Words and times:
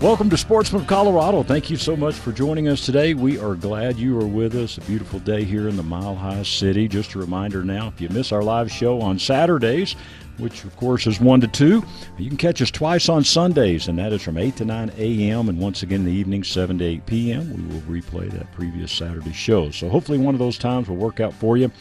Welcome 0.00 0.30
to 0.30 0.36
Sportsman 0.36 0.82
of 0.82 0.86
Colorado. 0.86 1.42
Thank 1.42 1.70
you 1.70 1.76
so 1.76 1.96
much 1.96 2.14
for 2.14 2.30
joining 2.30 2.68
us 2.68 2.86
today. 2.86 3.14
We 3.14 3.36
are 3.36 3.56
glad 3.56 3.96
you 3.96 4.16
are 4.20 4.28
with 4.28 4.54
us. 4.54 4.78
A 4.78 4.80
beautiful 4.82 5.18
day 5.18 5.42
here 5.42 5.66
in 5.66 5.76
the 5.76 5.82
Mile 5.82 6.14
High 6.14 6.44
City. 6.44 6.86
Just 6.86 7.16
a 7.16 7.18
reminder 7.18 7.64
now, 7.64 7.88
if 7.88 8.00
you 8.00 8.08
miss 8.10 8.30
our 8.30 8.44
live 8.44 8.70
show 8.70 9.00
on 9.00 9.18
Saturdays, 9.18 9.96
which 10.36 10.62
of 10.62 10.76
course 10.76 11.08
is 11.08 11.20
1 11.20 11.40
to 11.40 11.48
2, 11.48 11.82
you 12.16 12.28
can 12.28 12.36
catch 12.36 12.62
us 12.62 12.70
twice 12.70 13.08
on 13.08 13.24
Sundays, 13.24 13.88
and 13.88 13.98
that 13.98 14.12
is 14.12 14.22
from 14.22 14.38
8 14.38 14.54
to 14.58 14.64
9 14.64 14.92
a.m. 14.96 15.48
and 15.48 15.58
once 15.58 15.82
again 15.82 16.02
in 16.02 16.06
the 16.06 16.12
evening, 16.12 16.44
7 16.44 16.78
to 16.78 16.84
8 16.84 17.06
p.m. 17.06 17.56
We 17.56 17.74
will 17.74 17.82
replay 17.82 18.30
that 18.30 18.52
previous 18.52 18.92
Saturday 18.92 19.32
show. 19.32 19.72
So 19.72 19.88
hopefully 19.88 20.18
one 20.18 20.36
of 20.36 20.38
those 20.38 20.58
times 20.58 20.88
will 20.88 20.94
work 20.94 21.18
out 21.18 21.34
for 21.34 21.56
you. 21.56 21.72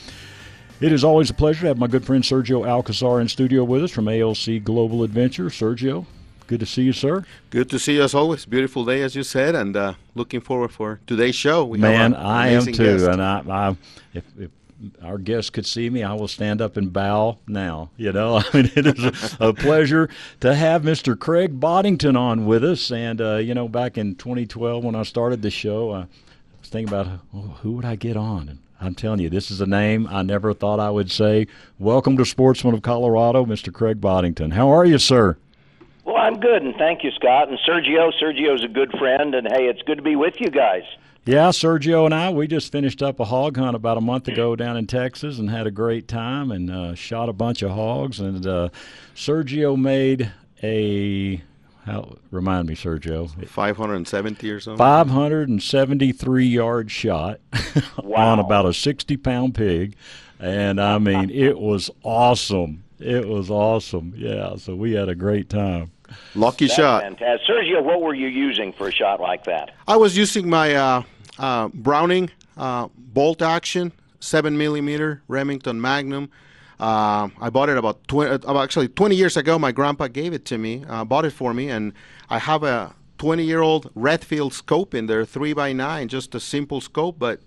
It 0.82 0.92
is 0.92 1.04
always 1.04 1.30
a 1.30 1.36
pleasure 1.36 1.62
to 1.62 1.68
have 1.68 1.78
my 1.78 1.86
good 1.86 2.04
friend 2.04 2.24
Sergio 2.24 2.68
Alcazar 2.68 3.22
in 3.22 3.28
studio 3.28 3.64
with 3.64 3.84
us 3.84 3.92
from 3.92 4.08
ALC 4.08 4.64
Global 4.64 5.04
Adventure. 5.04 5.50
Sergio, 5.50 6.08
Good 6.48 6.62
to 6.62 6.66
see 6.66 6.84
you, 6.84 6.94
sir. 6.94 7.26
Good 7.50 7.70
to 7.72 7.78
see 7.78 7.96
you 7.96 8.04
as 8.04 8.16
always. 8.16 8.46
Beautiful 8.46 8.86
day, 8.86 9.02
as 9.02 9.16
you 9.16 9.24
said, 9.24 9.54
and 9.54 9.76
uh, 9.76 9.94
looking 10.16 10.40
forward 10.40 10.72
for 10.72 11.02
today's 11.06 11.36
show. 11.36 11.66
We 11.66 11.78
Man, 11.78 12.16
I 12.16 12.48
am 12.48 12.64
too, 12.66 12.72
guest. 12.72 13.06
and 13.06 13.22
I, 13.22 13.44
I 13.50 13.78
if, 14.14 14.24
if 14.40 14.52
our 15.04 15.18
guests 15.18 15.50
could 15.50 15.66
see 15.66 15.90
me, 15.90 16.04
I 16.04 16.14
will 16.14 16.30
stand 16.30 16.62
up 16.62 16.78
and 16.78 16.94
bow 16.94 17.40
now. 17.48 17.90
You 17.98 18.14
know, 18.14 18.38
I 18.54 18.58
mean, 18.58 18.72
it 18.78 18.88
is 18.88 19.36
a, 19.42 19.54
pleasure 19.54 20.10
to 20.40 20.56
have 20.56 20.84
Mr. 20.84 21.20
Craig 21.20 21.60
Boddington 21.60 22.16
on 22.16 22.46
with 22.46 22.64
us. 22.64 22.92
And, 22.92 23.20
uh, 23.20 23.36
you 23.36 23.54
know, 23.54 23.68
back 23.68 23.98
in 23.98 24.16
2012 24.16 24.86
when 24.86 24.96
I 24.96 25.04
started 25.04 25.42
the 25.42 25.52
show, 25.52 25.92
I 25.92 26.08
was 26.62 26.70
thinking 26.70 26.88
about 26.88 27.08
oh, 27.34 27.58
who 27.62 27.74
would 27.74 27.86
I 27.86 27.98
get 27.98 28.16
on? 28.16 28.48
And 28.48 28.60
I'm 28.80 28.96
telling 28.96 29.20
you, 29.20 29.30
this 29.30 29.52
is 29.52 29.60
a 29.60 29.68
name 29.68 30.08
I 30.10 30.22
never 30.22 30.54
thought 30.54 30.80
I 30.80 30.92
would 30.92 31.12
say. 31.12 31.48
Welcome 31.78 32.16
to 32.18 32.26
Sportsman 32.26 32.74
of 32.74 32.84
Colorado, 32.84 33.46
Mr. 33.46 33.74
Craig 33.74 34.00
Boddington. 34.00 34.52
How 34.52 34.70
are 34.70 34.86
you, 34.86 34.98
sir? 34.98 35.38
Well, 36.08 36.16
I'm 36.16 36.40
good, 36.40 36.64
and 36.64 36.74
thank 36.76 37.04
you, 37.04 37.12
Scott. 37.12 37.50
And 37.50 37.60
Sergio, 37.68 38.14
Sergio's 38.18 38.64
a 38.64 38.70
good 38.70 38.92
friend, 38.98 39.36
and 39.36 39.46
hey, 39.46 39.66
it's 39.66 39.82
good 39.82 39.98
to 39.98 40.02
be 40.02 40.16
with 40.16 40.40
you 40.40 40.50
guys. 40.50 40.84
Yeah, 41.26 41.50
Sergio 41.50 42.06
and 42.06 42.16
I, 42.16 42.30
we 42.30 42.48
just 42.48 42.72
finished 42.72 43.04
up 43.04 43.20
a 43.20 43.26
hog 43.26 43.58
hunt 43.58 43.76
about 43.76 43.98
a 43.98 44.02
month 44.02 44.30
ago 44.30 44.56
down 44.56 44.78
in 44.78 44.88
Texas 44.88 45.38
and 45.38 45.50
had 45.50 45.68
a 45.68 45.72
great 45.72 46.08
time 46.08 46.50
and 46.50 46.72
uh, 46.72 46.96
shot 46.96 47.28
a 47.28 47.34
bunch 47.34 47.62
of 47.62 47.72
hogs. 47.72 48.22
And 48.22 48.48
uh, 48.48 48.70
Sergio 49.16 49.78
made 49.78 50.32
a 50.64 51.42
how 51.86 52.16
remind 52.32 52.70
me, 52.70 52.76
Sergio? 52.76 53.30
570 53.46 54.50
or 54.50 54.62
something. 54.62 54.78
573 54.78 56.46
yard 56.46 56.90
shot 56.90 57.42
wow. 58.02 58.32
on 58.32 58.40
about 58.40 58.66
a 58.66 58.74
60 58.74 59.18
pound 59.18 59.56
pig, 59.56 59.98
and 60.40 60.80
I 60.80 61.00
mean 61.00 61.30
it 61.30 61.60
was 61.60 61.92
awesome. 62.04 62.86
It 62.98 63.28
was 63.28 63.50
awesome. 63.50 64.14
Yeah, 64.16 64.56
so 64.56 64.74
we 64.74 64.94
had 64.94 65.10
a 65.10 65.16
great 65.16 65.50
time. 65.50 65.92
Lucky 66.36 66.66
That's 66.66 66.76
shot. 66.76 67.04
Fantastic. 67.04 67.48
Sergio, 67.48 67.84
what 67.84 68.02
were 68.02 68.14
you 68.14 68.28
using 68.28 68.74
for 68.74 68.88
a 68.88 68.92
shot 68.92 69.20
like 69.20 69.46
that? 69.46 69.72
I 69.88 69.98
was 69.98 70.18
using 70.18 70.50
my 70.50 70.76
uh, 70.76 71.04
uh, 71.38 71.68
Browning 71.70 72.30
uh, 72.58 72.90
bolt 72.98 73.42
action, 73.42 73.92
7 74.20 74.58
millimeter 74.58 75.22
Remington 75.28 75.80
Magnum. 75.80 76.30
Uh, 76.80 77.30
I 77.42 77.50
bought 77.50 77.70
it 77.70 77.78
about 77.78 78.08
20, 78.08 78.46
uh, 78.46 78.64
actually 78.64 78.88
20 78.88 79.16
years 79.16 79.36
ago. 79.36 79.58
My 79.58 79.72
grandpa 79.72 80.08
gave 80.08 80.34
it 80.34 80.46
to 80.46 80.58
me, 80.58 80.84
uh, 80.88 81.04
bought 81.06 81.26
it 81.26 81.32
for 81.32 81.54
me, 81.54 81.70
and 81.70 81.94
I 82.30 82.38
have 82.38 82.64
a 82.64 82.94
20 83.18 83.44
year 83.44 83.62
old 83.62 83.90
Redfield 83.96 84.54
scope 84.54 84.94
in 84.94 85.08
there, 85.08 85.26
3 85.26 85.54
by 85.54 85.74
9 85.74 86.08
just 86.08 86.36
a 86.36 86.40
simple 86.40 86.82
scope, 86.82 87.18
but 87.18 87.42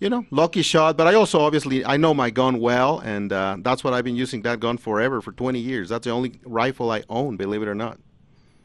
you 0.00 0.08
know, 0.08 0.24
lucky 0.30 0.62
shot. 0.62 0.96
But 0.96 1.06
I 1.06 1.14
also 1.14 1.40
obviously 1.40 1.84
I 1.84 1.96
know 1.96 2.12
my 2.12 2.30
gun 2.30 2.58
well, 2.58 2.98
and 3.00 3.32
uh, 3.32 3.58
that's 3.60 3.84
what 3.84 3.94
I've 3.94 4.04
been 4.04 4.16
using 4.16 4.42
that 4.42 4.58
gun 4.58 4.78
forever 4.78 5.20
for 5.20 5.32
20 5.32 5.60
years. 5.60 5.90
That's 5.90 6.04
the 6.04 6.10
only 6.10 6.40
rifle 6.44 6.90
I 6.90 7.04
own, 7.08 7.36
believe 7.36 7.62
it 7.62 7.68
or 7.68 7.74
not. 7.74 7.98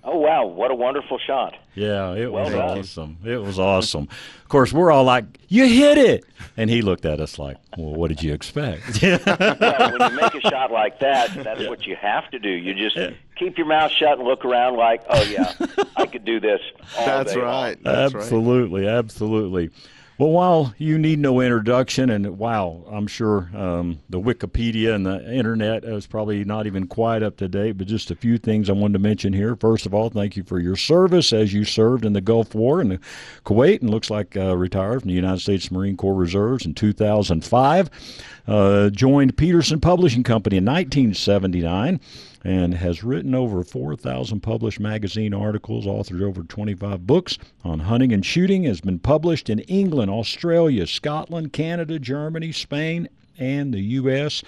Oh 0.08 0.20
wow, 0.20 0.46
what 0.46 0.70
a 0.70 0.76
wonderful 0.76 1.18
shot! 1.18 1.56
Yeah, 1.74 2.14
it 2.14 2.32
well 2.32 2.44
was 2.44 2.54
done. 2.54 2.78
awesome. 2.78 3.18
It 3.26 3.42
was 3.42 3.58
awesome. 3.58 4.08
Of 4.44 4.50
course, 4.50 4.72
we're 4.72 4.92
all 4.92 5.04
like, 5.04 5.26
"You 5.48 5.66
hit 5.66 5.98
it," 5.98 6.26
and 6.56 6.70
he 6.70 6.84
looked 6.84 7.06
at 7.06 7.20
us 7.20 7.40
like, 7.40 7.58
"Well, 7.76 7.96
what 7.96 8.10
did 8.10 8.22
you 8.22 8.32
expect?" 8.32 9.02
well, 9.02 9.98
when 9.98 10.12
you 10.12 10.16
make 10.16 10.36
a 10.36 10.42
shot 10.42 10.72
like 10.72 11.00
that, 11.00 11.34
that's 11.44 11.62
yeah. 11.62 11.70
what 11.70 11.88
you 11.88 11.96
have 11.96 12.30
to 12.30 12.38
do. 12.38 12.50
You 12.50 12.76
just 12.76 12.96
yeah. 12.96 13.14
keep 13.36 13.58
your 13.58 13.66
mouth 13.66 13.92
shut 13.92 14.20
and 14.20 14.28
look 14.28 14.46
around 14.46 14.78
like, 14.78 15.02
"Oh 15.10 15.24
yeah, 15.24 15.54
I 15.96 16.06
could 16.06 16.24
do 16.24 16.40
this." 16.40 16.62
that's 16.96 17.36
right. 17.36 17.76
That's 17.82 18.14
absolutely, 18.14 18.86
right. 18.86 18.98
absolutely. 18.98 19.72
Well, 20.18 20.30
while 20.30 20.74
you 20.78 20.98
need 20.98 21.20
no 21.20 21.42
introduction, 21.42 22.10
and 22.10 22.38
wow, 22.38 22.86
I'm 22.90 23.06
sure 23.06 23.50
um, 23.54 24.00
the 24.10 24.18
Wikipedia 24.18 24.96
and 24.96 25.06
the 25.06 25.30
internet 25.30 25.84
is 25.84 26.08
probably 26.08 26.46
not 26.46 26.68
even 26.68 26.88
quite 26.88 27.22
up 27.22 27.36
to 27.38 27.50
date, 27.50 27.74
but 27.74 27.88
just 27.88 28.12
a 28.12 28.16
few 28.16 28.38
things 28.38 28.70
I 28.70 28.74
wanted 28.74 28.94
to 28.94 29.00
mention 29.00 29.34
here. 29.34 29.58
First 29.58 29.86
of 29.86 29.94
all, 29.94 30.10
thank 30.10 30.38
you 30.38 30.44
for 30.44 30.58
your 30.58 30.78
service 30.78 31.34
as 31.34 31.54
you 31.54 31.66
served 31.66 32.06
in 32.06 32.14
the 32.14 32.22
Gulf 32.22 32.56
War 32.56 32.80
in 32.80 32.98
Kuwait 33.44 33.82
and 33.82 33.90
looks 33.90 34.10
like 34.10 34.38
uh, 34.38 34.56
retired 34.56 35.02
from 35.02 35.10
the 35.10 35.16
United 35.16 35.42
States 35.42 35.70
Marine 35.70 35.98
Corps 35.98 36.16
Reserves 36.16 36.66
in 36.66 36.74
2005. 36.74 37.90
Uh, 38.48 38.90
joined 38.92 39.36
Petersen 39.36 39.82
Publishing 39.82 40.24
Company 40.24 40.56
in 40.56 40.64
1979 40.64 42.00
and 42.46 42.76
has 42.76 43.04
written 43.04 43.34
over 43.34 43.64
4,000 43.64 44.40
published 44.40 44.80
magazine 44.80 45.34
articles, 45.34 45.88
authored 45.88 46.22
over 46.22 46.44
25 46.44 47.08
books 47.08 47.40
on 47.64 47.80
hunting 47.80 48.14
and 48.14 48.24
shooting, 48.24 48.66
has 48.66 48.82
been 48.82 49.00
published 49.00 49.50
in 49.50 49.60
England, 49.62 50.12
Australia, 50.12 50.86
Scotland, 50.86 51.54
Canada, 51.54 51.98
Germany, 51.98 52.52
Spain, 52.52 53.10
and 53.40 53.74
the 53.74 53.82
U.S. 53.82 54.44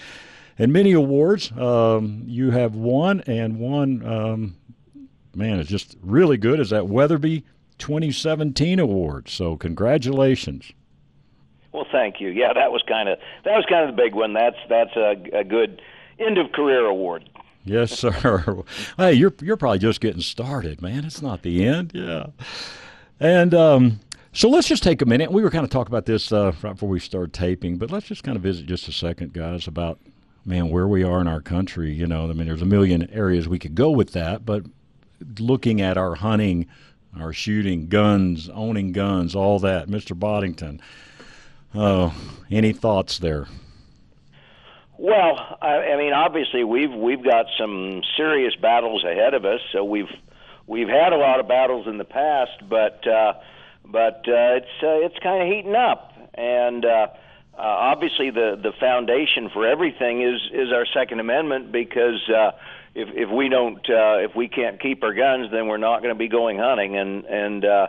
And 0.59 0.71
many 0.71 0.91
awards 0.91 1.51
um, 1.53 2.21
you 2.27 2.51
have 2.51 2.75
won, 2.75 3.21
and 3.21 3.57
one, 3.57 4.05
um, 4.05 4.55
man, 5.35 5.59
is 5.59 5.67
just 5.67 5.97
really 6.03 6.37
good, 6.37 6.59
is 6.59 6.69
that 6.69 6.87
Weatherby 6.87 7.45
2017 7.79 8.77
award. 8.79 9.27
So 9.27 9.57
congratulations. 9.57 10.71
Well, 11.71 11.87
thank 11.91 12.21
you. 12.21 12.29
Yeah, 12.29 12.53
that 12.53 12.71
was 12.71 12.83
kind 12.87 13.09
of 13.09 13.17
that 13.43 13.55
was 13.55 13.65
kind 13.67 13.89
of 13.89 13.95
the 13.95 14.01
big 14.01 14.13
one. 14.13 14.33
That's 14.33 14.57
that's 14.69 14.95
a, 14.95 15.15
a 15.33 15.43
good 15.43 15.81
end 16.19 16.37
of 16.37 16.51
career 16.51 16.85
award. 16.85 17.27
Yes, 17.67 17.91
sir. 17.97 18.63
hey, 18.97 19.13
you're 19.13 19.33
you're 19.41 19.57
probably 19.57 19.79
just 19.79 20.01
getting 20.01 20.21
started, 20.21 20.81
man. 20.81 21.05
It's 21.05 21.21
not 21.21 21.41
the 21.41 21.65
end. 21.65 21.91
Yeah. 21.93 22.27
And 23.19 23.53
um, 23.53 23.99
so 24.31 24.49
let's 24.49 24.67
just 24.67 24.83
take 24.83 25.01
a 25.01 25.05
minute. 25.05 25.31
We 25.31 25.41
were 25.41 25.49
kind 25.49 25.63
of 25.63 25.69
talking 25.69 25.91
about 25.91 26.05
this 26.05 26.31
uh, 26.31 26.51
right 26.61 26.73
before 26.73 26.89
we 26.89 26.99
started 26.99 27.33
taping, 27.33 27.77
but 27.77 27.91
let's 27.91 28.05
just 28.05 28.23
kind 28.23 28.35
of 28.35 28.43
visit 28.43 28.65
just 28.67 28.87
a 28.87 28.91
second, 28.91 29.33
guys, 29.33 29.67
about 29.67 29.99
man 30.45 30.69
where 30.69 30.87
we 30.87 31.03
are 31.03 31.19
in 31.21 31.27
our 31.27 31.41
country. 31.41 31.91
You 31.91 32.07
know, 32.07 32.29
I 32.29 32.33
mean, 32.33 32.47
there's 32.47 32.61
a 32.61 32.65
million 32.65 33.09
areas 33.11 33.47
we 33.47 33.59
could 33.59 33.75
go 33.75 33.89
with 33.89 34.11
that, 34.13 34.45
but 34.45 34.63
looking 35.39 35.81
at 35.81 35.97
our 35.97 36.15
hunting, 36.15 36.67
our 37.19 37.33
shooting, 37.33 37.87
guns, 37.87 38.49
owning 38.53 38.91
guns, 38.91 39.35
all 39.35 39.59
that, 39.59 39.87
Mr. 39.87 40.17
Boddington. 40.17 40.81
Uh, 41.73 42.11
any 42.51 42.73
thoughts 42.73 43.19
there? 43.19 43.47
Well, 44.97 45.57
I, 45.61 45.93
I 45.93 45.97
mean, 45.97 46.13
obviously 46.13 46.63
we've 46.63 46.91
we've 46.91 47.23
got 47.23 47.45
some 47.59 48.01
serious 48.15 48.55
battles 48.55 49.03
ahead 49.03 49.33
of 49.33 49.45
us. 49.45 49.61
So 49.71 49.83
we've 49.83 50.09
we've 50.65 50.87
had 50.87 51.13
a 51.13 51.17
lot 51.17 51.39
of 51.39 51.47
battles 51.47 51.87
in 51.87 51.97
the 51.97 52.05
past, 52.05 52.67
but 52.67 53.05
uh, 53.07 53.33
but 53.85 54.25
uh, 54.27 54.57
it's 54.57 54.83
uh, 54.83 55.05
it's 55.05 55.17
kind 55.21 55.43
of 55.43 55.55
heating 55.55 55.75
up, 55.75 56.13
and 56.33 56.83
uh, 56.83 57.07
uh, 57.57 57.61
obviously 57.61 58.31
the 58.31 58.59
the 58.61 58.71
foundation 58.79 59.49
for 59.53 59.67
everything 59.67 60.23
is 60.23 60.41
is 60.51 60.71
our 60.73 60.85
Second 60.93 61.19
Amendment 61.19 61.71
because. 61.71 62.27
Uh, 62.29 62.51
if 62.95 63.09
if 63.13 63.29
we 63.29 63.47
don't 63.47 63.87
uh, 63.91 64.17
if 64.25 64.35
we 64.35 64.47
can't 64.47 64.81
keep 64.81 65.03
our 65.03 65.13
guns, 65.13 65.51
then 65.51 65.67
we're 65.67 65.77
not 65.77 66.01
going 66.01 66.15
to 66.15 66.17
be 66.17 66.27
going 66.27 66.57
hunting, 66.57 66.97
and 66.97 67.25
and 67.25 67.63
uh, 67.63 67.87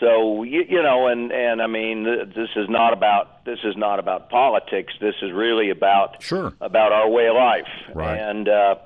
so 0.00 0.42
you, 0.42 0.64
you 0.68 0.82
know, 0.82 1.06
and 1.06 1.30
and 1.30 1.60
I 1.62 1.66
mean, 1.66 2.04
this 2.04 2.48
is 2.56 2.68
not 2.68 2.92
about 2.92 3.44
this 3.44 3.58
is 3.62 3.76
not 3.76 3.98
about 3.98 4.30
politics. 4.30 4.94
This 5.00 5.14
is 5.22 5.30
really 5.32 5.70
about 5.70 6.22
sure 6.22 6.54
about 6.60 6.92
our 6.92 7.08
way 7.08 7.28
of 7.28 7.36
life. 7.36 7.68
Right. 7.94 8.18
And 8.18 8.48
uh, 8.48 8.76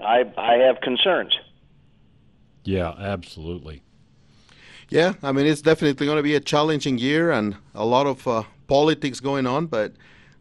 I 0.00 0.24
I 0.36 0.54
have 0.66 0.80
concerns. 0.82 1.36
Yeah, 2.64 2.90
absolutely. 2.98 3.82
Yeah, 4.90 5.14
I 5.22 5.32
mean, 5.32 5.46
it's 5.46 5.62
definitely 5.62 6.06
going 6.06 6.16
to 6.16 6.22
be 6.22 6.34
a 6.34 6.40
challenging 6.40 6.98
year 6.98 7.30
and 7.30 7.56
a 7.74 7.84
lot 7.84 8.06
of 8.06 8.26
uh, 8.26 8.42
politics 8.68 9.20
going 9.20 9.46
on, 9.46 9.66
but 9.66 9.92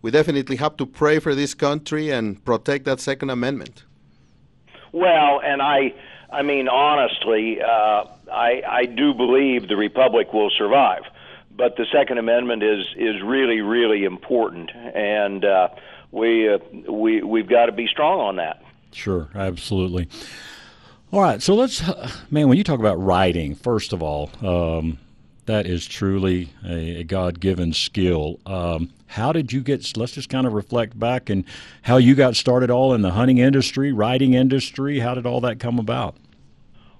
we 0.01 0.11
definitely 0.11 0.55
have 0.57 0.77
to 0.77 0.85
pray 0.85 1.19
for 1.19 1.35
this 1.35 1.53
country 1.53 2.11
and 2.11 2.43
protect 2.45 2.85
that 2.85 3.01
Second 3.01 3.29
Amendment. 3.29 3.83
Well, 4.91 5.41
and 5.43 5.61
I 5.61 5.93
I 6.31 6.41
mean, 6.41 6.67
honestly, 6.67 7.61
uh, 7.61 8.05
I, 8.31 8.61
I 8.67 8.85
do 8.85 9.13
believe 9.13 9.67
the 9.67 9.75
republic 9.75 10.33
will 10.33 10.49
survive, 10.49 11.03
but 11.55 11.75
the 11.77 11.85
Second 11.91 12.17
Amendment 12.17 12.63
is 12.63 12.85
is 12.95 13.21
really 13.21 13.61
really 13.61 14.03
important, 14.03 14.71
and 14.71 15.43
uh, 15.45 15.69
we 16.11 16.49
uh, 16.49 16.59
we 16.89 17.21
we've 17.21 17.49
got 17.49 17.67
to 17.67 17.71
be 17.71 17.87
strong 17.87 18.19
on 18.19 18.35
that. 18.37 18.61
Sure, 18.91 19.29
absolutely. 19.35 20.07
All 21.11 21.21
right, 21.21 21.41
so 21.41 21.55
let's, 21.55 21.81
man, 22.31 22.49
when 22.49 22.57
you 22.57 22.65
talk 22.65 22.79
about 22.79 23.01
writing, 23.01 23.55
first 23.55 23.93
of 23.93 24.03
all, 24.03 24.29
um, 24.45 24.97
that 25.45 25.65
is 25.65 25.87
truly 25.87 26.49
a, 26.65 26.99
a 26.99 27.03
God 27.03 27.39
given 27.39 27.71
skill. 27.71 28.39
Um, 28.45 28.91
how 29.07 29.31
did 29.31 29.53
you 29.53 29.61
get, 29.61 29.95
let's 29.95 30.11
just 30.11 30.29
kind 30.29 30.45
of 30.45 30.51
reflect 30.51 30.99
back 30.99 31.29
and 31.29 31.45
how 31.83 31.95
you 31.95 32.13
got 32.13 32.35
started 32.35 32.69
all 32.69 32.93
in 32.93 33.03
the 33.03 33.11
hunting 33.11 33.37
industry, 33.37 33.93
writing 33.93 34.33
industry. 34.33 34.99
How 34.99 35.15
did 35.15 35.25
all 35.25 35.39
that 35.41 35.59
come 35.59 35.79
about? 35.79 36.15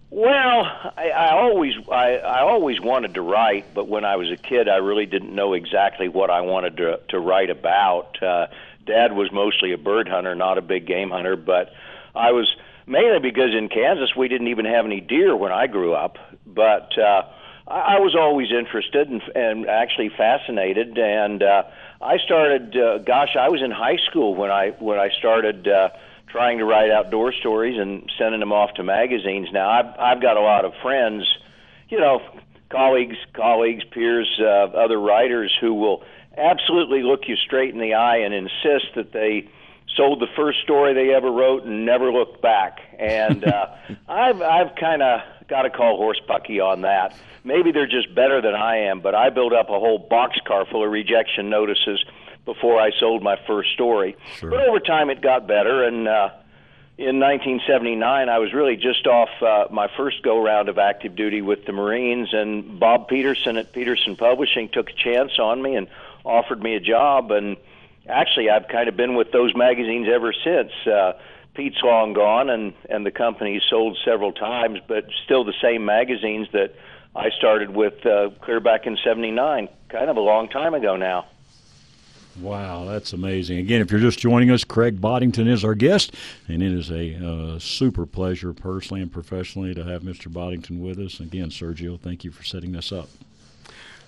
Well, 0.10 0.94
I, 0.98 1.10
I 1.10 1.32
always 1.34 1.74
I, 1.92 2.16
I 2.16 2.42
always 2.42 2.80
wanted 2.80 3.16
to 3.16 3.22
write, 3.22 3.74
but 3.74 3.90
when 3.90 4.06
I 4.06 4.16
was 4.16 4.32
a 4.32 4.38
kid, 4.38 4.70
I 4.70 4.78
really 4.78 5.06
didn't 5.06 5.36
know 5.36 5.54
exactly 5.54 6.08
what 6.08 6.30
I 6.30 6.42
wanted 6.42 6.78
to 6.78 7.00
to 7.10 7.20
write 7.20 7.50
about. 7.50 8.22
Uh, 8.24 8.48
Dad 8.86 9.14
was 9.14 9.32
mostly 9.34 9.74
a 9.74 9.78
bird 9.78 10.08
hunter, 10.08 10.34
not 10.34 10.58
a 10.58 10.62
big 10.62 10.88
game 10.88 11.10
hunter, 11.10 11.36
but 11.36 11.74
I 12.16 12.32
was 12.32 12.48
mainly 12.86 13.20
because 13.20 13.54
in 13.54 13.68
Kansas 13.68 14.16
we 14.16 14.30
didn't 14.30 14.48
even 14.48 14.64
have 14.64 14.86
any 14.86 15.02
deer 15.02 15.36
when 15.36 15.52
I 15.52 15.68
grew 15.68 15.94
up. 15.94 16.18
But 16.46 16.98
uh, 16.98 17.24
I, 17.68 17.98
I 17.98 18.00
was 18.00 18.16
always 18.16 18.48
interested 18.50 19.10
and, 19.10 19.22
and 19.36 19.68
actually 19.68 20.10
fascinated, 20.16 20.98
and 20.98 21.44
uh, 21.44 21.64
I 22.02 22.18
started. 22.20 22.78
Uh, 22.78 23.00
gosh, 23.00 23.36
I 23.38 23.50
was 23.50 23.62
in 23.62 23.72
high 23.72 23.98
school 24.10 24.36
when 24.36 24.52
I 24.52 24.70
when 24.80 25.00
I 25.00 25.10
started. 25.10 25.68
Uh, 25.68 25.90
trying 26.38 26.60
to 26.60 26.66
write 26.66 26.92
outdoor 26.92 27.34
stories 27.34 27.80
and 27.80 28.12
sending 28.16 28.40
them 28.40 28.54
off 28.54 28.72
to 28.76 28.84
magazines. 28.84 29.48
Now 29.52 29.72
I've 29.72 30.00
I've 30.00 30.22
got 30.22 30.38
a 30.38 30.42
lot 30.42 30.66
of 30.66 30.74
friends, 30.84 31.26
you 31.90 32.00
know, 32.00 32.22
colleagues, 32.70 33.18
colleagues, 33.34 33.84
peers, 33.86 34.30
uh, 34.40 34.46
other 34.46 35.00
writers 35.00 35.52
who 35.60 35.74
will 35.74 36.04
absolutely 36.38 37.02
look 37.02 37.28
you 37.28 37.36
straight 37.38 37.74
in 37.74 37.80
the 37.80 37.96
eye 37.96 38.18
and 38.18 38.36
insist 38.36 38.94
that 38.96 39.14
they 39.14 39.50
sold 39.96 40.20
the 40.20 40.28
first 40.36 40.60
story 40.62 40.94
they 40.94 41.12
ever 41.12 41.32
wrote 41.32 41.64
and 41.64 41.88
never 41.88 42.12
looked 42.12 42.40
back. 42.40 42.82
And 43.00 43.44
uh, 43.44 43.76
I've 44.08 44.40
I've 44.40 44.76
kind 44.76 45.02
of 45.02 45.22
got 45.48 45.64
to 45.64 45.72
call 45.72 45.98
horse 45.98 46.22
pucky 46.28 46.60
on 46.60 46.82
that. 46.82 47.16
Maybe 47.44 47.72
they're 47.72 47.88
just 47.88 48.14
better 48.14 48.44
than 48.44 48.54
I 48.54 48.90
am, 48.90 49.00
but 49.00 49.16
I 49.16 49.32
built 49.32 49.54
up 49.54 49.70
a 49.70 49.80
whole 49.80 50.08
boxcar 50.08 50.70
full 50.70 50.86
of 50.86 50.92
rejection 50.92 51.50
notices 51.50 52.06
before 52.48 52.80
I 52.80 52.92
sold 52.98 53.22
my 53.22 53.38
first 53.46 53.74
story. 53.74 54.16
Sure. 54.38 54.50
But 54.50 54.68
over 54.68 54.80
time, 54.80 55.10
it 55.10 55.22
got 55.22 55.48
better, 55.48 55.84
and 55.84 56.08
uh, 56.08 56.30
in 56.98 57.20
1979, 57.20 58.30
I 58.30 58.40
was 58.40 58.54
really 58.54 58.78
just 58.78 59.06
off 59.06 59.30
uh, 59.42 59.66
my 59.70 59.90
first 59.98 60.24
go 60.24 60.42
round 60.42 60.70
of 60.70 60.80
active 60.80 61.16
duty 61.16 61.42
with 61.42 61.66
the 61.66 61.74
Marines, 61.74 62.30
and 62.32 62.80
Bob 62.80 63.10
Petersen 63.10 63.58
at 63.58 63.74
Petersen 63.74 64.16
Publishing 64.16 64.70
took 64.70 64.90
a 64.90 64.94
chance 64.94 65.38
on 65.38 65.62
me 65.62 65.76
and 65.76 65.88
offered 66.24 66.64
me 66.64 66.76
a 66.76 66.80
job, 66.80 67.32
and 67.32 67.58
actually, 68.08 68.50
I've 68.50 68.70
kind 68.70 68.88
of 68.88 68.96
been 68.96 69.16
with 69.16 69.34
those 69.34 69.54
magazines 69.54 70.08
ever 70.10 70.34
since. 70.34 70.72
Uh, 70.88 71.20
Pete's 71.54 71.84
long 71.84 72.14
gone, 72.14 72.50
and 72.50 72.74
and 72.90 73.06
the 73.06 73.12
company 73.12 73.62
sold 73.70 73.98
several 74.06 74.32
times, 74.32 74.80
but 74.88 75.06
still 75.26 75.44
the 75.44 75.56
same 75.62 75.84
magazines 75.84 76.48
that 76.54 76.76
I 77.14 77.30
started 77.32 77.72
with 77.72 78.06
uh, 78.06 78.30
clear 78.42 78.62
back 78.62 78.88
in 78.88 78.98
'79, 79.04 79.68
kind 79.90 80.10
of 80.10 80.16
a 80.16 80.22
long 80.22 80.48
time 80.48 80.74
ago 80.74 80.96
now. 80.96 81.26
Wow, 82.42 82.86
that's 82.86 83.14
amazing. 83.14 83.58
Again, 83.58 83.82
if 83.82 83.90
you're 83.90 84.00
just 84.00 84.20
joining 84.20 84.52
us, 84.52 84.64
Craig 84.64 85.02
Boddington 85.02 85.48
is 85.48 85.64
our 85.64 85.74
guest, 85.74 86.14
and 86.48 86.62
it 86.62 86.72
is 86.72 86.92
a 86.92 87.16
uh, 87.16 87.60
super 87.60 88.06
pleasure, 88.06 88.54
personally 88.54 89.02
and 89.02 89.12
professionally, 89.12 89.74
to 89.74 89.84
have 89.84 90.04
Mr. 90.04 90.32
Boddington 90.32 90.80
with 90.80 91.00
us. 91.00 91.20
Again, 91.20 91.50
Sergio, 91.50 92.00
thank 92.00 92.24
you 92.24 92.32
for 92.32 92.44
setting 92.44 92.74
this 92.74 92.92
up. 92.92 93.10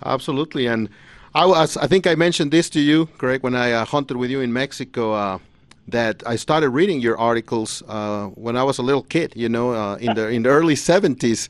Absolutely, 0.05 0.67
and 0.67 0.89
I 1.33 1.45
was, 1.47 1.75
I 1.77 1.87
think 1.87 2.05
I 2.05 2.13
mentioned 2.15 2.51
this 2.51 2.69
to 2.71 2.79
you, 2.79 3.07
Craig, 3.17 3.41
when 3.41 3.55
I 3.55 3.71
uh, 3.71 3.85
hunted 3.85 4.17
with 4.17 4.29
you 4.29 4.41
in 4.41 4.53
Mexico. 4.53 5.13
Uh, 5.13 5.39
that 5.87 6.21
I 6.27 6.35
started 6.35 6.69
reading 6.69 6.99
your 6.99 7.17
articles 7.17 7.81
uh, 7.87 8.27
when 8.27 8.55
I 8.55 8.61
was 8.61 8.77
a 8.77 8.83
little 8.83 9.01
kid. 9.01 9.33
You 9.35 9.49
know, 9.49 9.73
uh, 9.73 9.95
in 9.95 10.13
the 10.13 10.27
in 10.29 10.43
the 10.43 10.49
early 10.49 10.75
'70s. 10.75 11.49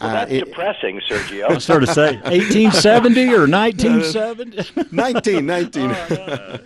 Well, 0.00 0.12
that's 0.12 0.32
uh, 0.32 0.34
it, 0.34 0.44
depressing, 0.46 1.00
Sergio. 1.00 1.50
I 1.50 1.58
started 1.58 1.86
to 1.86 1.94
say 1.94 2.16
1870 2.16 3.34
or 3.34 3.46
1970. 3.46 4.88
19, 4.96 5.46
19. 5.46 5.90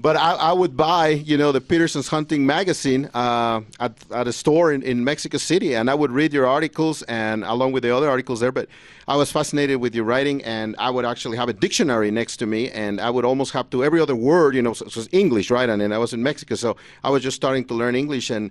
but 0.00 0.16
I, 0.16 0.32
I, 0.32 0.52
would 0.52 0.78
buy, 0.78 1.08
you 1.08 1.36
know, 1.36 1.52
the 1.52 1.60
Petersen's 1.60 2.08
Hunting 2.08 2.46
magazine 2.46 3.10
uh, 3.12 3.60
at, 3.78 3.92
at 4.10 4.26
a 4.26 4.32
store 4.32 4.72
in, 4.72 4.82
in 4.82 5.04
Mexico 5.04 5.36
City, 5.36 5.74
and 5.74 5.90
I 5.90 5.94
would 5.94 6.10
read 6.10 6.32
your 6.32 6.46
articles 6.46 7.02
and 7.02 7.44
along 7.44 7.72
with 7.72 7.82
the 7.82 7.94
other 7.94 8.08
articles 8.08 8.40
there. 8.40 8.52
But 8.52 8.68
I 9.06 9.16
was 9.16 9.30
fascinated 9.30 9.78
with 9.78 9.94
your 9.94 10.04
writing, 10.04 10.42
and 10.44 10.74
I 10.78 10.88
would 10.88 11.04
actually 11.04 11.36
have 11.36 11.50
a 11.50 11.52
dictionary 11.52 12.10
next 12.10 12.38
to 12.38 12.46
me, 12.46 12.70
and 12.70 12.98
I 12.98 13.10
would 13.10 13.26
almost 13.26 13.52
have 13.52 13.68
to 13.70 13.84
every 13.84 14.00
other 14.00 14.16
word, 14.16 14.54
you 14.54 14.62
know, 14.62 14.72
so, 14.72 14.88
so 14.88 15.02
English, 15.12 15.50
right? 15.50 15.68
And, 15.68 15.82
and 15.82 15.92
I 15.92 15.98
was 15.98 16.14
in 16.14 16.22
Mexico, 16.22 16.54
so 16.54 16.76
I 17.04 17.10
was 17.10 17.22
just 17.22 17.36
starting 17.36 17.66
to 17.66 17.74
learn 17.74 17.94
English, 17.94 18.30
and 18.30 18.50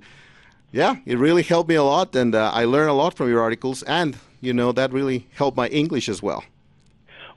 yeah, 0.71 0.97
it 1.05 1.17
really 1.17 1.43
helped 1.43 1.69
me 1.69 1.75
a 1.75 1.83
lot, 1.83 2.15
and 2.15 2.35
uh, 2.35 2.51
I 2.53 2.65
learned 2.65 2.89
a 2.89 2.93
lot 2.93 3.15
from 3.15 3.29
your 3.29 3.41
articles, 3.41 3.83
and 3.83 4.17
you 4.41 4.53
know 4.53 4.71
that 4.71 4.93
really 4.93 5.27
helped 5.33 5.57
my 5.57 5.67
English 5.67 6.07
as 6.07 6.21
well. 6.21 6.43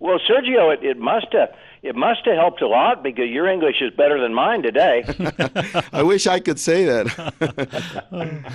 Well, 0.01 0.19
Sergio, 0.19 0.73
it, 0.75 0.85
it 0.85 0.99
must 0.99 1.29
have 1.33 1.55
it 1.83 1.97
must 1.97 2.25
have 2.27 2.37
helped 2.37 2.61
a 2.63 2.69
lot 2.69 3.03
because 3.03 3.29
your 3.29 3.49
English 3.49 3.81
is 3.81 3.93
better 3.95 4.21
than 4.21 4.35
mine 4.35 4.63
today. 4.63 5.05
I 5.93 6.03
wish 6.03 6.27
I 6.27 6.41
could 6.41 6.61
say 6.61 6.85
that. 6.85 8.53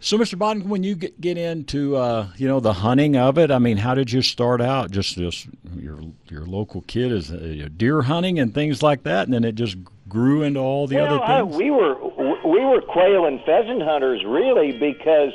so, 0.00 0.18
Mr. 0.18 0.38
Boddington, 0.38 0.68
when 0.68 0.82
you 0.82 0.94
get, 0.94 1.20
get 1.20 1.38
into 1.38 1.96
uh, 1.96 2.28
you 2.36 2.48
know 2.48 2.58
the 2.58 2.72
hunting 2.72 3.16
of 3.16 3.38
it, 3.38 3.50
I 3.50 3.58
mean, 3.58 3.76
how 3.76 3.94
did 3.94 4.10
you 4.10 4.22
start 4.22 4.60
out? 4.60 4.90
Just 4.90 5.16
just 5.16 5.46
your 5.76 6.00
your 6.28 6.44
local 6.44 6.82
kid 6.82 7.12
is 7.12 7.30
uh, 7.30 7.68
deer 7.76 8.02
hunting 8.02 8.38
and 8.38 8.52
things 8.52 8.82
like 8.82 9.04
that, 9.04 9.26
and 9.26 9.32
then 9.32 9.44
it 9.44 9.54
just 9.54 9.76
grew 10.08 10.42
into 10.42 10.60
all 10.60 10.86
the 10.86 10.96
well, 10.96 11.06
other 11.06 11.18
things. 11.18 11.54
I, 11.54 11.56
we 11.56 11.70
were 11.70 12.07
we 12.48 12.64
were 12.64 12.80
quail 12.80 13.26
and 13.26 13.40
pheasant 13.44 13.82
hunters 13.82 14.24
really 14.24 14.72
because 14.72 15.32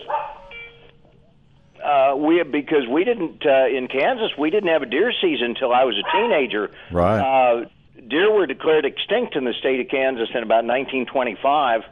uh, 1.83 2.15
we 2.15 2.41
because 2.43 2.87
we 2.87 3.03
didn't 3.03 3.45
uh, 3.45 3.67
in 3.67 3.87
Kansas 3.87 4.31
we 4.37 4.49
didn't 4.49 4.69
have 4.69 4.81
a 4.81 4.85
deer 4.85 5.13
season 5.21 5.51
until 5.51 5.73
I 5.73 5.83
was 5.83 5.95
a 5.97 6.11
teenager. 6.11 6.71
Right. 6.91 7.19
Uh, 7.19 7.65
deer 8.07 8.31
were 8.31 8.47
declared 8.47 8.85
extinct 8.85 9.35
in 9.35 9.43
the 9.43 9.53
state 9.53 9.79
of 9.79 9.89
Kansas 9.89 10.29
in 10.33 10.43
about 10.43 10.65
1925, 10.65 11.83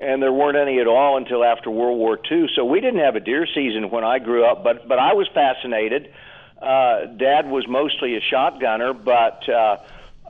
and 0.00 0.22
there 0.22 0.32
weren't 0.32 0.56
any 0.56 0.78
at 0.80 0.86
all 0.86 1.16
until 1.16 1.44
after 1.44 1.70
World 1.70 1.98
War 1.98 2.18
II. 2.30 2.48
So 2.54 2.64
we 2.64 2.80
didn't 2.80 3.00
have 3.00 3.16
a 3.16 3.20
deer 3.20 3.46
season 3.46 3.90
when 3.90 4.04
I 4.04 4.18
grew 4.18 4.44
up, 4.44 4.62
but 4.64 4.86
but 4.86 4.98
I 4.98 5.14
was 5.14 5.28
fascinated. 5.32 6.12
Uh, 6.60 7.06
Dad 7.06 7.48
was 7.48 7.66
mostly 7.66 8.16
a 8.16 8.20
shotgunner, 8.20 8.92
but 8.92 9.48
uh, 9.48 9.78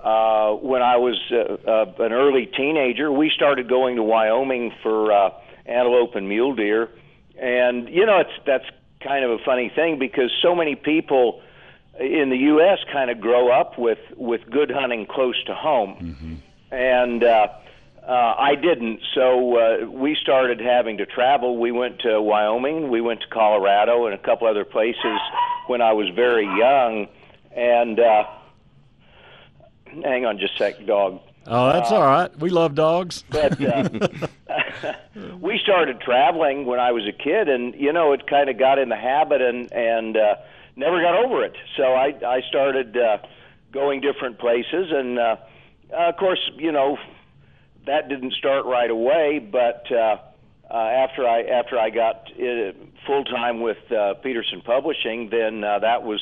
uh, 0.03 0.53
when 0.55 0.83
I 0.83 0.97
was 0.97 1.17
uh, 1.31 1.71
uh, 1.71 2.05
an 2.05 2.13
early 2.13 2.47
teenager, 2.47 3.13
we 3.13 3.31
started 3.31 3.69
going 3.69 3.97
to 3.97 4.03
Wyoming 4.03 4.73
for 4.83 5.13
uh, 5.13 5.31
antelope 5.67 6.15
and 6.15 6.29
mule 6.29 6.55
deer. 6.55 6.89
And 7.39 7.89
you 7.89 8.07
know, 8.07 8.19
it's 8.19 8.33
that's 8.47 8.65
kind 9.03 9.25
of 9.25 9.31
a 9.33 9.39
funny 9.45 9.71
thing 9.75 9.99
because 9.99 10.31
so 10.43 10.55
many 10.55 10.75
people 10.75 11.43
in 11.99 12.31
the 12.31 12.37
U.S. 12.37 12.79
kind 12.93 13.11
of 13.11 13.21
grow 13.21 13.51
up 13.51 13.79
with 13.79 13.99
with 14.17 14.49
good 14.51 14.71
hunting 14.71 15.07
close 15.07 15.43
to 15.45 15.55
home, 15.55 15.97
mm-hmm. 16.01 16.75
and 16.75 17.23
uh, 17.23 17.49
uh, 18.07 18.35
I 18.39 18.55
didn't. 18.55 19.01
So 19.15 19.57
uh, 19.57 19.91
we 19.91 20.17
started 20.21 20.61
having 20.61 20.99
to 20.99 21.07
travel. 21.07 21.59
We 21.59 21.73
went 21.73 22.01
to 22.01 22.21
Wyoming, 22.21 22.89
we 22.89 23.01
went 23.01 23.21
to 23.21 23.27
Colorado, 23.29 24.07
and 24.07 24.15
a 24.15 24.19
couple 24.19 24.49
other 24.49 24.65
places 24.65 25.19
when 25.67 25.83
I 25.83 25.93
was 25.93 26.09
very 26.15 26.47
young, 26.47 27.09
and. 27.55 28.01
Uh, 28.01 28.25
hang 30.05 30.25
on 30.25 30.39
just 30.39 30.55
a 30.55 30.59
sec, 30.59 30.87
dog. 30.87 31.21
Oh, 31.47 31.73
that's 31.73 31.91
uh, 31.91 31.97
all 31.97 32.03
right. 32.03 32.39
We 32.39 32.51
love 32.51 32.75
dogs. 32.75 33.25
But 33.29 33.61
uh, 33.61 33.89
we 35.41 35.59
started 35.63 36.01
traveling 36.01 36.67
when 36.67 36.79
I 36.79 36.93
was 36.93 37.07
a 37.09 37.13
kid, 37.13 37.49
and 37.49 37.75
you 37.75 37.93
know, 37.93 38.13
it 38.13 38.27
kind 38.27 38.51
of 38.51 38.59
got 38.59 38.79
in 38.79 38.89
the 38.89 38.97
habit, 38.97 39.41
and 39.41 39.73
and 39.73 40.17
uh, 40.17 40.37
never 40.77 41.01
got 41.01 41.25
over 41.25 41.45
it. 41.45 41.57
So 41.77 41.83
I 41.95 42.15
I 42.27 42.43
started 42.49 42.97
uh, 42.97 43.19
going 43.73 44.01
different 44.01 44.39
places, 44.39 44.91
and 44.91 45.19
uh, 45.19 45.37
uh, 45.93 46.09
of 46.09 46.17
course, 46.17 46.51
you 46.57 46.73
know, 46.73 46.99
that 47.87 48.09
didn't 48.09 48.35
start 48.35 48.67
right 48.67 48.91
away, 48.91 49.39
but. 49.39 49.91
Uh, 49.91 50.17
uh, 50.71 50.77
after 50.77 51.27
I 51.27 51.43
after 51.43 51.77
I 51.77 51.91
got 51.91 52.31
uh, 52.39 52.73
full 53.05 53.25
time 53.25 53.61
with 53.61 53.91
uh, 53.91 54.15
Petersen 54.23 54.61
Publishing, 54.61 55.29
then 55.31 55.65
uh, 55.65 55.81
that 55.81 56.05
was 56.05 56.21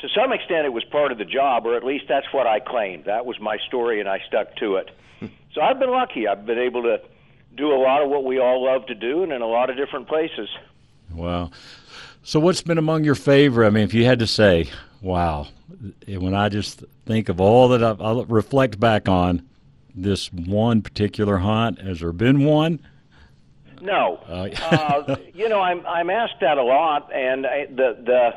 to 0.00 0.08
some 0.14 0.32
extent, 0.32 0.66
it 0.66 0.72
was 0.72 0.84
part 0.84 1.12
of 1.12 1.18
the 1.18 1.24
job, 1.24 1.66
or 1.66 1.76
at 1.76 1.84
least 1.84 2.04
that's 2.08 2.26
what 2.32 2.46
I 2.46 2.60
claimed. 2.60 3.04
That 3.04 3.26
was 3.26 3.38
my 3.40 3.58
story, 3.68 4.00
and 4.00 4.08
I 4.08 4.20
stuck 4.26 4.54
to 4.56 4.76
it. 4.76 4.90
so 5.54 5.60
I've 5.60 5.78
been 5.78 5.90
lucky. 5.90 6.28
I've 6.28 6.46
been 6.46 6.58
able 6.58 6.82
to 6.82 7.00
do 7.56 7.72
a 7.72 7.78
lot 7.78 8.02
of 8.02 8.10
what 8.10 8.24
we 8.24 8.38
all 8.38 8.64
love 8.64 8.86
to 8.86 8.94
do, 8.94 9.22
and 9.22 9.32
in 9.32 9.42
a 9.42 9.46
lot 9.46 9.70
of 9.70 9.76
different 9.76 10.08
places. 10.08 10.48
Wow. 11.12 11.50
So, 12.22 12.40
what's 12.40 12.62
been 12.62 12.78
among 12.78 13.04
your 13.04 13.14
favorite? 13.14 13.66
I 13.66 13.70
mean, 13.70 13.84
if 13.84 13.94
you 13.94 14.04
had 14.04 14.18
to 14.20 14.26
say, 14.26 14.70
wow, 15.00 15.48
when 16.08 16.34
I 16.34 16.48
just 16.48 16.82
think 17.06 17.28
of 17.28 17.40
all 17.40 17.68
that 17.68 17.82
I've, 17.82 18.00
I'll 18.00 18.24
reflect 18.24 18.80
back 18.80 19.08
on 19.08 19.46
this 19.94 20.32
one 20.32 20.82
particular 20.82 21.38
hunt, 21.38 21.80
has 21.80 22.00
there 22.00 22.12
been 22.12 22.44
one? 22.44 22.80
No. 23.80 24.18
Uh, 24.26 24.48
uh, 24.62 25.16
you 25.34 25.48
know, 25.48 25.60
I'm 25.60 25.86
I'm 25.86 26.10
asked 26.10 26.40
that 26.40 26.58
a 26.58 26.62
lot, 26.62 27.14
and 27.14 27.46
I, 27.46 27.66
the 27.66 27.96
the 28.04 28.30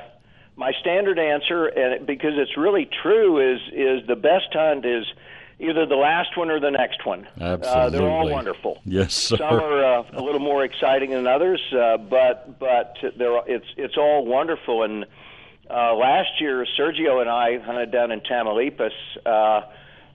my 0.57 0.73
standard 0.81 1.19
answer, 1.19 1.67
and 1.67 1.93
it, 1.93 2.05
because 2.05 2.33
it's 2.35 2.57
really 2.57 2.89
true, 3.01 3.53
is 3.53 3.61
is 3.71 4.05
the 4.07 4.15
best 4.15 4.47
hunt 4.51 4.85
is 4.85 5.05
either 5.59 5.85
the 5.85 5.95
last 5.95 6.35
one 6.35 6.49
or 6.49 6.59
the 6.59 6.71
next 6.71 7.05
one. 7.05 7.27
Absolutely, 7.39 7.67
uh, 7.67 7.89
they're 7.89 8.09
all 8.09 8.29
wonderful. 8.29 8.81
Yes, 8.83 9.13
sir. 9.13 9.37
Some 9.37 9.53
are 9.53 9.99
uh, 9.99 10.03
a 10.13 10.21
little 10.21 10.39
more 10.39 10.63
exciting 10.63 11.11
than 11.11 11.27
others, 11.27 11.61
uh, 11.71 11.97
but 11.97 12.59
but 12.59 12.97
they're, 13.17 13.39
it's 13.47 13.67
it's 13.77 13.97
all 13.97 14.25
wonderful. 14.25 14.83
And 14.83 15.05
uh, 15.69 15.93
last 15.95 16.41
year, 16.41 16.65
Sergio 16.77 17.21
and 17.21 17.29
I 17.29 17.59
hunted 17.59 17.91
down 17.91 18.11
in 18.11 18.21
Tamaulipas. 18.21 18.91
Uh, 19.25 19.61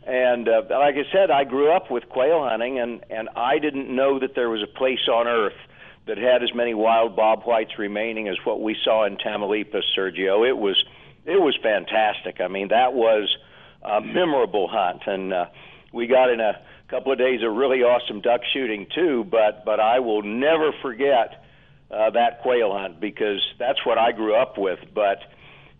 and 0.05 0.49
uh, 0.49 0.63
like 0.69 0.97
I 0.97 1.05
said, 1.13 1.31
I 1.31 1.45
grew 1.45 1.71
up 1.71 1.89
with 1.89 2.09
quail 2.09 2.43
hunting, 2.43 2.81
and 2.81 3.05
and 3.11 3.29
I 3.37 3.61
didn't 3.61 3.95
know 3.95 4.19
that 4.19 4.35
there 4.35 4.51
was 4.51 4.61
a 4.61 4.67
place 4.67 5.07
on 5.09 5.29
earth 5.29 5.55
that 6.07 6.19
had 6.19 6.43
as 6.43 6.55
many 6.55 6.75
wild 6.75 7.15
bob 7.15 7.45
whites 7.45 7.79
remaining 7.79 8.29
as 8.29 8.37
what 8.45 8.61
we 8.61 8.77
saw 8.85 9.05
in 9.07 9.17
Tamaulipas, 9.17 9.83
Sergio. 9.97 10.49
It 10.49 10.57
was 10.57 10.83
it 11.25 11.41
was 11.41 11.57
fantastic. 11.63 12.41
I 12.41 12.49
mean, 12.49 12.69
that 12.69 12.95
was 12.95 13.37
a 13.83 14.01
memorable 14.01 14.69
hunt, 14.69 15.03
and 15.07 15.33
uh, 15.33 15.47
we 15.93 16.07
got 16.07 16.31
in 16.31 16.41
a 16.41 16.61
couple 16.89 17.13
of 17.13 17.19
days 17.19 17.43
of 17.43 17.55
really 17.55 17.83
awesome 17.83 18.21
duck 18.21 18.41
shooting 18.53 18.87
too. 18.95 19.25
But 19.31 19.65
but 19.65 19.81
I 19.81 20.01
will 20.01 20.23
never 20.23 20.73
forget 20.83 21.45
uh, 21.91 22.11
that 22.11 22.43
quail 22.43 22.77
hunt 22.77 23.01
because 23.01 23.41
that's 23.59 23.85
what 23.87 23.99
I 23.99 24.13
grew 24.13 24.35
up 24.35 24.59
with. 24.59 24.81
But 24.95 25.19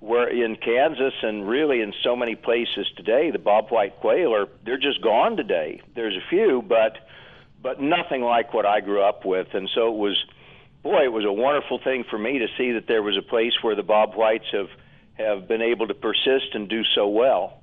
we're 0.01 0.29
in 0.29 0.57
Kansas 0.57 1.15
and 1.23 1.49
really 1.49 1.81
in 1.81 1.93
so 2.03 2.17
many 2.17 2.35
places 2.35 2.87
today, 2.97 3.31
the 3.31 3.39
bobwhite 3.39 3.95
quail 4.01 4.35
are 4.35 4.47
they're 4.65 4.79
just 4.79 5.03
gone 5.03 5.37
today. 5.37 5.81
There's 5.95 6.17
a 6.17 6.29
few, 6.29 6.63
but 6.67 6.99
but 7.63 7.81
nothing 7.81 8.23
like 8.23 8.53
what 8.53 8.67
I 8.67 8.81
grew 8.81 9.03
up 9.03 9.25
with. 9.25 9.55
And 9.55 9.71
so 9.75 9.89
it 9.89 9.97
was, 9.97 10.25
boy, 10.83 11.05
it 11.05 11.13
was 11.13 11.25
a 11.25 11.33
wonderful 11.33 11.79
thing 11.79 12.05
for 12.09 12.19
me 12.19 12.39
to 12.39 12.49
see 12.59 12.73
that 12.73 12.87
there 12.89 13.03
was 13.03 13.17
a 13.17 13.23
place 13.23 13.53
where 13.63 13.77
the 13.77 13.85
bobwhites 13.85 14.53
have 14.53 14.69
have 15.15 15.47
been 15.47 15.61
able 15.61 15.87
to 15.87 15.95
persist 15.95 16.55
and 16.55 16.69
do 16.69 16.83
so 16.95 17.07
well. 17.07 17.61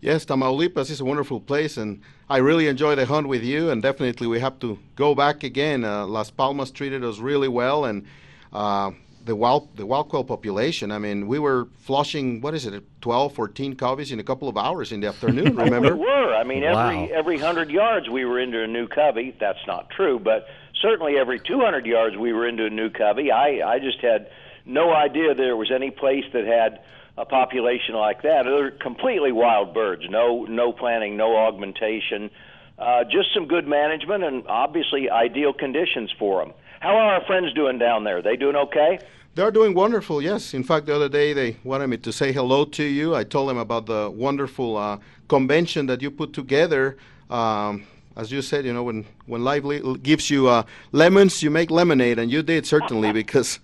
Yes, 0.00 0.26
Tamaulipas 0.26 0.90
is 0.90 1.00
a 1.00 1.04
wonderful 1.04 1.40
place, 1.40 1.76
and 1.76 2.02
I 2.28 2.38
really 2.38 2.66
enjoyed 2.68 2.98
the 2.98 3.06
hunt 3.06 3.28
with 3.28 3.42
you. 3.42 3.70
And 3.70 3.80
definitely, 3.80 4.26
we 4.26 4.40
have 4.40 4.58
to 4.60 4.78
go 4.96 5.14
back 5.14 5.42
again. 5.42 5.84
Uh, 5.84 6.06
Las 6.06 6.30
Palmas 6.30 6.70
treated 6.70 7.02
us 7.04 7.18
really 7.18 7.48
well, 7.48 7.84
and 7.86 8.04
uh, 8.52 8.90
the 9.26 9.36
wild 9.36 9.76
the 9.76 9.84
wild 9.84 10.08
quail 10.08 10.24
population. 10.24 10.90
I 10.90 10.98
mean, 10.98 11.26
we 11.26 11.38
were 11.38 11.68
flushing 11.80 12.40
what 12.40 12.54
is 12.54 12.64
it, 12.64 12.82
12, 13.02 13.34
14 13.34 13.74
coveys 13.76 14.12
in 14.12 14.20
a 14.20 14.22
couple 14.22 14.48
of 14.48 14.56
hours 14.56 14.92
in 14.92 15.00
the 15.00 15.08
afternoon. 15.08 15.56
Remember? 15.64 15.94
we 15.94 16.00
were. 16.00 16.34
I 16.34 16.44
mean, 16.44 16.62
wow. 16.62 16.88
every 16.88 17.12
every 17.12 17.38
hundred 17.38 17.70
yards 17.70 18.08
we 18.08 18.24
were 18.24 18.38
into 18.38 18.62
a 18.62 18.66
new 18.66 18.86
covey. 18.86 19.36
That's 19.38 19.64
not 19.66 19.90
true, 19.90 20.18
but 20.18 20.46
certainly 20.80 21.18
every 21.18 21.40
200 21.40 21.84
yards 21.86 22.16
we 22.16 22.32
were 22.32 22.46
into 22.46 22.64
a 22.66 22.70
new 22.70 22.88
covey. 22.88 23.30
I 23.30 23.60
I 23.66 23.78
just 23.80 24.00
had 24.00 24.30
no 24.64 24.92
idea 24.92 25.34
there 25.34 25.56
was 25.56 25.70
any 25.74 25.90
place 25.90 26.24
that 26.32 26.46
had 26.46 26.80
a 27.18 27.24
population 27.24 27.94
like 27.94 28.22
that. 28.22 28.44
They're 28.44 28.70
completely 28.70 29.32
wild 29.32 29.74
birds. 29.74 30.02
No 30.08 30.44
no 30.44 30.72
planning, 30.72 31.16
no 31.16 31.36
augmentation. 31.36 32.30
Uh, 32.78 33.04
just 33.04 33.32
some 33.34 33.46
good 33.48 33.66
management 33.66 34.22
and 34.22 34.46
obviously 34.48 35.08
ideal 35.10 35.52
conditions 35.52 36.12
for 36.18 36.44
them. 36.44 36.52
How 36.86 36.98
are 36.98 37.14
our 37.14 37.24
friends 37.24 37.52
doing 37.52 37.80
down 37.80 38.04
there? 38.04 38.22
They 38.22 38.36
doing 38.36 38.54
okay? 38.54 39.00
They're 39.34 39.50
doing 39.50 39.74
wonderful, 39.74 40.22
yes. 40.22 40.54
In 40.54 40.62
fact, 40.62 40.86
the 40.86 40.94
other 40.94 41.08
day 41.08 41.32
they 41.32 41.56
wanted 41.64 41.88
me 41.88 41.96
to 41.96 42.12
say 42.12 42.30
hello 42.30 42.64
to 42.64 42.84
you. 42.84 43.12
I 43.12 43.24
told 43.24 43.48
them 43.48 43.58
about 43.58 43.86
the 43.86 44.08
wonderful 44.08 44.76
uh, 44.76 44.98
convention 45.26 45.86
that 45.86 46.00
you 46.00 46.12
put 46.12 46.32
together. 46.32 46.96
Um, 47.28 47.88
as 48.14 48.30
you 48.30 48.40
said, 48.40 48.64
you 48.64 48.72
know, 48.72 48.84
when, 48.84 49.04
when 49.26 49.42
life 49.42 49.64
gives 50.04 50.30
you 50.30 50.46
uh, 50.46 50.62
lemons, 50.92 51.42
you 51.42 51.50
make 51.50 51.72
lemonade, 51.72 52.20
and 52.20 52.30
you 52.30 52.40
did 52.40 52.64
certainly 52.64 53.10
because 53.22 53.58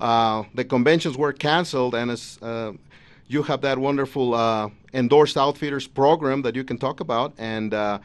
uh, 0.00 0.42
the 0.54 0.64
conventions 0.64 1.16
were 1.16 1.32
canceled, 1.32 1.94
and 1.94 2.10
as 2.10 2.40
uh, 2.42 2.72
you 3.28 3.44
have 3.44 3.60
that 3.60 3.78
wonderful 3.78 4.34
uh, 4.34 4.68
endorsed 4.92 5.36
outfitters 5.36 5.86
program 5.86 6.42
that 6.42 6.56
you 6.56 6.64
can 6.64 6.78
talk 6.78 6.98
about, 6.98 7.34
and 7.38 7.72
uh, 7.72 8.00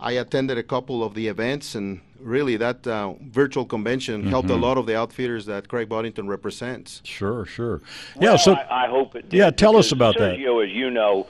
I 0.00 0.14
attended 0.14 0.58
a 0.58 0.64
couple 0.64 1.04
of 1.04 1.14
the 1.14 1.28
events, 1.28 1.76
and 1.76 2.00
really 2.20 2.56
that 2.56 2.86
uh, 2.86 3.14
virtual 3.20 3.64
convention 3.64 4.20
mm-hmm. 4.20 4.30
helped 4.30 4.50
a 4.50 4.56
lot 4.56 4.78
of 4.78 4.86
the 4.86 4.96
outfitters 4.96 5.46
that 5.46 5.68
Craig 5.68 5.88
Boddington 5.88 6.28
represents. 6.28 7.00
Sure, 7.04 7.44
sure. 7.44 7.80
Well, 8.16 8.32
yeah, 8.32 8.36
so 8.36 8.54
I, 8.54 8.84
I 8.84 8.88
hope 8.88 9.14
it. 9.14 9.28
Did, 9.28 9.36
yeah, 9.36 9.50
tell 9.50 9.76
us 9.76 9.92
about 9.92 10.16
Sergio, 10.16 10.18
that. 10.18 10.38
Sergio, 10.38 10.66
as 10.66 10.72
you 10.72 10.90
know, 10.90 11.26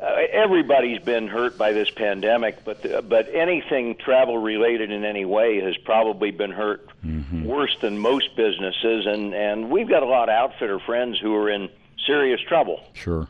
uh, 0.00 0.06
everybody's 0.30 0.98
been 1.02 1.26
hurt 1.26 1.56
by 1.56 1.72
this 1.72 1.90
pandemic, 1.90 2.64
but 2.64 2.82
the, 2.82 3.02
but 3.02 3.34
anything 3.34 3.96
travel 3.96 4.38
related 4.38 4.90
in 4.90 5.04
any 5.04 5.24
way 5.24 5.60
has 5.60 5.76
probably 5.78 6.30
been 6.30 6.50
hurt 6.50 6.88
mm-hmm. 7.04 7.44
worse 7.44 7.76
than 7.80 7.98
most 7.98 8.36
businesses, 8.36 9.06
and 9.06 9.34
and 9.34 9.70
we've 9.70 9.88
got 9.88 10.02
a 10.02 10.06
lot 10.06 10.28
of 10.28 10.34
outfitter 10.34 10.78
friends 10.80 11.18
who 11.18 11.34
are 11.34 11.48
in 11.48 11.70
serious 12.06 12.40
trouble. 12.46 12.82
Sure. 12.92 13.28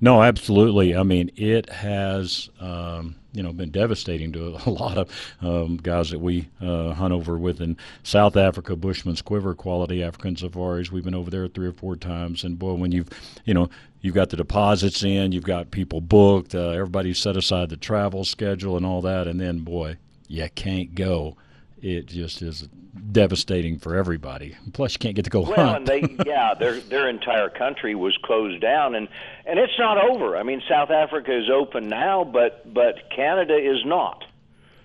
No, 0.00 0.22
absolutely. 0.22 0.96
I 0.96 1.02
mean, 1.02 1.30
it 1.36 1.70
has. 1.70 2.50
Um, 2.60 3.16
you 3.36 3.42
know 3.42 3.52
been 3.52 3.70
devastating 3.70 4.32
to 4.32 4.58
a 4.66 4.70
lot 4.70 4.96
of 4.96 5.10
um, 5.42 5.76
guys 5.76 6.10
that 6.10 6.18
we 6.18 6.48
uh, 6.60 6.92
hunt 6.94 7.12
over 7.12 7.36
with 7.36 7.60
in 7.60 7.76
South 8.02 8.36
Africa, 8.36 8.74
Bushman's 8.74 9.22
Quiver 9.22 9.54
quality 9.54 10.02
African 10.02 10.36
safaris. 10.36 10.90
We've 10.90 11.04
been 11.04 11.14
over 11.14 11.30
there 11.30 11.46
three 11.46 11.66
or 11.66 11.72
four 11.72 11.96
times, 11.96 12.44
and 12.44 12.58
boy, 12.58 12.74
when 12.74 12.92
you've 12.92 13.10
you 13.44 13.54
know 13.54 13.68
you've 14.00 14.14
got 14.14 14.30
the 14.30 14.36
deposits 14.36 15.04
in, 15.04 15.32
you've 15.32 15.44
got 15.44 15.70
people 15.70 16.00
booked, 16.00 16.54
uh, 16.54 16.70
everybody's 16.70 17.18
set 17.18 17.36
aside 17.36 17.68
the 17.68 17.76
travel 17.76 18.24
schedule 18.24 18.76
and 18.76 18.86
all 18.86 19.02
that, 19.02 19.28
and 19.28 19.40
then 19.40 19.58
boy, 19.60 19.96
you 20.28 20.48
can't 20.54 20.94
go. 20.94 21.36
It 21.82 22.06
just 22.06 22.42
is 22.42 22.68
devastating 23.12 23.78
for 23.78 23.94
everybody. 23.94 24.56
Plus, 24.72 24.94
you 24.94 24.98
can't 24.98 25.14
get 25.14 25.24
to 25.24 25.30
go 25.30 25.42
well, 25.42 25.54
hunt. 25.54 25.76
and 25.76 25.86
they, 25.86 26.24
yeah, 26.26 26.54
their 26.54 26.80
their 26.80 27.08
entire 27.08 27.50
country 27.50 27.94
was 27.94 28.16
closed 28.22 28.60
down, 28.60 28.94
and 28.94 29.08
and 29.44 29.58
it's 29.58 29.78
not 29.78 29.98
over. 29.98 30.36
I 30.36 30.42
mean, 30.42 30.62
South 30.68 30.90
Africa 30.90 31.36
is 31.36 31.50
open 31.50 31.88
now, 31.88 32.24
but 32.24 32.72
but 32.72 33.10
Canada 33.14 33.56
is 33.56 33.84
not. 33.84 34.24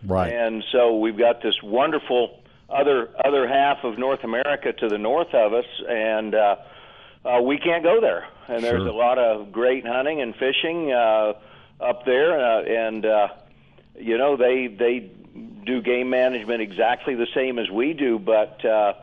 Right. 0.05 0.33
And 0.33 0.63
so 0.71 0.97
we've 0.97 1.17
got 1.17 1.41
this 1.41 1.61
wonderful 1.63 2.39
other 2.69 3.09
other 3.23 3.47
half 3.47 3.83
of 3.83 3.97
North 3.97 4.23
America 4.23 4.73
to 4.73 4.87
the 4.87 4.97
north 4.97 5.33
of 5.33 5.53
us, 5.53 5.65
and 5.87 6.35
uh, 6.35 6.55
uh, 7.25 7.41
we 7.41 7.57
can't 7.57 7.83
go 7.83 8.01
there. 8.01 8.27
And 8.47 8.63
there's 8.63 8.81
sure. 8.81 8.87
a 8.87 8.93
lot 8.93 9.17
of 9.17 9.51
great 9.51 9.85
hunting 9.85 10.21
and 10.21 10.35
fishing 10.35 10.91
uh, 10.91 11.33
up 11.79 12.05
there, 12.05 12.39
uh, 12.39 12.63
and 12.63 13.05
uh, 13.05 13.27
you 13.95 14.17
know 14.17 14.35
they 14.37 14.67
they 14.67 15.11
do 15.65 15.81
game 15.81 16.09
management 16.09 16.61
exactly 16.61 17.15
the 17.15 17.27
same 17.33 17.59
as 17.59 17.69
we 17.69 17.93
do, 17.93 18.19
but 18.19 18.63
uh, 18.65 18.93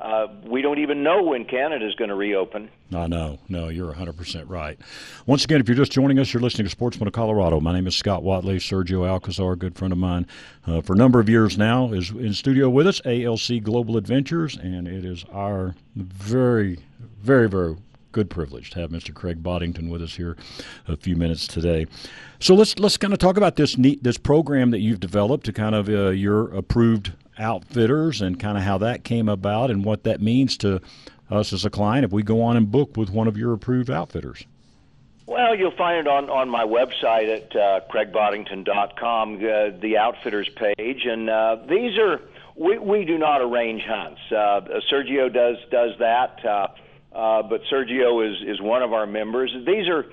uh, 0.00 0.28
we 0.44 0.62
don't 0.62 0.78
even 0.78 1.02
know 1.02 1.22
when 1.22 1.44
Canada 1.44 1.86
is 1.86 1.94
going 1.94 2.08
to 2.08 2.14
reopen. 2.14 2.70
I 2.94 3.06
know. 3.06 3.38
No, 3.48 3.68
you're 3.68 3.92
100% 3.92 4.44
right. 4.48 4.78
Once 5.26 5.44
again, 5.44 5.60
if 5.60 5.68
you're 5.68 5.76
just 5.76 5.92
joining 5.92 6.18
us, 6.18 6.32
you're 6.32 6.42
listening 6.42 6.66
to 6.66 6.70
Sportsman 6.70 7.08
of 7.08 7.12
Colorado. 7.12 7.60
My 7.60 7.72
name 7.72 7.86
is 7.86 7.96
Scott 7.96 8.22
Watley. 8.22 8.58
Sergio 8.58 9.06
Alcazar, 9.06 9.52
a 9.52 9.56
good 9.56 9.76
friend 9.76 9.92
of 9.92 9.98
mine 9.98 10.26
uh, 10.66 10.80
for 10.80 10.92
a 10.92 10.96
number 10.96 11.18
of 11.20 11.28
years 11.28 11.58
now, 11.58 11.92
is 11.92 12.10
in 12.10 12.32
studio 12.32 12.70
with 12.70 12.86
us, 12.86 13.00
ALC 13.04 13.62
Global 13.62 13.96
Adventures, 13.96 14.56
and 14.56 14.86
it 14.86 15.04
is 15.04 15.24
our 15.32 15.74
very, 15.96 16.78
very, 17.20 17.48
very 17.48 17.76
good 18.18 18.30
privilege 18.30 18.70
to 18.70 18.80
have 18.80 18.90
Mr. 18.90 19.14
Craig 19.14 19.44
Boddington 19.44 19.88
with 19.88 20.02
us 20.02 20.16
here 20.16 20.36
a 20.88 20.96
few 20.96 21.14
minutes 21.14 21.46
today. 21.46 21.86
So 22.40 22.56
let's 22.56 22.76
let's 22.80 22.96
kind 22.96 23.12
of 23.12 23.20
talk 23.20 23.36
about 23.36 23.54
this 23.54 23.78
neat 23.78 24.02
this 24.02 24.18
program 24.18 24.72
that 24.72 24.80
you've 24.80 24.98
developed 24.98 25.46
to 25.46 25.52
kind 25.52 25.72
of 25.72 25.88
uh, 25.88 26.08
your 26.08 26.52
approved 26.52 27.12
outfitters 27.38 28.20
and 28.20 28.40
kind 28.40 28.58
of 28.58 28.64
how 28.64 28.76
that 28.78 29.04
came 29.04 29.28
about 29.28 29.70
and 29.70 29.84
what 29.84 30.02
that 30.02 30.20
means 30.20 30.56
to 30.56 30.80
us 31.30 31.52
as 31.52 31.64
a 31.64 31.70
client 31.70 32.04
if 32.04 32.10
we 32.10 32.24
go 32.24 32.42
on 32.42 32.56
and 32.56 32.72
book 32.72 32.96
with 32.96 33.08
one 33.08 33.28
of 33.28 33.36
your 33.36 33.52
approved 33.52 33.88
outfitters. 33.88 34.44
Well, 35.26 35.54
you'll 35.54 35.76
find 35.76 35.98
it 35.98 36.08
on, 36.08 36.28
on 36.28 36.48
my 36.48 36.64
website 36.64 37.32
at 37.32 37.54
uh, 37.54 37.80
craigboddington.com, 37.88 39.36
uh, 39.36 39.78
the 39.78 39.96
outfitters 39.96 40.48
page, 40.48 41.04
and 41.04 41.30
uh, 41.30 41.58
these 41.68 41.96
are 41.98 42.20
we, 42.56 42.78
we 42.78 43.04
do 43.04 43.16
not 43.16 43.42
arrange 43.42 43.84
hunts. 43.84 44.20
Uh, 44.32 44.80
Sergio 44.90 45.32
does 45.32 45.58
does 45.70 45.96
that. 46.00 46.44
Uh, 46.44 46.66
uh, 47.18 47.42
but 47.42 47.62
Sergio 47.70 48.24
is 48.24 48.36
is 48.46 48.60
one 48.60 48.82
of 48.82 48.92
our 48.92 49.06
members. 49.06 49.52
These 49.66 49.88
are 49.88 50.06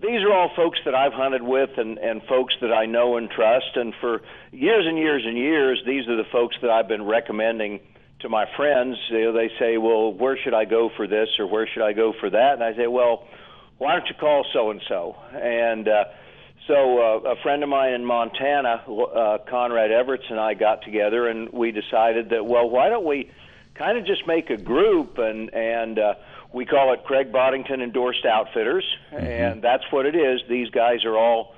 these 0.00 0.22
are 0.22 0.32
all 0.32 0.50
folks 0.56 0.78
that 0.86 0.94
I've 0.94 1.12
hunted 1.12 1.42
with 1.42 1.76
and 1.76 1.98
and 1.98 2.22
folks 2.22 2.54
that 2.62 2.72
I 2.72 2.86
know 2.86 3.18
and 3.18 3.30
trust. 3.30 3.76
And 3.76 3.94
for 4.00 4.22
years 4.52 4.86
and 4.86 4.96
years 4.96 5.22
and 5.26 5.36
years, 5.36 5.82
these 5.84 6.08
are 6.08 6.16
the 6.16 6.28
folks 6.32 6.56
that 6.62 6.70
I've 6.70 6.88
been 6.88 7.04
recommending 7.04 7.80
to 8.20 8.30
my 8.30 8.46
friends. 8.56 8.96
You 9.10 9.24
know, 9.24 9.32
they 9.32 9.50
say, 9.58 9.76
"Well, 9.76 10.14
where 10.14 10.38
should 10.38 10.54
I 10.54 10.64
go 10.64 10.90
for 10.96 11.06
this 11.06 11.28
or 11.38 11.46
where 11.46 11.66
should 11.66 11.82
I 11.82 11.92
go 11.92 12.14
for 12.18 12.30
that?" 12.30 12.54
And 12.54 12.64
I 12.64 12.74
say, 12.74 12.86
"Well, 12.86 13.28
why 13.76 13.92
don't 13.92 14.08
you 14.08 14.14
call 14.18 14.46
so 14.54 14.70
and 14.70 14.80
so?" 14.88 15.14
And 15.34 15.86
uh, 15.86 16.04
so 16.66 16.98
uh, 16.98 17.32
a 17.32 17.36
friend 17.42 17.62
of 17.62 17.68
mine 17.68 17.92
in 17.92 18.04
Montana, 18.06 18.82
uh, 18.88 19.38
Conrad 19.46 19.90
Everett, 19.90 20.22
and 20.30 20.40
I 20.40 20.54
got 20.54 20.82
together 20.82 21.28
and 21.28 21.50
we 21.52 21.70
decided 21.70 22.30
that, 22.30 22.44
well, 22.44 22.68
why 22.68 22.88
don't 22.88 23.04
we 23.04 23.30
kind 23.74 23.98
of 23.98 24.06
just 24.06 24.26
make 24.26 24.50
a 24.50 24.56
group 24.56 25.18
and 25.18 25.52
and 25.54 25.98
uh, 25.98 26.14
we 26.56 26.64
call 26.64 26.94
it 26.94 27.04
Craig 27.04 27.30
Boddington 27.30 27.82
Endorsed 27.82 28.24
Outfitters, 28.24 28.84
mm-hmm. 29.12 29.24
and 29.24 29.62
that's 29.62 29.84
what 29.90 30.06
it 30.06 30.16
is. 30.16 30.40
These 30.48 30.70
guys 30.70 31.04
are 31.04 31.16
all 31.16 31.54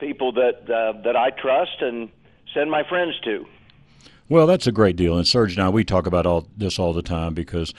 people 0.00 0.32
that 0.32 0.70
uh, 0.70 1.02
that 1.02 1.16
I 1.16 1.28
trust 1.30 1.82
and 1.82 2.08
send 2.54 2.70
my 2.70 2.82
friends 2.82 3.20
to. 3.24 3.46
Well, 4.30 4.46
that's 4.46 4.66
a 4.66 4.72
great 4.72 4.96
deal. 4.96 5.18
And 5.18 5.28
Serge 5.28 5.52
and 5.52 5.62
I, 5.62 5.68
we 5.68 5.84
talk 5.84 6.06
about 6.06 6.24
all 6.24 6.48
this 6.56 6.78
all 6.78 6.94
the 6.94 7.02
time 7.02 7.34
because 7.34 7.74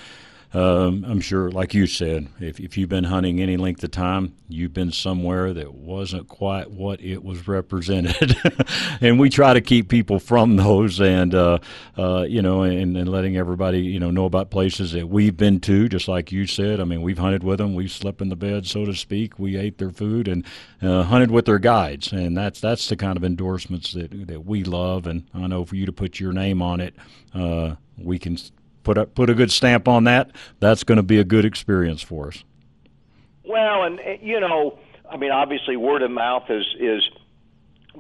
um, 0.51 1.05
I'm 1.07 1.21
sure, 1.21 1.51
like 1.51 1.75
you 1.75 1.85
said, 1.85 2.27
if, 2.39 2.59
if 2.59 2.75
you've 2.75 2.89
been 2.89 3.03
hunting 3.03 3.39
any 3.39 3.55
length 3.55 3.83
of 3.83 3.91
time, 3.91 4.35
you've 4.47 4.73
been 4.73 4.91
somewhere 4.91 5.53
that 5.53 5.75
wasn't 5.75 6.27
quite 6.27 6.71
what 6.71 6.99
it 7.01 7.23
was 7.23 7.47
represented. 7.47 8.35
and 9.01 9.19
we 9.19 9.29
try 9.29 9.53
to 9.53 9.61
keep 9.61 9.89
people 9.89 10.17
from 10.19 10.55
those 10.55 10.99
and, 10.99 11.35
uh, 11.35 11.59
uh, 11.99 12.25
you 12.27 12.41
know, 12.41 12.63
and, 12.63 12.97
and 12.97 13.07
letting 13.07 13.37
everybody, 13.37 13.79
you 13.81 13.99
know, 13.99 14.09
know 14.09 14.25
about 14.25 14.49
places 14.49 14.91
that 14.93 15.07
we've 15.07 15.37
been 15.37 15.59
to, 15.59 15.87
just 15.87 16.07
like 16.07 16.31
you 16.31 16.47
said. 16.47 16.79
I 16.79 16.83
mean, 16.83 17.03
we've 17.03 17.19
hunted 17.19 17.43
with 17.43 17.59
them, 17.59 17.75
we've 17.75 17.91
slept 17.91 18.19
in 18.19 18.29
the 18.29 18.35
bed, 18.35 18.65
so 18.65 18.85
to 18.85 18.95
speak, 18.95 19.37
we 19.37 19.55
ate 19.55 19.77
their 19.77 19.91
food 19.91 20.27
and 20.27 20.43
uh, 20.81 21.03
hunted 21.03 21.29
with 21.29 21.45
their 21.45 21.59
guides. 21.59 22.11
And 22.11 22.35
that's 22.35 22.59
that's 22.59 22.89
the 22.89 22.95
kind 22.95 23.17
of 23.17 23.23
endorsements 23.23 23.93
that, 23.93 24.27
that 24.27 24.45
we 24.47 24.63
love. 24.63 25.05
And 25.05 25.27
I 25.31 25.45
know 25.45 25.63
for 25.63 25.75
you 25.75 25.85
to 25.85 25.93
put 25.93 26.19
your 26.19 26.33
name 26.33 26.63
on 26.63 26.81
it, 26.81 26.95
uh, 27.35 27.75
we 27.99 28.17
can 28.17 28.37
put 28.83 28.97
a 28.97 29.05
put 29.05 29.29
a 29.29 29.33
good 29.33 29.51
stamp 29.51 29.87
on 29.87 30.05
that, 30.05 30.31
that's 30.59 30.83
going 30.83 30.97
to 30.97 31.03
be 31.03 31.19
a 31.19 31.23
good 31.23 31.45
experience 31.45 32.01
for 32.01 32.27
us. 32.27 32.43
Well, 33.43 33.83
and 33.83 33.99
eh, 33.99 34.17
you 34.21 34.39
know, 34.39 34.79
I 35.09 35.17
mean, 35.17 35.31
obviously, 35.31 35.75
word 35.77 36.01
of 36.01 36.11
mouth 36.11 36.49
is 36.49 36.65
is 36.79 37.09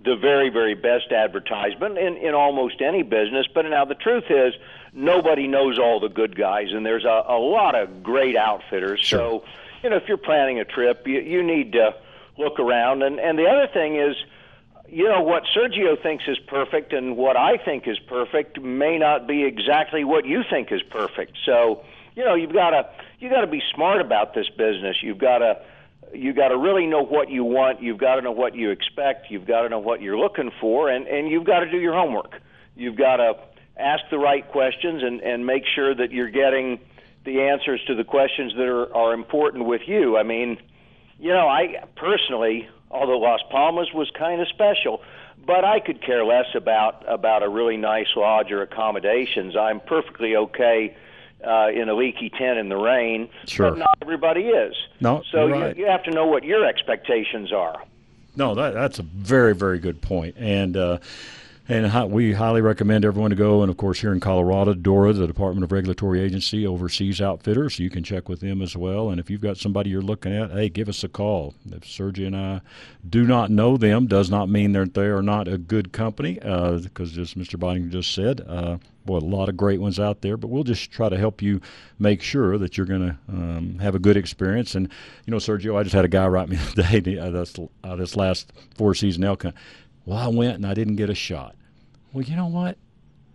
the 0.03 0.15
very 0.15 0.49
very 0.49 0.75
best 0.75 1.11
advertisement 1.11 1.97
in 1.97 2.17
in 2.17 2.33
almost 2.33 2.81
any 2.81 3.03
business. 3.03 3.47
But 3.53 3.63
now 3.63 3.85
the 3.85 3.95
truth 3.95 4.25
is, 4.29 4.53
nobody 4.93 5.47
knows 5.47 5.79
all 5.79 5.99
the 5.99 6.09
good 6.09 6.35
guys, 6.35 6.67
and 6.71 6.85
there's 6.85 7.05
a, 7.05 7.23
a 7.27 7.39
lot 7.39 7.75
of 7.75 8.03
great 8.03 8.35
outfitters. 8.35 8.99
Sure. 8.99 9.19
So, 9.19 9.43
you 9.83 9.89
know, 9.89 9.97
if 9.97 10.07
you're 10.07 10.17
planning 10.17 10.59
a 10.59 10.65
trip, 10.65 11.07
you 11.07 11.19
you 11.19 11.43
need 11.43 11.73
to 11.73 11.95
look 12.37 12.59
around. 12.59 13.03
And 13.03 13.19
and 13.19 13.37
the 13.37 13.47
other 13.47 13.67
thing 13.67 13.95
is 13.95 14.15
you 14.91 15.07
know 15.07 15.21
what 15.21 15.43
Sergio 15.55 16.01
thinks 16.01 16.25
is 16.27 16.39
perfect 16.39 16.93
and 16.93 17.15
what 17.17 17.37
I 17.37 17.57
think 17.57 17.87
is 17.87 17.99
perfect 17.99 18.61
may 18.61 18.97
not 18.97 19.27
be 19.27 19.43
exactly 19.43 20.03
what 20.03 20.25
you 20.25 20.43
think 20.49 20.71
is 20.71 20.81
perfect. 20.81 21.37
So, 21.45 21.83
you 22.15 22.25
know, 22.25 22.35
you've 22.35 22.53
got 22.53 22.71
to 22.71 22.89
you 23.19 23.29
got 23.29 23.41
to 23.41 23.47
be 23.47 23.61
smart 23.73 24.01
about 24.01 24.33
this 24.33 24.49
business. 24.49 24.97
You've 25.01 25.17
got 25.17 25.39
to 25.39 25.61
you 26.13 26.33
got 26.33 26.49
to 26.49 26.57
really 26.57 26.87
know 26.87 27.03
what 27.03 27.29
you 27.29 27.43
want. 27.43 27.81
You've 27.81 27.97
got 27.97 28.15
to 28.15 28.21
know 28.21 28.31
what 28.31 28.55
you 28.55 28.71
expect. 28.71 29.29
You've 29.29 29.45
got 29.45 29.61
to 29.61 29.69
know 29.69 29.79
what 29.79 30.01
you're 30.01 30.17
looking 30.17 30.51
for, 30.59 30.89
and 30.89 31.07
and 31.07 31.29
you've 31.29 31.45
got 31.45 31.59
to 31.59 31.69
do 31.69 31.77
your 31.77 31.93
homework. 31.93 32.41
You've 32.75 32.97
got 32.97 33.17
to 33.17 33.33
ask 33.77 34.03
the 34.09 34.17
right 34.17 34.47
questions 34.49 35.03
and 35.03 35.21
and 35.21 35.45
make 35.45 35.63
sure 35.75 35.93
that 35.93 36.11
you're 36.11 36.31
getting 36.31 36.79
the 37.25 37.41
answers 37.41 37.81
to 37.87 37.95
the 37.95 38.03
questions 38.03 38.53
that 38.55 38.67
are 38.67 38.93
are 38.95 39.13
important 39.13 39.65
with 39.65 39.81
you. 39.87 40.17
I 40.17 40.23
mean, 40.23 40.57
you 41.19 41.29
know, 41.29 41.47
I 41.47 41.83
personally 41.95 42.67
although 42.91 43.19
Las 43.19 43.41
Palmas 43.49 43.93
was 43.93 44.09
kind 44.11 44.41
of 44.41 44.47
special. 44.47 45.01
But 45.45 45.65
I 45.65 45.79
could 45.79 46.01
care 46.01 46.25
less 46.25 46.47
about 46.53 47.03
about 47.07 47.43
a 47.43 47.49
really 47.49 47.77
nice 47.77 48.07
lodge 48.15 48.51
or 48.51 48.61
accommodations. 48.61 49.55
I'm 49.55 49.79
perfectly 49.79 50.35
okay 50.35 50.95
uh, 51.45 51.69
in 51.73 51.89
a 51.89 51.93
leaky 51.93 52.29
tent 52.29 52.59
in 52.59 52.69
the 52.69 52.75
rain. 52.75 53.29
Sure. 53.47 53.71
But 53.71 53.79
not 53.79 53.97
everybody 54.01 54.47
is. 54.47 54.75
No. 54.99 55.23
So 55.31 55.47
right. 55.47 55.75
you, 55.75 55.85
you 55.85 55.89
have 55.89 56.03
to 56.03 56.11
know 56.11 56.25
what 56.27 56.43
your 56.43 56.65
expectations 56.65 57.53
are. 57.53 57.81
No, 58.35 58.55
that, 58.55 58.73
that's 58.73 58.99
a 58.99 59.03
very, 59.03 59.55
very 59.55 59.79
good 59.79 60.01
point. 60.01 60.35
And 60.37 60.77
uh, 60.77 60.99
and 61.69 62.11
we 62.11 62.33
highly 62.33 62.61
recommend 62.61 63.05
everyone 63.05 63.29
to 63.29 63.35
go. 63.35 63.61
And 63.61 63.69
of 63.69 63.77
course, 63.77 64.01
here 64.01 64.11
in 64.11 64.19
Colorado, 64.19 64.73
DORA, 64.73 65.13
the 65.13 65.27
Department 65.27 65.63
of 65.63 65.71
Regulatory 65.71 66.19
Agency, 66.19 66.65
oversees 66.65 67.21
outfitters. 67.21 67.75
So 67.75 67.83
you 67.83 67.91
can 67.91 68.03
check 68.03 68.27
with 68.27 68.39
them 68.39 68.63
as 68.63 68.75
well. 68.75 69.11
And 69.11 69.19
if 69.19 69.29
you've 69.29 69.39
got 69.39 69.57
somebody 69.57 69.91
you're 69.91 70.01
looking 70.01 70.35
at, 70.35 70.49
hey, 70.49 70.69
give 70.69 70.89
us 70.89 71.03
a 71.03 71.07
call. 71.07 71.53
If 71.71 71.81
Sergio 71.81 72.25
and 72.25 72.35
I 72.35 72.61
do 73.07 73.23
not 73.23 73.51
know 73.51 73.77
them, 73.77 74.07
does 74.07 74.31
not 74.31 74.49
mean 74.49 74.71
that 74.71 74.95
they 74.95 75.05
are 75.05 75.21
not 75.21 75.47
a 75.47 75.59
good 75.59 75.91
company. 75.91 76.33
Because 76.33 77.15
uh, 77.15 77.21
as 77.21 77.35
Mr. 77.35 77.59
Botting 77.59 77.91
just 77.91 78.15
said, 78.15 78.41
uh, 78.47 78.79
boy, 79.05 79.17
a 79.17 79.19
lot 79.19 79.47
of 79.47 79.55
great 79.55 79.79
ones 79.79 79.99
out 79.99 80.21
there. 80.21 80.37
But 80.37 80.47
we'll 80.47 80.63
just 80.63 80.89
try 80.89 81.07
to 81.07 81.17
help 81.17 81.39
you 81.39 81.61
make 81.99 82.23
sure 82.23 82.57
that 82.57 82.77
you're 82.77 82.87
going 82.87 83.09
to 83.09 83.17
um, 83.27 83.77
have 83.77 83.93
a 83.93 83.99
good 83.99 84.17
experience. 84.17 84.73
And 84.73 84.89
you 85.27 85.31
know, 85.31 85.37
Sergio, 85.37 85.77
I 85.77 85.83
just 85.83 85.93
had 85.93 86.03
a 86.03 86.07
guy 86.09 86.27
write 86.27 86.49
me 86.49 86.57
today. 86.73 87.19
Uh, 87.19 87.29
this, 87.29 87.55
uh, 87.83 87.95
this 87.95 88.15
last 88.15 88.51
four 88.75 88.95
season 88.95 89.23
elk. 89.23 89.45
Well, 90.05 90.17
I 90.17 90.29
went 90.29 90.55
and 90.55 90.65
I 90.65 90.73
didn't 90.73 90.95
get 90.95 91.11
a 91.11 91.15
shot. 91.15 91.55
Well, 92.13 92.23
you 92.23 92.35
know 92.35 92.47
what? 92.47 92.77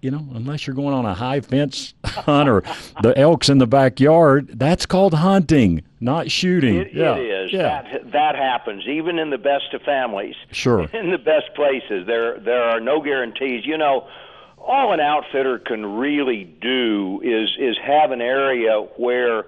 You 0.01 0.11
know, 0.11 0.27
unless 0.35 0.67
you're 0.67 0.77
going 0.77 0.95
on 0.95 1.07
a 1.07 1.15
high 1.15 1.41
fence 1.41 1.95
hunt 2.05 2.49
or 2.49 2.63
the 3.03 3.17
elks 3.17 3.49
in 3.49 3.57
the 3.57 3.67
backyard, 3.67 4.51
that's 4.59 4.85
called 4.85 5.15
hunting, 5.15 5.83
not 5.99 6.31
shooting. 6.31 6.77
It, 6.77 6.93
yeah. 6.93 7.17
it 7.17 7.23
is. 7.23 7.53
Yeah. 7.53 7.83
That 7.83 8.13
that 8.13 8.37
happens 8.37 8.85
even 8.87 9.19
in 9.19 9.31
the 9.31 9.39
best 9.39 9.73
of 9.73 9.81
families. 9.83 10.35
Sure. 10.53 10.81
In 10.93 11.11
the 11.11 11.19
best 11.19 11.55
places, 11.57 12.07
there 12.07 12.39
there 12.39 12.63
are 12.63 12.81
no 12.81 13.01
guarantees. 13.01 13.65
You 13.65 13.79
know, 13.79 14.07
all 14.59 14.93
an 14.93 15.01
outfitter 15.01 15.59
can 15.59 15.97
really 15.97 16.45
do 16.45 17.23
is 17.25 17.57
is 17.59 17.79
have 17.83 18.11
an 18.11 18.21
area 18.21 18.81
where 18.97 19.47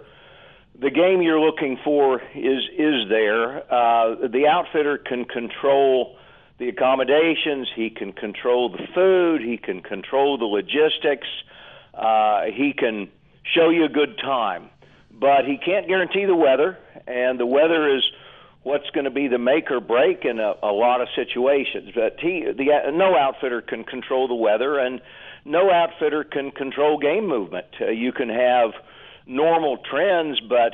the 0.78 0.90
game 0.90 1.22
you're 1.22 1.40
looking 1.40 1.78
for 1.84 2.20
is 2.34 2.62
is 2.78 3.08
there. 3.10 3.58
Uh, 3.72 4.28
the 4.28 4.46
outfitter 4.50 4.98
can 4.98 5.24
control 5.26 6.16
the 6.58 6.68
accommodations, 6.68 7.68
he 7.74 7.90
can 7.90 8.12
control 8.12 8.70
the 8.70 8.86
food, 8.94 9.42
he 9.42 9.58
can 9.58 9.82
control 9.82 10.38
the 10.38 10.44
logistics, 10.44 11.28
uh, 11.94 12.44
he 12.44 12.72
can 12.72 13.08
show 13.44 13.68
you 13.68 13.84
a 13.84 13.88
good 13.88 14.18
time. 14.18 14.70
But 15.10 15.44
he 15.46 15.58
can't 15.58 15.86
guarantee 15.86 16.24
the 16.24 16.34
weather, 16.34 16.78
and 17.06 17.38
the 17.38 17.46
weather 17.46 17.96
is 17.96 18.02
what's 18.62 18.88
going 18.90 19.04
to 19.04 19.10
be 19.10 19.28
the 19.28 19.38
make 19.38 19.70
or 19.70 19.80
break 19.80 20.24
in 20.24 20.40
a, 20.40 20.54
a 20.62 20.72
lot 20.72 21.00
of 21.00 21.08
situations. 21.14 21.90
But 21.94 22.16
he, 22.20 22.44
the, 22.44 22.90
no 22.92 23.16
outfitter 23.16 23.60
can 23.60 23.84
control 23.84 24.28
the 24.28 24.34
weather, 24.34 24.78
and 24.78 25.00
no 25.44 25.70
outfitter 25.70 26.24
can 26.24 26.50
control 26.50 26.98
game 26.98 27.26
movement. 27.28 27.66
Uh, 27.80 27.90
you 27.90 28.12
can 28.12 28.28
have 28.28 28.72
normal 29.26 29.78
trends, 29.78 30.40
but 30.40 30.72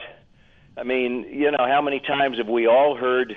I 0.76 0.84
mean, 0.84 1.26
you 1.30 1.50
know, 1.50 1.66
how 1.66 1.82
many 1.82 2.00
times 2.00 2.38
have 2.38 2.48
we 2.48 2.66
all 2.66 2.96
heard? 2.96 3.36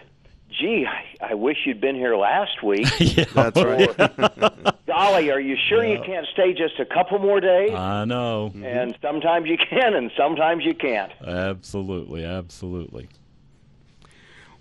Gee, 0.60 0.86
I, 0.86 1.32
I 1.32 1.34
wish 1.34 1.58
you'd 1.65 1.82
been 1.82 1.96
here 1.96 2.15
last 2.15 2.63
week. 2.63 2.88
yeah, 3.00 3.26
that's 3.34 3.62
right. 3.62 4.76
golly, 4.96 5.32
are 5.32 5.39
you 5.39 5.58
sure 5.70 5.84
yeah. 5.84 5.94
you 5.94 6.04
can't 6.06 6.26
stay 6.34 6.54
just 6.54 6.80
a 6.80 6.86
couple 6.86 7.20
more 7.20 7.39
days? 7.39 7.74
I 7.74 8.06
know. 8.06 8.52
And 8.63 8.98
sometimes 9.02 9.48
you 9.48 9.58
can, 9.58 9.94
and 9.94 10.12
sometimes 10.15 10.63
you 10.63 10.74
can't. 10.74 11.12
Absolutely, 11.26 12.24
absolutely. 12.24 13.10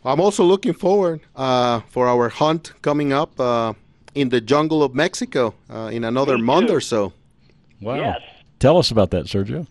I'm 0.04 0.20
also 0.20 0.44
looking 0.44 0.74
forward 0.74 1.20
uh, 1.34 1.80
for 1.88 2.08
our 2.08 2.28
hunt 2.28 2.72
coming 2.82 3.12
up 3.12 3.38
uh, 3.40 3.72
in 4.14 4.28
the 4.28 4.40
jungle 4.40 4.82
of 4.82 4.94
Mexico 4.94 5.54
uh, 5.70 5.90
in 5.92 6.04
another 6.04 6.36
Me 6.36 6.42
month 6.44 6.68
too. 6.68 6.74
or 6.74 6.80
so. 6.80 7.12
Wow. 7.80 7.96
Yes. 7.96 8.20
Tell 8.58 8.76
us 8.76 8.90
about 8.90 9.10
that, 9.12 9.26
Sergio. 9.26 9.66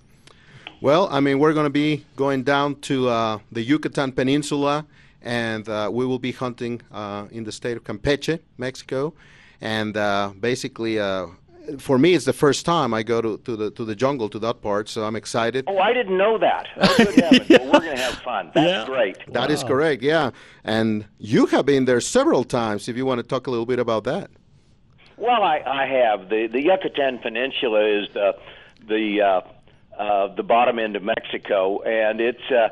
Well, 0.82 1.08
I 1.12 1.20
mean, 1.20 1.40
we're 1.40 1.54
going 1.54 1.66
to 1.66 1.70
be 1.70 2.06
going 2.16 2.44
down 2.44 2.76
to 2.82 3.10
uh, 3.10 3.40
the 3.52 3.62
Yucatan 3.62 4.12
Peninsula 4.12 4.86
and 5.24 5.68
uh, 5.68 5.90
we 5.92 6.06
will 6.06 6.20
be 6.20 6.32
hunting 6.32 6.82
uh, 6.92 7.28
in 7.32 7.44
the 7.44 7.52
state 7.52 7.78
of 7.78 7.84
Campeche, 7.84 8.40
Mexico, 8.58 9.14
and 9.62 9.98
uh, 9.98 10.32
basically. 10.40 11.00
Uh, 11.00 11.28
for 11.78 11.98
me, 11.98 12.14
it's 12.14 12.26
the 12.26 12.34
first 12.34 12.66
time 12.66 12.94
I 12.94 13.04
go 13.04 13.22
to, 13.22 13.38
to 13.38 13.56
the 13.56 13.72
to 13.72 13.86
the 13.86 13.96
jungle 13.96 14.28
to 14.30 14.40
that 14.40 14.62
part, 14.62 14.90
so 14.90 15.06
I'm 15.06 15.16
excited. 15.16 15.64
Oh, 15.68 15.78
I 15.78 15.94
didn't 15.94 16.18
know 16.18 16.38
that. 16.38 16.68
Oh, 16.76 16.96
good 16.98 17.16
heavens! 17.16 17.50
yeah. 17.50 17.58
well, 17.60 17.72
we're 17.72 17.80
going 17.80 17.96
to 17.96 18.04
have 18.04 18.16
fun. 18.16 18.52
That's 18.54 18.68
yeah. 18.68 18.86
great. 18.86 19.18
That 19.32 19.48
wow. 19.48 19.54
is 19.54 19.64
correct. 19.64 20.04
Yeah, 20.04 20.32
and 20.66 21.06
you 21.20 21.46
have 21.46 21.66
been 21.66 21.86
there 21.86 22.02
several 22.02 22.44
times. 22.44 22.90
If 22.90 22.98
you 22.98 23.06
want 23.06 23.20
to 23.20 23.24
talk 23.24 23.48
a 23.48 23.50
little 23.50 23.66
bit 23.66 23.80
about 23.80 24.04
that. 24.04 24.30
Well, 25.16 25.44
I, 25.44 25.60
I 25.66 25.86
have. 25.86 26.28
the 26.30 26.48
The 26.48 26.62
Yucatan 26.62 27.20
Peninsula 27.20 27.86
is 27.86 28.10
the 28.14 28.36
the 28.86 29.22
uh, 29.22 29.42
uh, 29.98 30.36
the 30.36 30.44
bottom 30.44 30.80
end 30.80 30.96
of 30.96 31.04
Mexico, 31.04 31.82
and 31.84 32.20
it's 32.20 32.52
uh, 32.52 32.70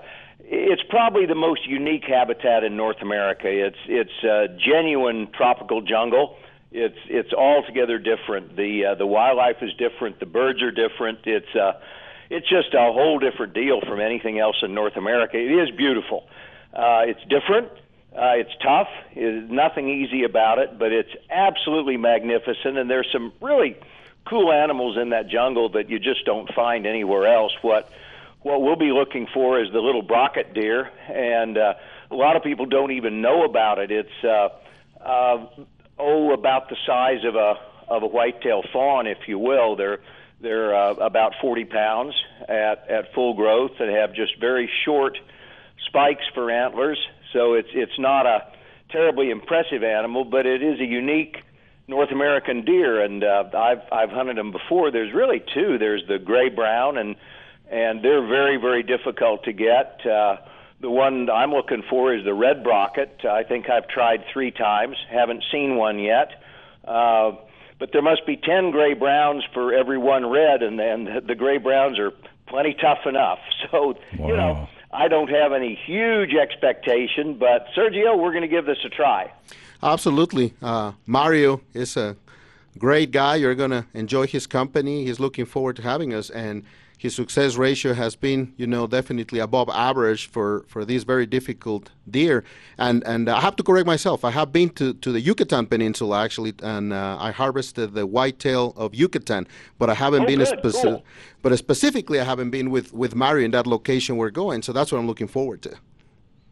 it's 0.54 0.84
probably 0.90 1.26
the 1.26 1.36
most 1.36 1.66
unique 1.66 2.04
habitat 2.04 2.66
in 2.66 2.76
North 2.76 3.02
America. 3.02 3.48
It's 3.48 3.78
it's 3.88 4.24
a 4.24 4.48
genuine 4.58 5.30
tropical 5.32 5.82
jungle. 5.82 6.38
It's 6.74 6.98
it's 7.08 7.32
altogether 7.32 7.98
different. 7.98 8.58
The 8.58 8.88
uh, 8.88 8.96
the 8.96 9.08
wildlife 9.08 9.58
is 9.62 9.72
different. 9.76 10.20
The 10.20 10.26
birds 10.26 10.62
are 10.62 10.72
different. 10.72 11.20
It's 11.24 11.56
uh, 11.56 11.80
it's 12.30 12.50
just 12.50 12.74
a 12.74 12.92
whole 12.92 13.18
different 13.18 13.54
deal 13.54 13.80
from 13.80 14.02
anything 14.02 14.40
else 14.40 14.58
in 14.62 14.74
North 14.74 14.98
America. 14.98 15.38
It 15.38 15.52
is 15.52 15.74
beautiful. 15.76 16.28
Uh, 16.74 17.04
it's 17.08 17.24
different. 17.30 17.70
Uh, 18.14 18.36
it's 18.36 18.52
tough. 18.62 18.90
There's 19.16 19.50
nothing 19.50 19.88
easy 19.88 20.26
about 20.26 20.60
it, 20.60 20.78
but 20.78 20.92
it's 20.92 21.16
absolutely 21.30 21.96
magnificent. 21.96 22.78
And 22.78 22.90
there's 22.90 23.08
some 23.14 23.32
really 23.40 23.78
cool 24.26 24.52
animals 24.52 24.98
in 24.98 25.12
that 25.12 25.30
jungle 25.30 25.70
that 25.70 25.90
you 25.90 25.98
just 25.98 26.26
don't 26.26 26.54
find 26.54 26.86
anywhere 26.86 27.34
else. 27.34 27.54
What 27.62 27.90
what 28.43 28.62
we'll 28.62 28.75
be 28.75 28.91
looking 28.91 29.27
for 29.34 29.62
is 29.62 29.71
the 29.71 29.80
little 29.80 30.01
brocket 30.01 30.54
deer, 30.54 30.89
and 31.08 31.58
uh, 31.58 31.73
a 32.10 32.15
lot 32.15 32.36
of 32.36 32.43
people 32.43 32.65
don't 32.65 32.91
even 32.91 33.21
know 33.21 33.43
about 33.43 33.80
it. 33.80 33.91
It's 33.91 34.23
uh, 34.23 34.49
uh, 35.04 35.45
oh 35.99 36.34
about 36.34 36.69
the 36.69 36.75
size 36.86 37.23
of 37.23 37.36
a 37.36 37.56
of 37.88 38.04
a 38.04 38.08
whitetail 38.08 38.63
fawn, 38.73 39.06
if 39.08 39.27
you 39.27 39.38
will. 39.38 39.75
They're 39.75 39.99
they're 40.41 40.75
uh, 40.75 40.93
about 40.93 41.34
40 41.41 41.65
pounds 41.65 42.15
at 42.49 42.89
at 42.89 43.13
full 43.13 43.36
growth 43.36 43.71
and 43.80 43.91
have 43.95 44.13
just 44.13 44.39
very 44.39 44.69
short 44.86 45.17
spikes 45.88 46.23
for 46.34 46.49
antlers. 46.49 46.97
So 47.34 47.54
it's 47.54 47.69
it's 47.73 47.99
not 47.99 48.25
a 48.25 48.47
terribly 48.89 49.30
impressive 49.30 49.84
animal, 49.84 50.25
but 50.25 50.45
it 50.45 50.63
is 50.63 50.80
a 50.80 50.86
unique 50.86 51.38
North 51.88 52.12
American 52.12 52.65
deer, 52.65 53.01
and 53.01 53.23
uh, 53.23 53.43
I've 53.54 53.82
I've 53.91 54.10
hunted 54.10 54.38
them 54.38 54.51
before. 54.51 54.89
There's 54.91 55.13
really 55.13 55.43
two. 55.54 55.77
There's 55.77 56.04
the 56.08 56.17
gray 56.17 56.49
brown 56.49 56.97
and 56.97 57.15
and 57.72 58.04
they're 58.04 58.26
very 58.26 58.58
very 58.58 58.84
difficult 58.84 59.44
to 59.46 59.54
get. 59.54 60.06
Uh, 60.06 60.38
the 60.82 60.90
one 60.90 61.30
I'm 61.30 61.52
looking 61.52 61.84
for 61.90 62.14
is 62.14 62.24
the 62.26 62.34
red 62.34 62.64
brocket. 62.64 63.22
I 63.24 63.44
think 63.44 63.70
I've 63.70 63.88
tried 63.88 64.24
three 64.34 64.52
times, 64.52 64.98
haven't 65.10 65.44
seen 65.52 65.76
one 65.76 66.00
yet. 66.00 66.32
Uh, 66.84 67.34
but 67.80 67.92
there 67.94 68.02
must 68.02 68.26
be 68.26 68.38
10 68.38 68.72
gray 68.72 68.94
browns 68.94 69.44
for 69.54 69.74
every 69.74 69.98
one 69.98 70.30
red, 70.30 70.62
and, 70.62 70.80
and 70.80 71.28
the 71.28 71.36
gray 71.36 71.58
browns 71.58 71.98
are 72.00 72.12
plenty 72.48 72.76
tough 72.80 73.06
enough. 73.06 73.40
So, 73.72 73.96
wow. 74.18 74.28
you 74.28 74.36
know, 74.36 74.68
I 74.92 75.08
don't 75.08 75.30
have 75.30 75.54
any 75.54 75.80
huge 75.86 76.34
expectation, 76.34 77.38
but 77.38 77.68
Sergio, 77.78 78.18
we're 78.18 78.32
going 78.32 78.42
to 78.42 78.50
give 78.50 78.66
this 78.66 78.80
a 78.84 78.90
try. 78.90 79.32
Absolutely. 79.82 80.54
Uh, 80.62 80.94
Mario 81.06 81.62
is 81.74 81.96
a 81.96 82.18
great 82.78 83.12
guy. 83.12 83.36
You're 83.36 83.56
going 83.56 83.72
to 83.72 83.86
enjoy 83.94 84.28
his 84.28 84.46
company. 84.46 85.06
He's 85.06 85.20
looking 85.20 85.46
forward 85.46 85.78
to 85.78 85.84
having 85.84 86.14
us. 86.14 86.30
And 86.32 86.64
his 87.02 87.16
success 87.16 87.56
ratio 87.56 87.96
has 87.96 88.16
been, 88.16 88.54
you 88.58 88.68
know, 88.68 88.86
definitely 88.86 89.40
above 89.40 89.68
average 89.70 90.30
for, 90.30 90.64
for 90.68 90.86
these 90.86 91.04
very 91.04 91.26
difficult 91.26 91.90
deer. 92.08 92.44
And 92.78 93.04
and 93.08 93.28
I 93.28 93.42
have 93.42 93.56
to 93.56 93.64
correct 93.64 93.88
myself. 93.88 94.24
I 94.24 94.30
have 94.30 94.54
been 94.54 94.70
to, 94.80 94.94
to 94.94 95.12
the 95.12 95.20
Yucatan 95.20 95.66
Peninsula 95.66 96.24
actually, 96.24 96.54
and 96.62 96.94
uh, 96.94 97.18
I 97.20 97.32
harvested 97.32 97.96
the 97.96 98.06
whitetail 98.06 98.76
of 98.78 98.94
Yucatan, 98.94 99.48
but 99.80 99.90
I 99.90 99.96
haven't 99.96 100.26
oh, 100.26 100.28
been 100.28 100.46
specific. 100.46 100.84
Cool. 100.84 101.04
But 101.42 101.58
specifically, 101.58 102.20
I 102.20 102.24
haven't 102.24 102.52
been 102.52 102.70
with 102.70 102.94
with 102.94 103.16
Mario 103.16 103.46
in 103.46 103.52
that 103.58 103.66
location 103.66 104.18
we're 104.18 104.30
going. 104.30 104.62
So 104.62 104.72
that's 104.72 104.92
what 104.92 105.00
I'm 105.00 105.08
looking 105.08 105.28
forward 105.28 105.64
to. 105.64 105.74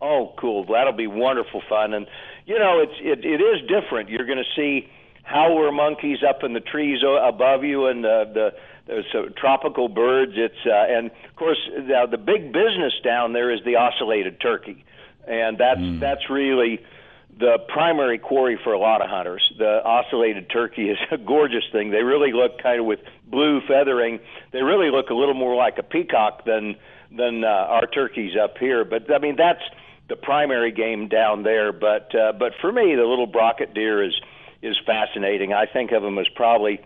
Oh, 0.02 0.34
cool! 0.40 0.66
That'll 0.66 0.94
be 0.94 1.06
wonderful 1.06 1.62
fun, 1.70 1.94
and 1.94 2.08
you 2.48 2.58
know, 2.58 2.80
it's 2.80 2.98
it, 3.02 3.24
it 3.24 3.40
is 3.40 3.62
different. 3.68 4.10
You're 4.10 4.26
going 4.26 4.44
to 4.44 4.52
see 4.56 4.90
howler 5.22 5.72
monkeys 5.72 6.24
up 6.28 6.44
in 6.44 6.54
the 6.54 6.60
trees 6.60 7.04
above 7.04 7.64
you, 7.64 7.86
and 7.86 8.04
uh, 8.04 8.26
the 8.34 8.54
there's 8.90 9.06
uh, 9.14 9.30
tropical 9.38 9.88
birds. 9.88 10.34
It's 10.36 10.66
uh, 10.66 10.72
and 10.74 11.12
of 11.30 11.36
course 11.36 11.60
now 11.84 12.08
the 12.08 12.18
big 12.18 12.52
business 12.52 12.94
down 13.04 13.34
there 13.34 13.52
is 13.52 13.60
the 13.64 13.76
ocellated 13.76 14.42
turkey, 14.42 14.84
and 15.28 15.58
that's 15.60 15.80
mm. 15.80 16.00
that's 16.00 16.28
really 16.30 16.80
the 17.40 17.60
primary 17.68 18.18
quarry 18.18 18.60
for 18.64 18.74
a 18.74 18.80
lot 18.80 19.02
of 19.02 19.10
hunters. 19.10 19.54
The 19.58 19.82
ocellated 19.86 20.50
turkey 20.52 20.90
is 20.90 20.98
a 21.12 21.18
gorgeous 21.18 21.64
thing. 21.72 21.92
They 21.92 22.02
really 22.02 22.34
look 22.34 22.62
kind 22.62 22.80
of 22.80 22.88
with 22.88 23.00
blue 23.28 23.62
feathering. 23.68 24.20
They 24.52 24.64
really 24.64 24.90
look 24.90 25.12
a 25.12 25.14
little 25.14 25.36
more 25.36 25.56
like 25.56 25.78
a 25.78 25.84
peacock 25.84 26.46
than 26.46 26.76
than 27.16 27.44
uh, 27.44 27.48
our 27.48 27.86
turkeys 27.86 28.34
up 28.42 28.58
here. 28.58 28.84
But 28.86 29.14
I 29.14 29.20
mean 29.20 29.36
that's 29.36 29.64
the 30.10 30.16
primary 30.16 30.72
game 30.72 31.08
down 31.08 31.44
there. 31.44 31.72
But 31.72 32.14
uh, 32.16 32.34
but 32.34 32.54
for 32.60 32.72
me, 32.72 32.96
the 32.96 33.06
little 33.06 33.28
brocket 33.28 33.76
deer 33.76 34.04
is 34.04 34.20
is 34.64 34.78
fascinating. 34.84 35.54
I 35.54 35.68
think 35.68 35.92
of 35.92 36.02
them 36.02 36.18
as 36.18 36.28
probably 36.36 36.82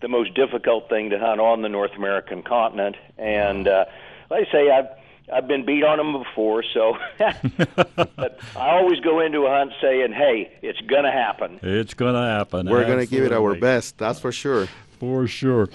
the 0.00 0.08
most 0.08 0.34
difficult 0.34 0.88
thing 0.88 1.10
to 1.10 1.18
hunt 1.18 1.40
on 1.40 1.62
the 1.62 1.68
North 1.68 1.92
American 1.96 2.42
continent. 2.42 2.96
And 3.16 3.66
uh, 3.66 3.84
like 4.30 4.48
I 4.48 4.52
say, 4.52 4.70
I've 4.70 4.88
I've 5.32 5.46
been 5.46 5.64
beat 5.64 5.84
on 5.84 5.98
them 5.98 6.12
before, 6.12 6.62
so 6.62 6.96
but 7.18 8.38
I 8.56 8.70
always 8.70 9.00
go 9.00 9.20
into 9.20 9.46
a 9.46 9.50
hunt 9.50 9.72
saying, 9.80 10.12
"Hey, 10.12 10.56
it's 10.62 10.80
gonna 10.82 11.12
happen." 11.12 11.60
It's 11.62 11.94
gonna 11.94 12.26
happen. 12.26 12.68
We're 12.68 12.86
gonna 12.86 13.06
give 13.06 13.24
it 13.24 13.32
our 13.32 13.54
best. 13.54 13.98
That's 13.98 14.20
for 14.20 14.32
sure. 14.32 14.68
For 14.98 15.26
sure. 15.28 15.68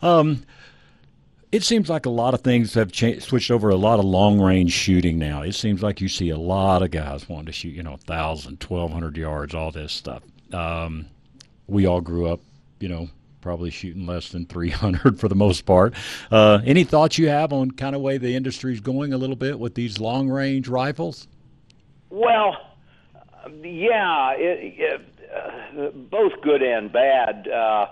Um, 0.00 0.44
it 1.52 1.64
seems 1.64 1.88
like 1.88 2.06
a 2.06 2.10
lot 2.10 2.34
of 2.34 2.42
things 2.42 2.74
have 2.74 2.92
changed, 2.92 3.24
switched 3.24 3.50
over 3.50 3.70
a 3.70 3.76
lot 3.76 3.98
of 3.98 4.04
long 4.04 4.40
range 4.40 4.72
shooting 4.72 5.18
now. 5.18 5.42
It 5.42 5.54
seems 5.54 5.82
like 5.82 6.00
you 6.00 6.08
see 6.08 6.30
a 6.30 6.38
lot 6.38 6.82
of 6.82 6.92
guys 6.92 7.28
wanting 7.28 7.46
to 7.46 7.52
shoot, 7.52 7.74
you 7.74 7.82
know, 7.82 7.90
1,000, 7.90 8.62
1,200 8.62 9.16
yards, 9.16 9.54
all 9.54 9.72
this 9.72 9.92
stuff. 9.92 10.22
Um, 10.52 11.06
we 11.66 11.86
all 11.86 12.00
grew 12.00 12.28
up, 12.28 12.40
you 12.78 12.88
know, 12.88 13.08
probably 13.40 13.70
shooting 13.70 14.06
less 14.06 14.30
than 14.30 14.46
300 14.46 15.18
for 15.20 15.28
the 15.28 15.34
most 15.34 15.66
part. 15.66 15.94
Uh, 16.30 16.60
any 16.64 16.84
thoughts 16.84 17.18
you 17.18 17.28
have 17.28 17.52
on 17.52 17.70
kind 17.70 17.94
of 17.94 18.02
way 18.02 18.18
the 18.18 18.34
industry's 18.34 18.80
going 18.80 19.12
a 19.12 19.18
little 19.18 19.36
bit 19.36 19.58
with 19.58 19.74
these 19.74 19.98
long 19.98 20.28
range 20.28 20.68
rifles? 20.68 21.26
Well, 22.10 22.56
yeah, 23.62 24.32
it, 24.32 24.74
it, 24.78 25.00
uh, 25.32 25.90
both 26.10 26.32
good 26.42 26.62
and 26.62 26.92
bad. 26.92 27.48
Uh, 27.48 27.86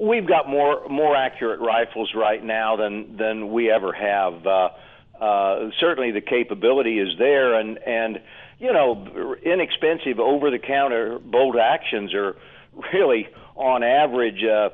we've 0.00 0.26
got 0.26 0.48
more 0.48 0.88
more 0.88 1.14
accurate 1.16 1.60
rifles 1.60 2.12
right 2.14 2.42
now 2.42 2.76
than 2.76 3.16
than 3.16 3.52
we 3.52 3.70
ever 3.70 3.92
have. 3.92 4.46
Uh, 4.46 4.68
uh, 5.20 5.70
certainly, 5.78 6.10
the 6.10 6.20
capability 6.20 6.98
is 6.98 7.16
there, 7.18 7.54
and 7.54 7.78
and 7.78 8.20
you 8.58 8.72
know, 8.72 9.36
inexpensive 9.42 10.18
over 10.20 10.50
the 10.50 10.58
counter 10.58 11.18
bolt 11.18 11.56
actions 11.56 12.12
are 12.14 12.36
really 12.92 13.28
on 13.56 13.82
average. 13.82 14.42
Uh, 14.44 14.70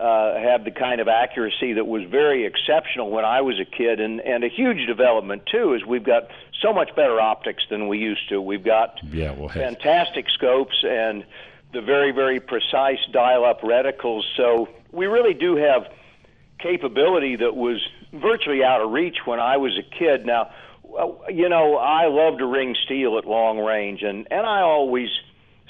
uh, 0.00 0.40
have 0.40 0.64
the 0.64 0.70
kind 0.70 1.00
of 1.00 1.08
accuracy 1.08 1.74
that 1.74 1.86
was 1.86 2.04
very 2.04 2.46
exceptional 2.46 3.10
when 3.10 3.26
I 3.26 3.42
was 3.42 3.60
a 3.60 3.66
kid, 3.66 4.00
and 4.00 4.20
and 4.20 4.42
a 4.44 4.48
huge 4.48 4.86
development 4.86 5.42
too 5.44 5.74
is 5.74 5.84
we've 5.84 6.04
got 6.04 6.28
so 6.62 6.72
much 6.72 6.94
better 6.96 7.20
optics 7.20 7.64
than 7.68 7.86
we 7.86 7.98
used 7.98 8.26
to. 8.30 8.40
We've 8.40 8.64
got 8.64 8.98
yeah, 9.04 9.32
well, 9.32 9.48
hey. 9.48 9.60
fantastic 9.60 10.30
scopes 10.30 10.84
and 10.84 11.24
the 11.74 11.82
very 11.82 12.12
very 12.12 12.40
precise 12.40 12.98
dial-up 13.12 13.60
reticles. 13.60 14.22
So 14.38 14.70
we 14.90 15.04
really 15.04 15.34
do 15.34 15.56
have 15.56 15.92
capability 16.58 17.36
that 17.36 17.54
was 17.54 17.86
virtually 18.12 18.64
out 18.64 18.80
of 18.80 18.90
reach 18.90 19.18
when 19.26 19.38
I 19.38 19.58
was 19.58 19.78
a 19.78 19.82
kid. 19.82 20.24
Now, 20.24 20.50
you 21.28 21.48
know, 21.50 21.76
I 21.76 22.06
love 22.06 22.38
to 22.38 22.46
ring 22.46 22.74
steel 22.86 23.18
at 23.18 23.26
long 23.26 23.58
range, 23.58 24.02
and 24.02 24.26
and 24.30 24.46
I 24.46 24.62
always 24.62 25.10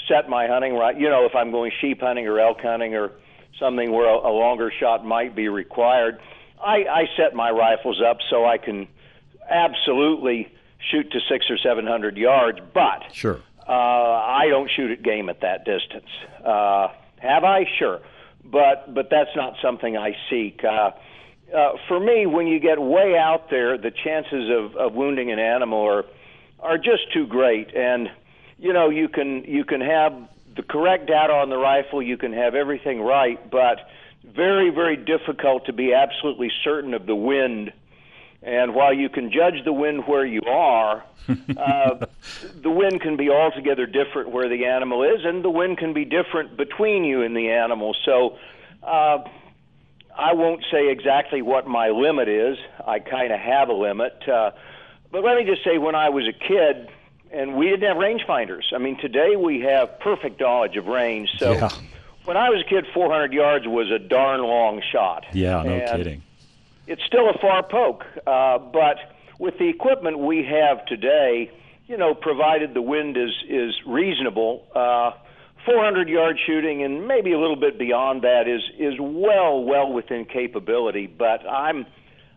set 0.07 0.29
my 0.29 0.47
hunting 0.47 0.75
right. 0.75 0.97
You 0.97 1.09
know, 1.09 1.27
if 1.27 1.35
I'm 1.35 1.51
going 1.51 1.73
sheep 1.81 2.01
hunting 2.01 2.29
or 2.29 2.39
elk 2.39 2.61
hunting 2.61 2.95
or 2.95 3.11
something 3.59 3.93
where 3.93 4.09
a, 4.09 4.17
a 4.17 4.33
longer 4.33 4.73
shot 4.79 5.05
might 5.05 5.35
be 5.35 5.49
required. 5.49 6.21
I, 6.63 6.85
I 6.85 7.05
set 7.17 7.35
my 7.35 7.51
rifles 7.51 8.01
up 8.03 8.19
so 8.29 8.45
I 8.45 8.59
can 8.59 8.89
absolutely 9.49 10.53
shoot 10.91 11.11
to 11.13 11.21
six 11.29 11.47
or 11.51 11.59
seven 11.59 11.87
hundred 11.87 12.17
yards, 12.17 12.59
but 12.73 13.13
sure, 13.13 13.41
uh, 13.69 13.73
I 13.73 14.47
don't 14.49 14.71
shoot 14.71 14.91
at 14.91 15.03
game 15.03 15.29
at 15.29 15.41
that 15.41 15.65
distance. 15.65 16.09
Uh, 16.45 16.89
have 17.19 17.45
I? 17.45 17.65
Sure, 17.79 18.01
but 18.45 18.95
but 18.95 19.09
that's 19.11 19.35
not 19.37 19.55
something 19.63 19.97
I 19.97 20.17
seek. 20.29 20.63
Uh, 20.65 20.93
uh, 21.55 21.73
for 21.89 21.99
me, 21.99 22.27
when 22.27 22.47
you 22.47 22.61
get 22.61 22.81
way 22.81 23.17
out 23.19 23.51
there, 23.51 23.77
the 23.77 23.91
chances 23.91 24.51
of, 24.51 24.77
of 24.77 24.95
wounding 24.95 25.31
an 25.31 25.39
animal 25.39 25.81
are 25.81 26.05
are 26.61 26.79
just 26.79 27.13
too 27.13 27.27
great, 27.27 27.75
and 27.75 28.09
you 28.59 28.73
know 28.73 28.89
you 28.89 29.09
can 29.09 29.45
you 29.45 29.65
can 29.65 29.81
have 29.81 30.13
the 30.57 30.63
correct 30.63 31.07
data 31.07 31.33
on 31.33 31.49
the 31.51 31.57
rifle, 31.57 32.03
you 32.03 32.17
can 32.17 32.33
have 32.33 32.55
everything 32.55 33.01
right, 33.01 33.51
but 33.51 33.89
very, 34.25 34.71
very 34.71 34.97
difficult 34.97 35.67
to 35.67 35.73
be 35.73 35.95
absolutely 35.95 36.51
certain 36.65 36.95
of 36.95 37.07
the 37.07 37.15
wind. 37.15 37.73
And 38.43 38.75
while 38.75 38.93
you 38.93 39.09
can 39.09 39.31
judge 39.31 39.65
the 39.65 39.73
wind 39.73 40.07
where 40.07 40.25
you 40.25 40.43
are, 40.43 41.05
uh, 41.29 42.07
the 42.55 42.71
wind 42.71 43.01
can 43.01 43.17
be 43.17 43.29
altogether 43.31 43.87
different 43.87 44.31
where 44.31 44.49
the 44.49 44.67
animal 44.67 45.03
is, 45.03 45.25
and 45.25 45.45
the 45.45 45.51
wind 45.51 45.79
can 45.79 45.93
be 45.93 46.05
different 46.05 46.57
between 46.57 47.05
you 47.05 47.23
and 47.23 47.37
the 47.37 47.51
animal. 47.51 47.95
So 48.05 48.39
uh, 48.83 49.19
I 50.17 50.33
won't 50.33 50.65
say 50.71 50.91
exactly 50.91 51.43
what 51.43 51.67
my 51.67 51.91
limit 51.91 52.29
is. 52.29 52.59
I 52.87 52.99
kind 52.99 53.33
of 53.33 53.41
have 53.41 53.69
a 53.69 53.75
limit. 53.75 54.29
Uh, 54.29 54.53
but 55.13 55.25
let 55.25 55.37
me 55.37 55.45
just 55.45 55.65
say, 55.65 55.79
when 55.79 55.95
I 55.95 56.09
was 56.09 56.27
a 56.27 56.33
kid, 56.33 56.89
and 57.33 57.57
we 57.57 57.69
didn't 57.71 57.89
have 57.89 57.97
rangefinders. 57.97 58.73
I 58.75 58.79
mean, 58.79 58.99
today 58.99 59.37
we 59.37 59.61
have 59.61 59.99
perfect 60.01 60.41
knowledge 60.41 60.77
of 60.77 60.87
range. 60.87 61.31
So 61.39 61.53
yeah. 61.53 61.71
when 62.25 62.37
I 62.37 62.51
was 62.51 62.63
a 62.67 62.69
kid, 62.69 62.87
400 62.93 63.33
yards 63.33 63.67
was 63.67 63.91
a 63.91 63.99
darn 63.99 64.41
long 64.43 64.83
shot. 64.93 65.27
Yeah, 65.33 65.63
no 65.63 65.73
and 65.73 65.97
kidding. 65.97 66.23
It's 66.87 67.03
still 67.05 67.29
a 67.31 67.39
far 67.39 67.63
poke, 67.63 68.05
uh, 68.27 68.59
but 68.59 68.97
with 69.39 69.59
the 69.59 69.69
equipment 69.69 70.19
we 70.19 70.45
have 70.45 70.85
today, 70.87 71.51
you 71.87 71.97
know, 71.97 72.15
provided 72.15 72.75
the 72.75 72.83
wind 72.83 73.17
is 73.17 73.31
is 73.49 73.75
reasonable, 73.87 74.67
uh, 74.75 75.13
400 75.67 76.09
yard 76.09 76.39
shooting 76.47 76.83
and 76.83 77.07
maybe 77.07 77.33
a 77.33 77.39
little 77.39 77.57
bit 77.57 77.79
beyond 77.79 78.23
that 78.23 78.49
is 78.49 78.63
is 78.79 78.95
well 78.99 79.63
well 79.63 79.93
within 79.93 80.25
capability. 80.25 81.07
But 81.07 81.49
I'm 81.49 81.87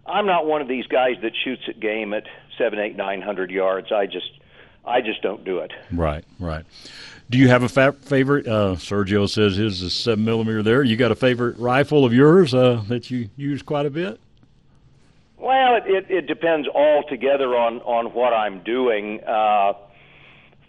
I'm 0.06 0.28
not 0.28 0.46
one 0.46 0.62
of 0.62 0.68
these 0.68 0.86
guys 0.86 1.16
that 1.22 1.32
shoots 1.44 1.64
at 1.68 1.80
game 1.80 2.14
at 2.14 2.26
seven, 2.58 2.78
eight, 2.80 2.96
nine 2.96 3.22
hundred 3.22 3.50
yards. 3.50 3.92
I 3.92 4.06
just 4.06 4.30
I 4.86 5.02
just 5.02 5.22
don't 5.22 5.44
do 5.44 5.60
it. 5.60 5.72
Right, 5.92 6.26
right. 6.40 6.66
Do 7.30 7.38
you 7.38 7.48
have 7.48 7.64
a 7.64 7.70
fa- 7.70 7.96
favorite? 8.02 8.48
Uh, 8.48 8.76
Sergio 8.76 9.30
says 9.30 9.56
his 9.56 9.82
is 9.82 9.94
seven 9.94 10.26
millimeter. 10.26 10.62
There, 10.62 10.84
you 10.84 10.98
got 10.98 11.12
a 11.12 11.16
favorite 11.16 11.58
rifle 11.58 12.06
of 12.06 12.14
yours 12.14 12.54
uh, 12.54 12.84
that 12.90 13.10
you 13.10 13.30
use 13.38 13.62
quite 13.62 13.86
a 13.86 13.90
bit? 13.90 14.20
Well, 15.38 15.76
it, 15.76 15.84
it, 15.88 16.12
it 16.12 16.28
depends 16.28 16.68
altogether 16.68 17.56
on 17.56 17.82
on 17.82 18.14
what 18.14 18.34
I'm 18.34 18.64
doing. 18.64 19.22
Uh, 19.24 19.74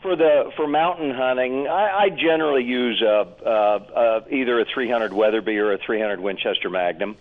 for 0.00 0.16
the 0.16 0.50
for 0.56 0.66
mountain 0.66 1.12
hunting, 1.14 1.66
I, 1.66 2.04
I 2.04 2.08
generally 2.10 2.64
use 2.64 3.00
a, 3.02 3.26
a, 3.44 4.20
a, 4.26 4.34
either 4.34 4.60
a 4.60 4.64
300 4.64 5.12
Weatherby 5.12 5.56
or 5.58 5.72
a 5.72 5.78
300 5.78 6.20
Winchester 6.20 6.70
Magnum. 6.70 7.16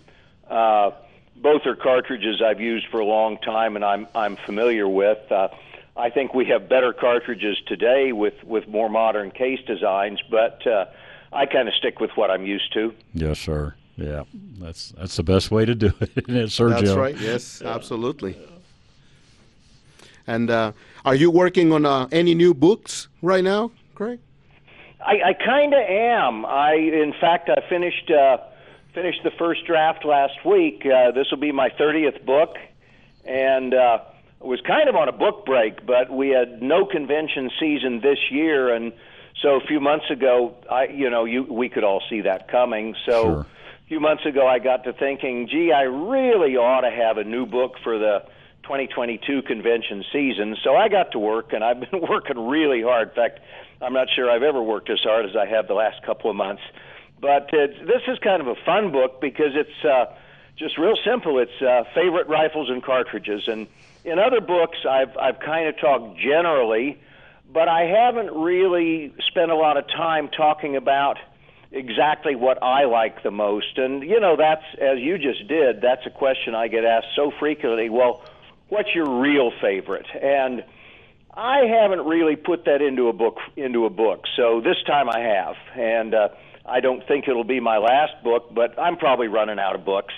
Uh, 0.48 0.90
both 1.36 1.66
are 1.66 1.76
cartridges 1.76 2.42
I've 2.42 2.60
used 2.60 2.86
for 2.88 3.00
a 3.00 3.04
long 3.04 3.38
time 3.38 3.76
and 3.76 3.84
I'm 3.84 4.06
I'm 4.14 4.36
familiar 4.36 4.88
with. 4.88 5.30
Uh, 5.30 5.48
I 5.96 6.10
think 6.10 6.34
we 6.34 6.46
have 6.46 6.68
better 6.68 6.92
cartridges 6.92 7.56
today 7.66 8.12
with 8.12 8.34
with 8.44 8.66
more 8.68 8.88
modern 8.88 9.30
case 9.30 9.60
designs, 9.66 10.20
but 10.30 10.66
uh, 10.66 10.86
I 11.32 11.46
kind 11.46 11.68
of 11.68 11.74
stick 11.74 12.00
with 12.00 12.10
what 12.16 12.30
I'm 12.30 12.44
used 12.44 12.72
to. 12.74 12.92
Yes, 13.12 13.38
sir. 13.38 13.74
Yeah, 13.96 14.24
that's 14.58 14.90
that's 14.90 15.16
the 15.16 15.22
best 15.22 15.50
way 15.50 15.64
to 15.64 15.74
do 15.74 15.92
it, 16.00 16.10
isn't 16.16 16.36
it, 16.36 16.48
Sergio? 16.48 16.80
That's 16.80 16.96
right. 16.96 17.16
Yes, 17.16 17.62
absolutely. 17.62 18.36
And 20.26 20.50
uh, 20.50 20.72
are 21.04 21.14
you 21.14 21.30
working 21.30 21.72
on 21.72 21.86
uh, 21.86 22.08
any 22.10 22.34
new 22.34 22.54
books 22.54 23.08
right 23.22 23.44
now, 23.44 23.70
Craig? 23.94 24.20
I, 25.04 25.20
I 25.22 25.32
kind 25.34 25.74
of 25.74 25.80
am. 25.80 26.46
I, 26.46 26.72
in 26.74 27.12
fact, 27.20 27.50
I 27.50 27.68
finished 27.68 28.10
uh, 28.10 28.38
finished 28.94 29.20
the 29.22 29.30
first 29.38 29.64
draft 29.66 30.04
last 30.04 30.44
week. 30.44 30.84
Uh, 30.86 31.12
this 31.12 31.30
will 31.30 31.38
be 31.38 31.52
my 31.52 31.68
thirtieth 31.68 32.24
book, 32.24 32.56
and 33.24 33.74
uh, 33.74 33.98
was 34.44 34.60
kind 34.60 34.88
of 34.88 34.96
on 34.96 35.08
a 35.08 35.12
book 35.12 35.46
break, 35.46 35.84
but 35.86 36.10
we 36.10 36.30
had 36.30 36.62
no 36.62 36.84
convention 36.86 37.50
season 37.58 38.00
this 38.00 38.18
year, 38.30 38.74
and 38.74 38.92
so 39.42 39.56
a 39.56 39.66
few 39.66 39.80
months 39.80 40.10
ago, 40.10 40.54
I, 40.70 40.86
you 40.86 41.10
know, 41.10 41.24
you 41.24 41.44
we 41.44 41.68
could 41.68 41.84
all 41.84 42.02
see 42.08 42.22
that 42.22 42.48
coming. 42.48 42.94
So. 43.06 43.22
Sure. 43.22 43.46
A 43.84 43.86
few 43.86 44.00
months 44.00 44.24
ago, 44.24 44.46
I 44.46 44.60
got 44.60 44.84
to 44.84 44.94
thinking, 44.94 45.46
gee, 45.46 45.70
I 45.70 45.82
really 45.82 46.56
ought 46.56 46.80
to 46.80 46.90
have 46.90 47.18
a 47.18 47.22
new 47.22 47.44
book 47.44 47.74
for 47.84 47.98
the 47.98 48.24
2022 48.64 49.42
convention 49.42 50.02
season. 50.12 50.56
So 50.64 50.74
I 50.74 50.88
got 50.88 51.12
to 51.12 51.18
work, 51.18 51.52
and 51.52 51.62
I've 51.62 51.80
been 51.80 52.00
working 52.08 52.48
really 52.48 52.82
hard. 52.82 53.10
In 53.10 53.14
fact, 53.14 53.40
I'm 53.80 53.92
not 53.92 54.08
sure 54.14 54.30
I've 54.30 54.42
ever 54.42 54.62
worked 54.62 54.90
as 54.90 55.00
hard 55.00 55.26
as 55.26 55.36
I 55.36 55.46
have 55.46 55.68
the 55.68 55.74
last 55.74 56.02
couple 56.02 56.30
of 56.30 56.36
months. 56.36 56.62
But 57.20 57.50
it's, 57.52 57.78
this 57.80 58.02
is 58.08 58.18
kind 58.18 58.40
of 58.40 58.48
a 58.48 58.54
fun 58.64 58.90
book 58.90 59.20
because 59.20 59.52
it's 59.54 59.84
uh, 59.84 60.06
just 60.56 60.78
real 60.78 60.96
simple. 61.04 61.38
It's 61.38 61.62
uh, 61.62 61.84
favorite 61.94 62.28
rifles 62.28 62.70
and 62.70 62.82
cartridges. 62.82 63.48
And 63.48 63.66
in 64.04 64.18
other 64.18 64.40
books, 64.40 64.78
I've 64.88 65.16
I've 65.16 65.40
kind 65.40 65.68
of 65.68 65.78
talked 65.80 66.18
generally, 66.18 67.00
but 67.52 67.68
I 67.68 67.82
haven't 67.82 68.32
really 68.32 69.14
spent 69.28 69.50
a 69.50 69.56
lot 69.56 69.76
of 69.76 69.86
time 69.88 70.28
talking 70.28 70.76
about 70.76 71.18
exactly 71.72 72.34
what 72.36 72.62
I 72.62 72.84
like 72.84 73.22
the 73.22 73.30
most. 73.30 73.78
And 73.78 74.02
you 74.02 74.20
know, 74.20 74.36
that's 74.36 74.64
as 74.80 74.98
you 74.98 75.18
just 75.18 75.48
did. 75.48 75.80
That's 75.80 76.06
a 76.06 76.10
question 76.10 76.54
I 76.54 76.68
get 76.68 76.84
asked 76.84 77.08
so 77.16 77.32
frequently. 77.38 77.88
Well, 77.88 78.22
what's 78.68 78.94
your 78.94 79.20
real 79.20 79.50
favorite? 79.60 80.06
And 80.14 80.64
I 81.36 81.64
haven't 81.66 82.06
really 82.06 82.36
put 82.36 82.66
that 82.66 82.80
into 82.80 83.08
a 83.08 83.12
book 83.12 83.38
into 83.56 83.86
a 83.86 83.90
book. 83.90 84.24
So 84.36 84.60
this 84.60 84.76
time 84.86 85.08
I 85.08 85.20
have, 85.20 85.56
and 85.76 86.14
uh, 86.14 86.28
I 86.66 86.80
don't 86.80 87.06
think 87.06 87.26
it'll 87.26 87.44
be 87.44 87.60
my 87.60 87.78
last 87.78 88.22
book, 88.22 88.54
but 88.54 88.78
I'm 88.78 88.96
probably 88.96 89.28
running 89.28 89.58
out 89.58 89.74
of 89.74 89.84
books. 89.84 90.14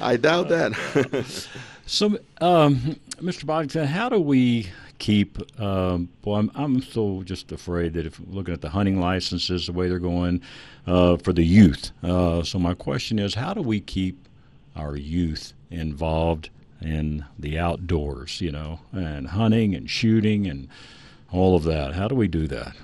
I 0.00 0.16
doubt 0.16 0.48
that. 0.48 1.48
so, 1.86 2.18
um, 2.40 2.98
Mr. 3.16 3.46
Boddington, 3.46 3.86
how 3.86 4.08
do 4.08 4.20
we 4.20 4.68
keep? 4.98 5.38
Um, 5.60 6.08
well, 6.24 6.36
I'm, 6.36 6.50
I'm 6.54 6.82
so 6.82 7.22
just 7.24 7.52
afraid 7.52 7.94
that 7.94 8.06
if 8.06 8.20
looking 8.26 8.54
at 8.54 8.60
the 8.60 8.70
hunting 8.70 9.00
licenses, 9.00 9.66
the 9.66 9.72
way 9.72 9.88
they're 9.88 9.98
going 9.98 10.42
uh, 10.86 11.16
for 11.18 11.32
the 11.32 11.44
youth. 11.44 11.92
Uh, 12.02 12.42
so 12.42 12.58
my 12.58 12.74
question 12.74 13.18
is, 13.18 13.34
how 13.34 13.54
do 13.54 13.62
we 13.62 13.80
keep 13.80 14.28
our 14.76 14.96
youth 14.96 15.52
involved 15.70 16.50
in 16.80 17.24
the 17.38 17.58
outdoors? 17.58 18.40
You 18.40 18.52
know, 18.52 18.80
and 18.92 19.28
hunting 19.28 19.74
and 19.74 19.88
shooting 19.88 20.46
and 20.46 20.68
all 21.32 21.56
of 21.56 21.64
that. 21.64 21.94
How 21.94 22.08
do 22.08 22.14
we 22.14 22.28
do 22.28 22.46
that? 22.48 22.74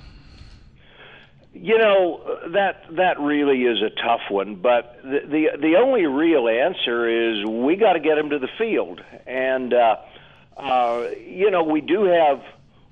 You 1.57 1.79
know 1.79 2.39
that 2.53 2.85
that 2.97 3.21
really 3.21 3.63
is 3.63 3.81
a 3.81 3.91
tough 3.91 4.23
one, 4.29 4.57
but 4.57 4.99
the 5.05 5.21
the, 5.25 5.49
the 5.61 5.77
only 5.77 6.05
real 6.05 6.49
answer 6.49 7.09
is 7.09 7.47
we 7.47 7.77
got 7.77 7.93
to 7.93 8.01
get 8.01 8.17
them 8.17 8.31
to 8.31 8.41
the 8.41 8.49
field, 8.59 9.01
and 9.25 9.73
uh, 9.73 9.97
uh, 10.57 11.11
you 11.25 11.53
know 11.53 11.63
we 11.63 11.81
do 11.81 12.05
have 12.05 12.43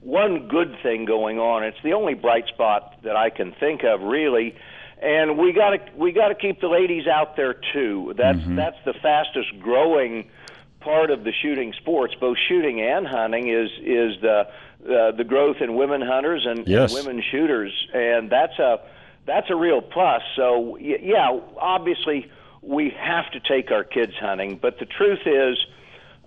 one 0.01 0.47
good 0.47 0.77
thing 0.81 1.07
going 1.07 1.41
on. 1.41 1.65
It's 1.65 1.83
the 1.83 1.95
only 1.95 2.15
bright 2.15 2.47
spot 2.49 3.03
that 3.03 3.17
I 3.17 3.31
can 3.31 3.53
think 3.59 3.83
of, 3.83 4.01
really, 4.01 4.55
and 5.01 5.39
we 5.39 5.53
got 5.53 5.71
to 5.71 5.79
we 5.97 6.13
got 6.13 6.29
to 6.29 6.37
keep 6.37 6.61
the 6.61 6.69
ladies 6.69 7.09
out 7.09 7.35
there 7.35 7.57
too. 7.73 8.15
That's 8.17 8.39
mm-hmm. 8.39 8.55
that's 8.55 8.79
the 8.85 8.95
fastest 8.95 9.59
growing 9.61 10.31
part 10.79 11.11
of 11.11 11.25
the 11.25 11.33
shooting 11.33 11.73
sports, 11.73 12.15
both 12.21 12.37
shooting 12.49 12.81
and 12.81 13.07
hunting, 13.07 13.49
is 13.49 13.71
is 13.81 14.21
the 14.21 14.49
uh, 14.85 15.13
the 15.13 15.25
growth 15.25 15.57
in 15.61 15.77
women 15.77 16.01
hunters 16.01 16.45
and, 16.47 16.67
yes. 16.67 16.93
and 16.93 17.07
women 17.07 17.23
shooters, 17.31 17.73
and 17.95 18.31
that's 18.31 18.59
a 18.59 18.81
that's 19.25 19.49
a 19.51 19.55
real 19.55 19.81
plus. 19.81 20.23
So 20.35 20.77
yeah, 20.79 21.39
obviously 21.57 22.31
we 22.63 22.91
have 22.91 23.31
to 23.33 23.41
take 23.41 23.71
our 23.71 23.85
kids 23.85 24.13
hunting, 24.19 24.59
but 24.61 24.79
the 24.79 24.87
truth 24.87 25.21
is, 25.27 25.59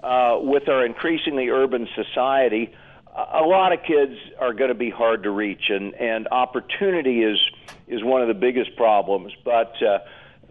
uh, 0.02 0.38
with 0.40 0.70
our 0.70 0.86
increasingly 0.86 1.50
urban 1.50 1.88
society, 1.96 2.74
a 3.16 3.42
lot 3.42 3.74
of 3.74 3.80
kids 3.84 4.14
are 4.40 4.54
going 4.54 4.70
to 4.70 4.76
be 4.76 4.90
hard 4.90 5.24
to 5.24 5.32
reach, 5.32 5.70
and 5.70 5.94
and 5.96 6.28
opportunity 6.30 7.24
is 7.24 7.40
is 7.88 8.04
one 8.04 8.22
of 8.22 8.28
the 8.28 8.34
biggest 8.34 8.76
problems. 8.76 9.34
But 9.44 9.74
uh, 9.82 10.00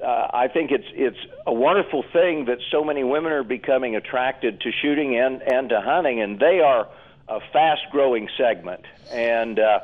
uh, 0.03 0.29
I 0.33 0.49
think 0.49 0.71
it's 0.71 0.88
it's 0.93 1.19
a 1.47 1.53
wonderful 1.53 2.05
thing 2.12 2.47
that 2.47 2.59
so 2.71 2.83
many 2.83 3.05
women 3.05 3.33
are 3.33 3.45
becoming 3.45 3.97
attracted 3.97 4.61
to 4.62 4.73
shooting 4.73 5.17
and 5.19 5.43
and 5.43 5.69
to 5.71 5.81
hunting, 5.81 6.21
and 6.21 6.38
they 6.38 6.61
are 6.61 6.88
a 7.29 7.41
fast 7.53 7.83
growing 7.91 8.29
segment. 8.37 8.85
And 9.11 9.59
uh, 9.59 9.81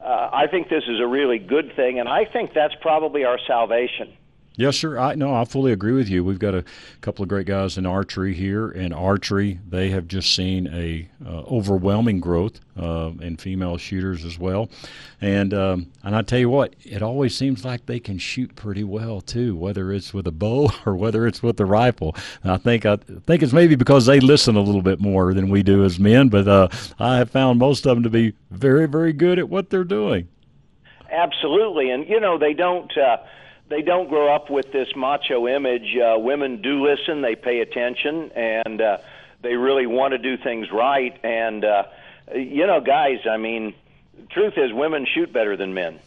uh, 0.00 0.30
I 0.32 0.46
think 0.46 0.68
this 0.68 0.84
is 0.86 1.00
a 1.00 1.06
really 1.06 1.38
good 1.38 1.74
thing, 1.74 1.98
and 1.98 2.08
I 2.08 2.24
think 2.24 2.52
that's 2.52 2.74
probably 2.80 3.24
our 3.24 3.38
salvation. 3.46 4.12
Yes, 4.56 4.76
sir. 4.76 4.96
I 4.96 5.16
no, 5.16 5.34
I 5.34 5.44
fully 5.44 5.72
agree 5.72 5.94
with 5.94 6.08
you. 6.08 6.22
We've 6.22 6.38
got 6.38 6.54
a 6.54 6.64
couple 7.00 7.24
of 7.24 7.28
great 7.28 7.46
guys 7.46 7.76
in 7.76 7.86
archery 7.86 8.34
here. 8.34 8.70
In 8.70 8.92
archery, 8.92 9.58
they 9.68 9.90
have 9.90 10.06
just 10.06 10.32
seen 10.32 10.68
a 10.68 11.08
uh, 11.26 11.40
overwhelming 11.50 12.20
growth 12.20 12.60
uh, 12.80 13.10
in 13.20 13.36
female 13.36 13.78
shooters 13.78 14.24
as 14.24 14.38
well. 14.38 14.70
And 15.20 15.52
um, 15.52 15.90
and 16.04 16.14
I 16.14 16.22
tell 16.22 16.38
you 16.38 16.50
what, 16.50 16.76
it 16.84 17.02
always 17.02 17.36
seems 17.36 17.64
like 17.64 17.86
they 17.86 17.98
can 17.98 18.16
shoot 18.16 18.54
pretty 18.54 18.84
well 18.84 19.20
too, 19.20 19.56
whether 19.56 19.90
it's 19.90 20.14
with 20.14 20.28
a 20.28 20.32
bow 20.32 20.70
or 20.86 20.94
whether 20.94 21.26
it's 21.26 21.42
with 21.42 21.56
the 21.56 21.66
rifle. 21.66 22.14
And 22.44 22.52
I 22.52 22.56
think 22.56 22.86
I 22.86 22.94
think 22.96 23.42
it's 23.42 23.52
maybe 23.52 23.74
because 23.74 24.06
they 24.06 24.20
listen 24.20 24.54
a 24.54 24.60
little 24.60 24.82
bit 24.82 25.00
more 25.00 25.34
than 25.34 25.48
we 25.48 25.64
do 25.64 25.82
as 25.84 25.98
men. 25.98 26.28
But 26.28 26.46
uh, 26.46 26.68
I 27.00 27.16
have 27.16 27.28
found 27.28 27.58
most 27.58 27.86
of 27.86 27.96
them 27.96 28.04
to 28.04 28.10
be 28.10 28.34
very 28.52 28.86
very 28.86 29.12
good 29.12 29.40
at 29.40 29.48
what 29.48 29.70
they're 29.70 29.82
doing. 29.82 30.28
Absolutely, 31.10 31.90
and 31.90 32.08
you 32.08 32.20
know 32.20 32.38
they 32.38 32.54
don't 32.54 32.96
uh, 32.96 33.16
they 33.68 33.82
don't 33.82 34.08
grow 34.08 34.34
up 34.34 34.50
with 34.50 34.72
this 34.72 34.88
macho 34.94 35.48
image. 35.48 35.96
Uh, 35.96 36.18
women 36.18 36.60
do 36.60 36.86
listen, 36.86 37.22
they 37.22 37.34
pay 37.34 37.60
attention, 37.60 38.30
and 38.32 38.80
uh, 38.80 38.98
they 39.42 39.54
really 39.54 39.86
want 39.86 40.12
to 40.12 40.18
do 40.18 40.36
things 40.36 40.70
right. 40.72 41.18
And 41.24 41.64
uh, 41.64 41.84
you 42.34 42.66
know, 42.66 42.80
guys, 42.80 43.20
I 43.28 43.36
mean, 43.36 43.74
truth 44.30 44.54
is, 44.56 44.72
women 44.72 45.06
shoot 45.12 45.32
better 45.32 45.56
than 45.56 45.74
men. 45.74 46.00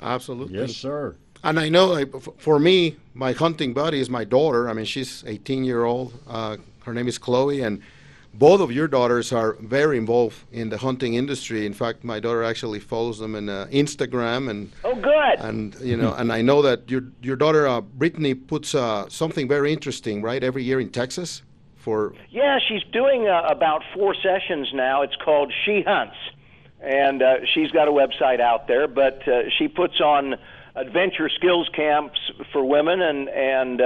Absolutely. 0.00 0.58
Yes, 0.58 0.74
sir. 0.76 1.14
And 1.44 1.58
I 1.58 1.68
know, 1.68 1.86
like, 1.88 2.12
for 2.38 2.58
me, 2.58 2.96
my 3.14 3.32
hunting 3.32 3.72
buddy 3.74 4.00
is 4.00 4.08
my 4.08 4.24
daughter. 4.24 4.68
I 4.68 4.72
mean, 4.72 4.84
she's 4.84 5.24
18 5.26 5.64
year 5.64 5.84
old. 5.84 6.12
Uh, 6.28 6.56
her 6.84 6.94
name 6.94 7.08
is 7.08 7.18
Chloe, 7.18 7.62
and 7.62 7.82
both 8.34 8.60
of 8.60 8.72
your 8.72 8.88
daughters 8.88 9.32
are 9.32 9.56
very 9.60 9.98
involved 9.98 10.44
in 10.52 10.70
the 10.70 10.78
hunting 10.78 11.14
industry. 11.14 11.66
In 11.66 11.74
fact, 11.74 12.02
my 12.02 12.18
daughter 12.18 12.42
actually 12.42 12.80
follows 12.80 13.18
them 13.18 13.34
on 13.34 13.48
uh, 13.48 13.66
Instagram, 13.70 14.48
and 14.48 14.72
oh, 14.84 14.94
good. 14.94 15.38
And 15.38 15.74
you 15.80 15.96
know, 15.96 16.14
and 16.14 16.32
I 16.32 16.40
know 16.40 16.62
that 16.62 16.90
your 16.90 17.04
your 17.20 17.36
daughter 17.36 17.66
uh, 17.66 17.80
Brittany 17.80 18.34
puts 18.34 18.74
uh, 18.74 19.08
something 19.08 19.48
very 19.48 19.72
interesting, 19.72 20.22
right, 20.22 20.42
every 20.42 20.62
year 20.62 20.80
in 20.80 20.90
Texas. 20.90 21.42
For 21.76 22.14
yeah, 22.30 22.58
she's 22.66 22.82
doing 22.92 23.28
uh, 23.28 23.42
about 23.48 23.82
four 23.94 24.14
sessions 24.14 24.70
now. 24.72 25.02
It's 25.02 25.16
called 25.16 25.52
She 25.64 25.82
Hunts, 25.82 26.16
and 26.80 27.22
uh, 27.22 27.34
she's 27.52 27.70
got 27.70 27.88
a 27.88 27.92
website 27.92 28.40
out 28.40 28.66
there. 28.66 28.88
But 28.88 29.26
uh, 29.28 29.50
she 29.58 29.68
puts 29.68 30.00
on 30.00 30.36
adventure 30.74 31.28
skills 31.28 31.68
camps 31.74 32.18
for 32.52 32.64
women, 32.64 33.02
and 33.02 33.28
and 33.28 33.82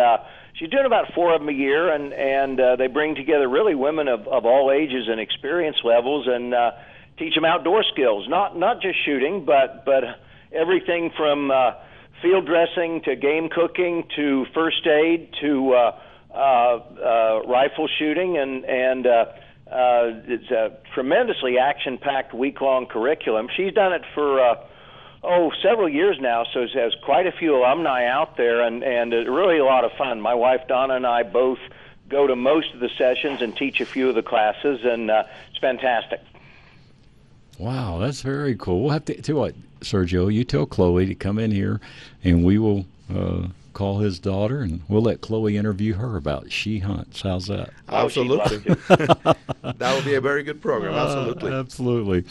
she's 0.59 0.71
doing 0.71 0.87
about 0.87 1.13
four 1.15 1.35
of 1.35 1.41
them 1.41 1.49
a 1.49 1.53
year, 1.53 1.93
and 1.93 2.13
and 2.13 2.61
uh, 2.61 2.77
they 2.77 2.87
bring 2.87 3.15
together 3.15 3.49
really 3.49 3.75
women 3.75 4.09
of 4.09 4.27
of 4.29 4.45
all 4.45 4.73
ages 4.73 5.09
and 5.09 5.21
experience 5.21 5.77
levels, 5.85 6.27
and 6.29 6.55
uh, 6.55 6.73
teach 7.19 7.35
them 7.35 7.45
outdoor 7.45 7.85
skills, 7.93 8.27
not 8.29 8.59
not 8.59 8.81
just 8.81 8.97
shooting, 9.05 9.45
but 9.45 9.85
but 9.85 10.03
everything 10.53 11.11
from 11.17 11.51
uh, 11.51 11.73
field 12.23 12.47
dressing 12.47 13.03
to 13.05 13.17
game 13.17 13.49
cooking 13.49 14.05
to 14.17 14.47
first 14.55 14.87
aid 14.87 15.29
to 15.41 15.73
uh, 15.73 15.99
uh, 16.35 16.39
uh, 16.39 17.43
rifle 17.47 17.89
shooting, 17.99 18.37
and 18.39 18.65
and 18.65 19.07
uh, 19.07 19.25
uh, 19.71 20.23
it's 20.27 20.51
a 20.51 20.79
tremendously 20.95 21.59
action-packed 21.59 22.33
week-long 22.33 22.87
curriculum. 22.87 23.49
She's 23.57 23.73
done 23.73 23.93
it 23.93 24.03
for. 24.15 24.41
Uh, 24.41 24.55
oh 25.23 25.53
several 25.63 25.89
years 25.89 26.19
now, 26.21 26.45
so 26.53 26.63
it 26.63 26.71
has 26.71 26.95
quite 27.05 27.27
a 27.27 27.33
few 27.33 27.57
alumni 27.57 28.07
out 28.07 28.37
there, 28.37 28.63
and 28.63 28.83
and 28.83 29.13
it's 29.13 29.29
really 29.29 29.59
a 29.59 29.65
lot 29.65 29.85
of 29.85 29.93
fun. 29.93 30.21
My 30.21 30.35
wife 30.35 30.63
Donna 30.69 30.95
and 30.95 31.07
I 31.07 31.23
both 31.23 31.59
go 32.09 32.27
to 32.27 32.37
most 32.37 32.73
of 32.75 32.81
the 32.81 32.91
sessions 32.97 33.43
and 33.43 33.57
teach 33.57 33.81
a 33.81 33.87
few 33.87 34.09
of 34.09 34.15
the 34.15 34.23
classes, 34.23 34.81
and 34.85 35.11
uh, 35.11 35.25
it's 35.51 35.59
fantastic. 35.59 36.21
Wow, 37.59 37.99
that's 37.99 38.21
very 38.21 38.55
cool. 38.55 38.83
We'll 38.83 38.93
have 38.93 39.07
to 39.07 39.21
tell 39.21 39.37
what, 39.37 39.55
Sergio. 39.81 40.33
You 40.33 40.45
tell 40.45 40.67
Chloe 40.67 41.07
to 41.07 41.15
come 41.15 41.39
in 41.39 41.51
here, 41.51 41.81
and 42.23 42.45
we 42.45 42.59
will 42.59 42.85
uh, 43.15 43.49
call 43.73 43.99
his 43.99 44.19
daughter, 44.19 44.61
and 44.61 44.83
we'll 44.89 45.03
let 45.03 45.21
Chloe 45.21 45.57
interview 45.57 45.95
her 45.95 46.17
about 46.17 46.53
she 46.53 46.79
hunts. 46.81 47.23
How's 47.23 47.47
that? 47.47 47.71
Absolutely. 47.89 48.59
that 48.89 49.95
would 49.95 50.05
be 50.05 50.15
a 50.15 50.21
very 50.21 50.43
good 50.43 50.61
program. 50.61 50.95
Absolutely. 50.95 51.53
Uh, 51.53 51.61
absolutely. 51.61 52.25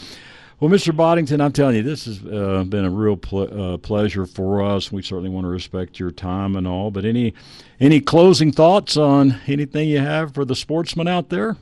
Well, 0.58 0.70
Mr. 0.70 0.96
Boddington, 0.96 1.42
I'm 1.42 1.52
telling 1.52 1.76
you, 1.76 1.82
this 1.82 2.06
has 2.06 2.24
uh, 2.24 2.64
been 2.66 2.86
a 2.86 2.90
real 2.90 3.18
ple- 3.18 3.74
uh, 3.74 3.76
pleasure 3.76 4.24
for 4.24 4.62
us. 4.64 4.90
We 4.90 5.02
certainly 5.02 5.28
want 5.28 5.44
to 5.44 5.50
respect 5.50 6.00
your 6.00 6.10
time 6.10 6.56
and 6.56 6.66
all. 6.66 6.90
But 6.90 7.04
any 7.04 7.34
any 7.78 8.00
closing 8.00 8.52
thoughts 8.52 8.96
on 8.96 9.38
anything 9.46 9.90
you 9.90 9.98
have 9.98 10.32
for 10.32 10.46
the 10.46 10.56
sportsmen 10.56 11.08
out 11.08 11.28
there? 11.28 11.58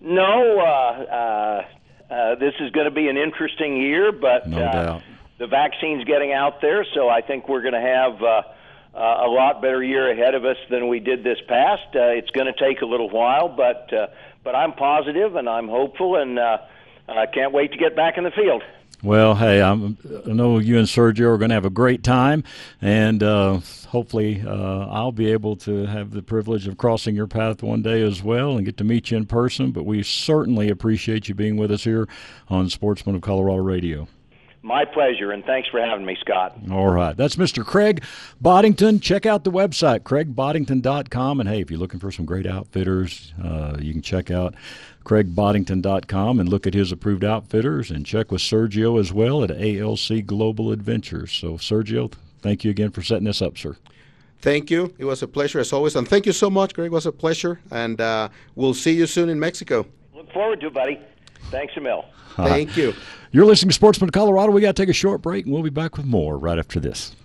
No, 0.00 0.58
uh, 0.58 0.62
uh, 0.62 1.64
uh 2.10 2.34
this 2.36 2.54
is 2.58 2.70
going 2.70 2.86
to 2.86 2.90
be 2.90 3.08
an 3.08 3.18
interesting 3.18 3.76
year, 3.76 4.12
but 4.12 4.48
no 4.48 4.64
uh, 4.64 4.72
doubt. 4.72 5.02
the 5.38 5.46
vaccine's 5.46 6.04
getting 6.04 6.32
out 6.32 6.62
there, 6.62 6.86
so 6.94 7.10
I 7.10 7.20
think 7.20 7.48
we're 7.48 7.62
going 7.62 7.74
to 7.74 7.80
have. 7.80 8.22
Uh, 8.22 8.42
a 8.94 9.28
lot 9.28 9.62
better 9.62 9.80
year 9.80 10.10
ahead 10.10 10.34
of 10.34 10.44
us 10.44 10.56
than 10.70 10.88
we 10.88 10.98
did 10.98 11.22
this 11.22 11.38
past. 11.46 11.84
it's 11.92 12.30
going 12.30 12.52
to 12.52 12.58
take 12.58 12.82
a 12.82 12.86
little 12.86 13.08
while, 13.08 13.48
but 13.48 13.88
but 14.42 14.56
I'm 14.56 14.72
positive 14.72 15.36
and 15.36 15.48
I'm 15.48 15.68
hopeful, 15.68 16.16
and 16.16 16.36
I 17.16 17.26
can't 17.26 17.52
wait 17.52 17.72
to 17.72 17.78
get 17.78 17.96
back 17.96 18.18
in 18.18 18.24
the 18.24 18.30
field. 18.30 18.62
Well, 19.00 19.36
hey, 19.36 19.62
I'm, 19.62 19.96
i 20.26 20.32
know 20.32 20.58
you 20.58 20.76
and 20.76 20.88
Sergio 20.88 21.32
are 21.32 21.38
going 21.38 21.50
to 21.50 21.54
have 21.54 21.64
a 21.64 21.70
great 21.70 22.02
time, 22.02 22.42
and 22.82 23.22
uh, 23.22 23.60
hopefully 23.86 24.42
uh, 24.44 24.86
I'll 24.88 25.12
be 25.12 25.30
able 25.30 25.54
to 25.56 25.86
have 25.86 26.10
the 26.10 26.22
privilege 26.22 26.66
of 26.66 26.78
crossing 26.78 27.14
your 27.14 27.28
path 27.28 27.62
one 27.62 27.80
day 27.80 28.02
as 28.02 28.24
well 28.24 28.56
and 28.56 28.66
get 28.66 28.76
to 28.78 28.84
meet 28.84 29.12
you 29.12 29.16
in 29.16 29.26
person. 29.26 29.70
But 29.70 29.84
we 29.84 30.02
certainly 30.02 30.68
appreciate 30.68 31.28
you 31.28 31.36
being 31.36 31.56
with 31.56 31.70
us 31.70 31.84
here 31.84 32.08
on 32.48 32.68
Sportsman 32.70 33.14
of 33.14 33.22
Colorado 33.22 33.62
Radio. 33.62 34.08
My 34.62 34.84
pleasure, 34.84 35.30
and 35.30 35.44
thanks 35.44 35.68
for 35.68 35.80
having 35.80 36.04
me, 36.04 36.16
Scott. 36.20 36.58
All 36.70 36.88
right. 36.90 37.16
That's 37.16 37.36
Mr. 37.36 37.64
Craig 37.64 38.02
Boddington. 38.40 38.98
Check 38.98 39.24
out 39.24 39.44
the 39.44 39.52
website, 39.52 40.00
craigboddington.com. 40.00 41.40
And 41.40 41.48
hey, 41.48 41.60
if 41.60 41.70
you're 41.70 41.78
looking 41.78 42.00
for 42.00 42.10
some 42.10 42.24
great 42.24 42.46
outfitters, 42.46 43.32
uh, 43.42 43.76
you 43.80 43.92
can 43.92 44.02
check 44.02 44.32
out 44.32 44.56
craigboddington.com 45.08 46.38
and 46.38 46.48
look 46.48 46.66
at 46.66 46.74
his 46.74 46.92
approved 46.92 47.24
outfitters 47.24 47.90
and 47.90 48.04
check 48.04 48.30
with 48.30 48.42
Sergio 48.42 49.00
as 49.00 49.12
well 49.12 49.42
at 49.42 49.50
ALC 49.50 50.26
Global 50.26 50.70
Adventures. 50.70 51.32
So, 51.32 51.54
Sergio, 51.54 52.12
thank 52.42 52.62
you 52.64 52.70
again 52.70 52.90
for 52.90 53.02
setting 53.02 53.24
this 53.24 53.40
up, 53.40 53.56
sir. 53.56 53.76
Thank 54.40 54.70
you. 54.70 54.94
It 54.98 55.04
was 55.04 55.22
a 55.22 55.28
pleasure 55.28 55.58
as 55.58 55.72
always. 55.72 55.96
And 55.96 56.06
thank 56.06 56.26
you 56.26 56.32
so 56.32 56.48
much, 56.50 56.74
Greg. 56.74 56.86
It 56.86 56.92
was 56.92 57.06
a 57.06 57.12
pleasure. 57.12 57.58
And 57.72 58.00
uh, 58.00 58.28
we'll 58.54 58.74
see 58.74 58.92
you 58.92 59.06
soon 59.06 59.28
in 59.28 59.40
Mexico. 59.40 59.86
Look 60.14 60.30
forward 60.32 60.60
to 60.60 60.68
it, 60.68 60.74
buddy. 60.74 61.00
Thanks 61.50 61.76
a 61.76 61.80
mil. 61.80 62.04
Thank 62.36 62.76
you. 62.76 62.94
You're 63.32 63.46
listening 63.46 63.70
to 63.70 63.74
Sportsman 63.74 64.10
Colorado. 64.10 64.52
We 64.52 64.60
got 64.60 64.76
to 64.76 64.82
take 64.82 64.88
a 64.88 64.92
short 64.92 65.22
break, 65.22 65.44
and 65.44 65.52
we'll 65.52 65.64
be 65.64 65.70
back 65.70 65.96
with 65.96 66.06
more 66.06 66.38
right 66.38 66.58
after 66.58 66.78
this. 66.78 67.16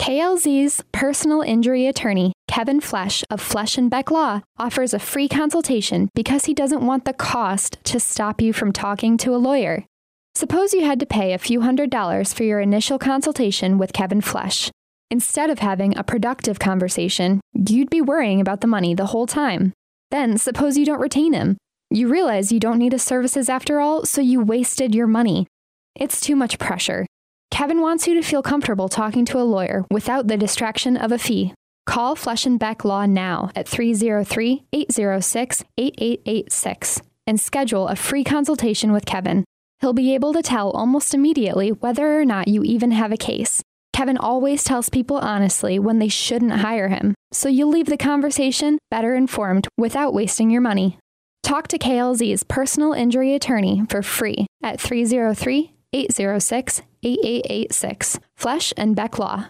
KLZ's 0.00 0.84
personal 0.92 1.40
injury 1.40 1.86
attorney, 1.86 2.32
Kevin 2.48 2.80
Flesh 2.80 3.22
of 3.30 3.40
Flesh 3.40 3.78
and 3.78 3.88
Beck 3.88 4.10
Law, 4.10 4.42
offers 4.58 4.92
a 4.92 4.98
free 4.98 5.28
consultation 5.28 6.08
because 6.14 6.46
he 6.46 6.54
doesn't 6.54 6.84
want 6.84 7.04
the 7.04 7.12
cost 7.12 7.78
to 7.84 8.00
stop 8.00 8.40
you 8.40 8.52
from 8.52 8.72
talking 8.72 9.16
to 9.18 9.34
a 9.34 9.36
lawyer. 9.36 9.84
Suppose 10.34 10.72
you 10.72 10.84
had 10.84 10.98
to 11.00 11.06
pay 11.06 11.32
a 11.32 11.38
few 11.38 11.60
hundred 11.60 11.90
dollars 11.90 12.32
for 12.32 12.44
your 12.44 12.60
initial 12.60 12.98
consultation 12.98 13.76
with 13.76 13.92
Kevin 13.92 14.20
Flesh. 14.20 14.70
Instead 15.10 15.50
of 15.50 15.60
having 15.60 15.96
a 15.96 16.02
productive 16.02 16.58
conversation, 16.58 17.40
you'd 17.54 17.90
be 17.90 18.00
worrying 18.00 18.40
about 18.40 18.60
the 18.60 18.66
money 18.66 18.94
the 18.94 19.06
whole 19.06 19.26
time. 19.26 19.72
Then, 20.10 20.38
suppose 20.38 20.76
you 20.76 20.84
don't 20.84 21.00
retain 21.00 21.34
him. 21.34 21.56
You 21.90 22.08
realize 22.08 22.52
you 22.52 22.60
don't 22.60 22.78
need 22.78 22.92
his 22.92 23.02
services 23.02 23.48
after 23.48 23.80
all, 23.80 24.04
so 24.04 24.20
you 24.20 24.40
wasted 24.40 24.94
your 24.94 25.06
money. 25.06 25.46
It's 25.94 26.20
too 26.20 26.36
much 26.36 26.58
pressure. 26.58 27.06
Kevin 27.50 27.80
wants 27.80 28.06
you 28.06 28.14
to 28.14 28.22
feel 28.22 28.42
comfortable 28.42 28.88
talking 28.88 29.24
to 29.26 29.40
a 29.40 29.42
lawyer 29.42 29.84
without 29.90 30.28
the 30.28 30.36
distraction 30.36 30.96
of 30.96 31.12
a 31.12 31.18
fee. 31.18 31.54
Call 31.88 32.16
Flesh 32.16 32.44
and 32.44 32.58
Beck 32.58 32.84
Law 32.84 33.06
now 33.06 33.50
at 33.56 33.66
303 33.66 34.62
806 34.74 35.64
8886 35.78 37.00
and 37.26 37.40
schedule 37.40 37.88
a 37.88 37.96
free 37.96 38.24
consultation 38.24 38.92
with 38.92 39.06
Kevin. 39.06 39.42
He'll 39.80 39.94
be 39.94 40.14
able 40.14 40.34
to 40.34 40.42
tell 40.42 40.70
almost 40.72 41.14
immediately 41.14 41.72
whether 41.72 42.20
or 42.20 42.26
not 42.26 42.46
you 42.46 42.62
even 42.62 42.90
have 42.90 43.10
a 43.10 43.16
case. 43.16 43.62
Kevin 43.94 44.18
always 44.18 44.64
tells 44.64 44.90
people 44.90 45.16
honestly 45.16 45.78
when 45.78 45.98
they 45.98 46.08
shouldn't 46.08 46.60
hire 46.60 46.88
him, 46.88 47.14
so 47.32 47.48
you'll 47.48 47.70
leave 47.70 47.86
the 47.86 47.96
conversation 47.96 48.78
better 48.90 49.14
informed 49.14 49.66
without 49.78 50.12
wasting 50.12 50.50
your 50.50 50.60
money. 50.60 50.98
Talk 51.42 51.68
to 51.68 51.78
KLZ's 51.78 52.42
personal 52.42 52.92
injury 52.92 53.34
attorney 53.34 53.82
for 53.88 54.02
free 54.02 54.46
at 54.62 54.78
303 54.78 55.72
806 55.94 56.82
8886. 57.02 58.20
Flesh 58.36 58.74
and 58.76 58.94
Beck 58.94 59.18
Law. 59.18 59.46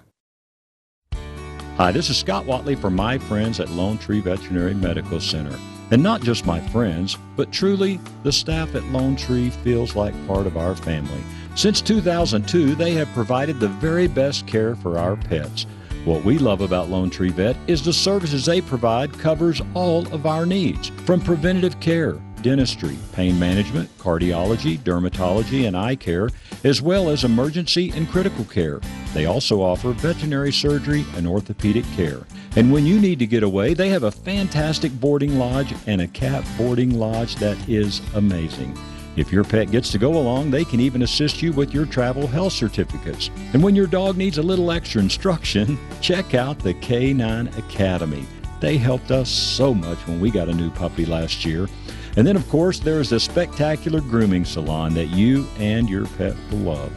Hi, 1.79 1.93
this 1.93 2.11
is 2.11 2.19
Scott 2.19 2.45
Watley 2.45 2.75
from 2.75 2.97
my 2.97 3.19
friends 3.19 3.61
at 3.61 3.71
Lone 3.71 3.99
Tree 3.99 4.19
Veterinary 4.19 4.75
Medical 4.75 5.21
Center. 5.21 5.57
And 5.93 6.03
not 6.03 6.23
just 6.23 6.45
my 6.45 6.59
friends, 6.59 7.17
but 7.37 7.53
truly 7.53 8.01
the 8.25 8.33
staff 8.33 8.75
at 8.75 8.83
Lone 8.87 9.15
Tree 9.15 9.51
feels 9.51 9.95
like 9.95 10.27
part 10.27 10.49
of 10.49 10.57
our 10.57 10.75
family. 10.75 11.23
Since 11.55 11.81
2002, 11.83 12.75
they 12.75 12.95
have 12.95 13.07
provided 13.15 13.61
the 13.61 13.69
very 13.69 14.09
best 14.09 14.45
care 14.49 14.75
for 14.75 14.99
our 14.99 15.15
pets. 15.15 15.67
What 16.05 16.25
we 16.25 16.37
love 16.37 16.63
about 16.63 16.89
Lone 16.89 17.11
Tree 17.11 17.31
Vet 17.31 17.55
is 17.69 17.85
the 17.85 17.93
services 17.93 18.45
they 18.45 18.61
provide 18.61 19.17
covers 19.17 19.63
all 19.75 20.13
of 20.13 20.27
our 20.27 20.47
needs, 20.47 20.89
from 21.07 21.21
preventative 21.21 21.79
care, 21.79 22.17
dentistry, 22.43 22.97
pain 23.13 23.39
management, 23.39 23.97
cardiology, 23.99 24.79
dermatology, 24.79 25.67
and 25.67 25.77
eye 25.77 25.97
care, 25.97 26.31
as 26.65 26.83
well 26.83 27.09
as 27.09 27.25
emergency 27.25 27.91
and 27.95 28.09
critical 28.09 28.45
care. 28.45 28.81
They 29.15 29.27
also 29.27 29.63
offer 29.63 29.93
veterinary 29.93 30.53
surgery 30.53 31.05
and 31.17 31.27
orthopedic 31.27 31.85
care. 31.97 32.21
And 32.57 32.73
when 32.73 32.87
you 32.87 33.01
need 33.01 33.19
to 33.21 33.27
get 33.27 33.43
away, 33.43 33.75
they 33.75 33.89
have 33.91 34.05
a 34.05 34.11
fantastic 34.11 34.93
boarding 35.01 35.39
lodge 35.39 35.75
and 35.87 36.01
a 36.01 36.09
cat 36.09 36.45
boarding 36.57 36.99
lodge 36.99 37.37
that 37.37 37.57
is 37.69 38.01
amazing. 38.15 38.77
If 39.19 39.33
your 39.33 39.43
pet 39.43 39.73
gets 39.73 39.91
to 39.93 39.99
go 39.99 40.17
along, 40.17 40.53
they 40.53 40.65
can 40.65 40.79
even 40.79 41.03
assist 41.03 41.43
you 41.43 41.53
with 41.53 41.75
your 41.75 41.87
travel 41.87 42.29
health 42.29 42.53
certificates. 42.53 43.31
And 43.53 43.61
when 43.61 43.75
your 43.75 43.89
dog 43.89 44.17
needs 44.17 44.39
a 44.39 44.43
little 44.43 44.71
extra 44.71 45.01
instruction, 45.01 45.77
check 46.01 46.35
out 46.35 46.61
the 46.61 46.75
K9 46.75 47.59
Academy. 47.59 48.25
They 48.61 48.77
helped 48.77 49.11
us 49.11 49.29
so 49.29 49.75
much 49.75 49.99
when 50.07 50.21
we 50.21 50.31
got 50.31 50.49
a 50.49 50.55
new 50.55 50.71
puppy 50.71 51.05
last 51.05 51.45
year. 51.45 51.69
And 52.17 52.27
then, 52.27 52.37
of 52.37 52.49
course, 52.49 52.79
there's 52.79 53.13
a 53.13 53.21
spectacular 53.21 54.01
grooming 54.01 54.45
salon 54.45 54.95
that 54.95 55.07
you 55.07 55.47
and 55.59 55.89
your 55.89 56.07
pet 56.07 56.35
will 56.51 56.59
love. 56.59 56.93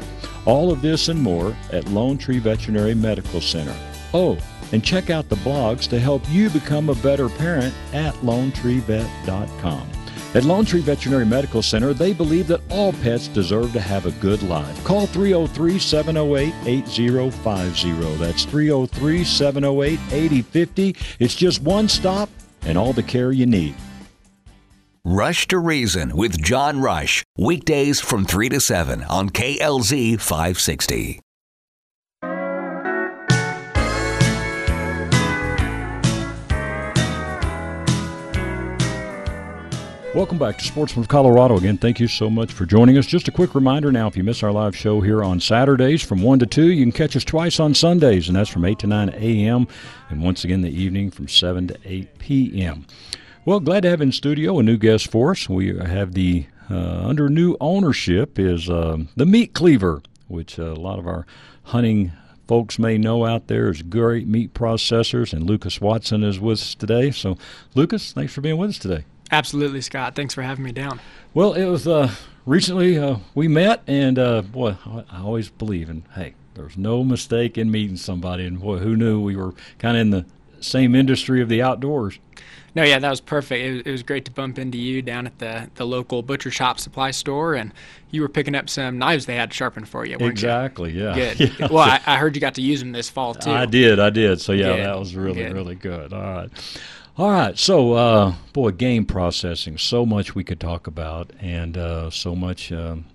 All 0.45 0.71
of 0.71 0.81
this 0.81 1.07
and 1.09 1.21
more 1.21 1.55
at 1.71 1.87
Lone 1.89 2.17
Tree 2.17 2.39
Veterinary 2.39 2.95
Medical 2.95 3.41
Center. 3.41 3.75
Oh, 4.13 4.37
and 4.71 4.83
check 4.83 5.09
out 5.09 5.29
the 5.29 5.35
blogs 5.37 5.87
to 5.89 5.99
help 5.99 6.23
you 6.29 6.49
become 6.49 6.89
a 6.89 6.95
better 6.95 7.29
parent 7.29 7.73
at 7.93 8.13
lonetreevet.com. 8.15 9.87
At 10.33 10.45
Lone 10.45 10.63
Tree 10.63 10.79
Veterinary 10.79 11.25
Medical 11.25 11.61
Center, 11.61 11.93
they 11.93 12.13
believe 12.13 12.47
that 12.47 12.61
all 12.69 12.93
pets 12.93 13.27
deserve 13.27 13.73
to 13.73 13.81
have 13.81 14.05
a 14.05 14.11
good 14.11 14.41
life. 14.43 14.81
Call 14.85 15.05
303 15.05 15.77
708 15.77 16.53
8050. 16.65 18.17
That's 18.17 18.45
303 18.45 19.23
708 19.25 19.99
8050. 20.09 20.95
It's 21.19 21.35
just 21.35 21.61
one 21.61 21.89
stop 21.89 22.29
and 22.61 22.77
all 22.77 22.93
the 22.93 23.03
care 23.03 23.33
you 23.33 23.45
need. 23.45 23.75
Rush 25.03 25.47
to 25.47 25.57
Reason 25.57 26.15
with 26.15 26.39
John 26.43 26.79
Rush. 26.79 27.23
Weekdays 27.35 27.99
from 27.99 28.23
3 28.23 28.49
to 28.49 28.59
7 28.59 29.01
on 29.05 29.31
KLZ 29.31 30.21
560. 30.21 31.19
Welcome 40.13 40.37
back 40.37 40.59
to 40.59 40.63
Sportsman 40.63 41.03
of 41.03 41.07
Colorado 41.07 41.57
again. 41.57 41.79
Thank 41.79 41.99
you 41.99 42.07
so 42.07 42.29
much 42.29 42.53
for 42.53 42.67
joining 42.67 42.99
us. 42.99 43.07
Just 43.07 43.27
a 43.27 43.31
quick 43.31 43.55
reminder 43.55 43.91
now 43.91 44.05
if 44.05 44.15
you 44.15 44.23
miss 44.23 44.43
our 44.43 44.51
live 44.51 44.75
show 44.75 45.01
here 45.01 45.23
on 45.23 45.39
Saturdays 45.39 46.03
from 46.03 46.21
1 46.21 46.37
to 46.37 46.45
2, 46.45 46.71
you 46.73 46.83
can 46.83 46.91
catch 46.91 47.15
us 47.15 47.23
twice 47.23 47.59
on 47.59 47.73
Sundays, 47.73 48.27
and 48.27 48.35
that's 48.35 48.51
from 48.51 48.65
8 48.65 48.77
to 48.77 48.85
9 48.85 49.09
a.m., 49.09 49.67
and 50.11 50.21
once 50.21 50.43
again 50.43 50.61
the 50.61 50.69
evening 50.69 51.09
from 51.09 51.27
7 51.27 51.69
to 51.69 51.77
8 51.85 52.19
p.m. 52.19 52.85
Well, 53.43 53.59
glad 53.59 53.81
to 53.81 53.89
have 53.89 54.01
in 54.01 54.11
studio 54.11 54.59
a 54.59 54.63
new 54.63 54.77
guest 54.77 55.09
for 55.09 55.31
us. 55.31 55.49
We 55.49 55.75
have 55.75 56.13
the 56.13 56.45
uh, 56.69 57.07
under 57.07 57.27
new 57.27 57.57
ownership 57.59 58.37
is 58.37 58.69
uh, 58.69 58.97
the 59.15 59.25
Meat 59.25 59.55
Cleaver, 59.55 60.03
which 60.27 60.59
uh, 60.59 60.65
a 60.65 60.75
lot 60.75 60.99
of 60.99 61.07
our 61.07 61.25
hunting 61.63 62.11
folks 62.47 62.77
may 62.77 62.99
know 62.99 63.25
out 63.25 63.47
there 63.47 63.69
is 63.69 63.81
great 63.81 64.27
meat 64.27 64.53
processors, 64.53 65.33
and 65.33 65.49
Lucas 65.49 65.81
Watson 65.81 66.23
is 66.23 66.39
with 66.39 66.59
us 66.59 66.75
today. 66.75 67.09
So, 67.09 67.35
Lucas, 67.73 68.13
thanks 68.13 68.31
for 68.31 68.41
being 68.41 68.57
with 68.57 68.69
us 68.69 68.77
today. 68.77 69.05
Absolutely, 69.31 69.81
Scott. 69.81 70.13
Thanks 70.13 70.35
for 70.35 70.43
having 70.43 70.63
me 70.63 70.71
down. 70.71 71.01
Well, 71.33 71.53
it 71.53 71.65
was 71.65 71.87
uh, 71.87 72.11
recently 72.45 72.99
uh, 72.99 73.17
we 73.33 73.47
met, 73.47 73.81
and 73.87 74.19
uh, 74.19 74.43
boy, 74.43 74.77
I 74.85 75.19
always 75.19 75.49
believe 75.49 75.89
in 75.89 76.03
hey, 76.13 76.35
there's 76.53 76.77
no 76.77 77.03
mistake 77.03 77.57
in 77.57 77.71
meeting 77.71 77.97
somebody, 77.97 78.45
and 78.45 78.61
boy, 78.61 78.77
who 78.77 78.95
knew 78.95 79.19
we 79.19 79.35
were 79.35 79.55
kind 79.79 79.97
of 79.97 80.01
in 80.01 80.09
the 80.11 80.25
same 80.59 80.93
industry 80.93 81.41
of 81.41 81.49
the 81.49 81.63
outdoors. 81.63 82.19
No, 82.73 82.83
yeah, 82.83 82.99
that 82.99 83.09
was 83.09 83.19
perfect. 83.19 83.65
It 83.65 83.71
was, 83.73 83.81
it 83.81 83.91
was, 83.91 84.03
great 84.03 84.23
to 84.25 84.31
bump 84.31 84.57
into 84.57 84.77
you 84.77 85.01
down 85.01 85.27
at 85.27 85.39
the, 85.39 85.69
the 85.75 85.85
local 85.85 86.21
butcher 86.21 86.51
shop 86.51 86.79
supply 86.79 87.11
store, 87.11 87.53
and 87.55 87.73
you 88.11 88.21
were 88.21 88.29
picking 88.29 88.55
up 88.55 88.69
some 88.69 88.97
knives 88.97 89.25
they 89.25 89.35
had 89.35 89.53
sharpened 89.53 89.89
for 89.89 90.05
you. 90.05 90.15
exactly. 90.17 90.91
You? 90.91 91.05
Yeah. 91.05 91.33
Good. 91.35 91.51
Yeah. 91.59 91.67
Well, 91.69 91.89
I, 91.89 91.99
I, 92.05 92.17
heard 92.17 92.35
you 92.35 92.41
got 92.41 92.55
to 92.55 92.61
use 92.61 92.79
them 92.79 92.93
this 92.93 93.09
fall 93.09 93.33
too. 93.33 93.51
I 93.51 93.65
did. 93.65 93.99
I 93.99 94.09
did. 94.09 94.39
So 94.39 94.53
yeah, 94.53 94.75
good. 94.75 94.85
that 94.85 94.97
was 94.97 95.15
really 95.15 95.43
good. 95.43 95.53
really 95.53 95.75
good. 95.75 96.13
All 96.13 96.21
right. 96.21 96.49
All 97.17 97.29
right, 97.29 97.59
so 97.59 97.93
uh, 97.93 98.33
boy, 98.53 98.71
game 98.71 99.05
processing. 99.05 99.77
So 99.77 100.05
much 100.05 100.33
we 100.33 100.45
could 100.45 100.61
talk 100.61 100.87
about, 100.87 101.31
and 101.41 101.77
uh, 101.77 102.09
so 102.09 102.35
much, 102.35 102.71
um, 102.71 103.05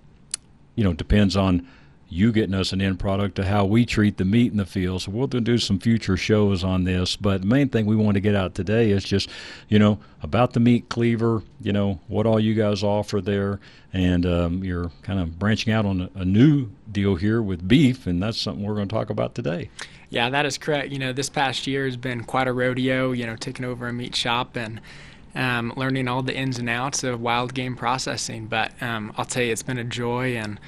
you 0.74 0.84
know, 0.84 0.92
depends 0.92 1.34
on 1.34 1.66
you 2.08 2.30
getting 2.30 2.54
us 2.54 2.72
an 2.72 2.80
end 2.80 3.00
product 3.00 3.34
to 3.34 3.44
how 3.44 3.64
we 3.64 3.84
treat 3.84 4.16
the 4.16 4.24
meat 4.24 4.52
in 4.52 4.58
the 4.58 4.66
field. 4.66 5.02
So 5.02 5.10
we'll 5.10 5.26
do 5.26 5.58
some 5.58 5.78
future 5.78 6.16
shows 6.16 6.62
on 6.62 6.84
this. 6.84 7.16
But 7.16 7.40
the 7.40 7.46
main 7.46 7.68
thing 7.68 7.86
we 7.86 7.96
want 7.96 8.14
to 8.14 8.20
get 8.20 8.36
out 8.36 8.54
today 8.54 8.90
is 8.90 9.02
just, 9.02 9.28
you 9.68 9.78
know, 9.78 9.98
about 10.22 10.52
the 10.52 10.60
meat 10.60 10.88
cleaver, 10.88 11.42
you 11.60 11.72
know, 11.72 12.00
what 12.06 12.26
all 12.26 12.38
you 12.38 12.54
guys 12.54 12.82
offer 12.82 13.20
there. 13.20 13.58
And 13.92 14.24
um, 14.24 14.62
you're 14.62 14.90
kind 15.02 15.18
of 15.18 15.38
branching 15.38 15.72
out 15.72 15.84
on 15.84 16.10
a, 16.14 16.24
new 16.24 16.68
deal 16.92 17.14
here 17.14 17.40
with 17.40 17.66
beef, 17.66 18.06
and 18.06 18.22
that's 18.22 18.38
something 18.38 18.62
we're 18.62 18.74
going 18.74 18.88
to 18.88 18.94
talk 18.94 19.08
about 19.08 19.34
today. 19.34 19.70
Yeah, 20.10 20.28
that 20.28 20.44
is 20.44 20.58
correct. 20.58 20.90
You 20.92 20.98
know, 20.98 21.12
this 21.12 21.30
past 21.30 21.66
year 21.66 21.86
has 21.86 21.96
been 21.96 22.22
quite 22.24 22.46
a 22.46 22.52
rodeo, 22.52 23.12
you 23.12 23.26
know, 23.26 23.36
taking 23.36 23.64
over 23.64 23.88
a 23.88 23.92
meat 23.92 24.14
shop 24.14 24.54
and 24.54 24.80
um, 25.34 25.72
learning 25.76 26.08
all 26.08 26.22
the 26.22 26.36
ins 26.36 26.58
and 26.58 26.68
outs 26.68 27.04
of 27.04 27.20
wild 27.20 27.54
game 27.54 27.74
processing. 27.74 28.46
But 28.46 28.72
um, 28.82 29.14
I'll 29.16 29.24
tell 29.24 29.42
you, 29.42 29.52
it's 29.52 29.62
been 29.62 29.78
a 29.78 29.84
joy 29.84 30.36
and 30.36 30.60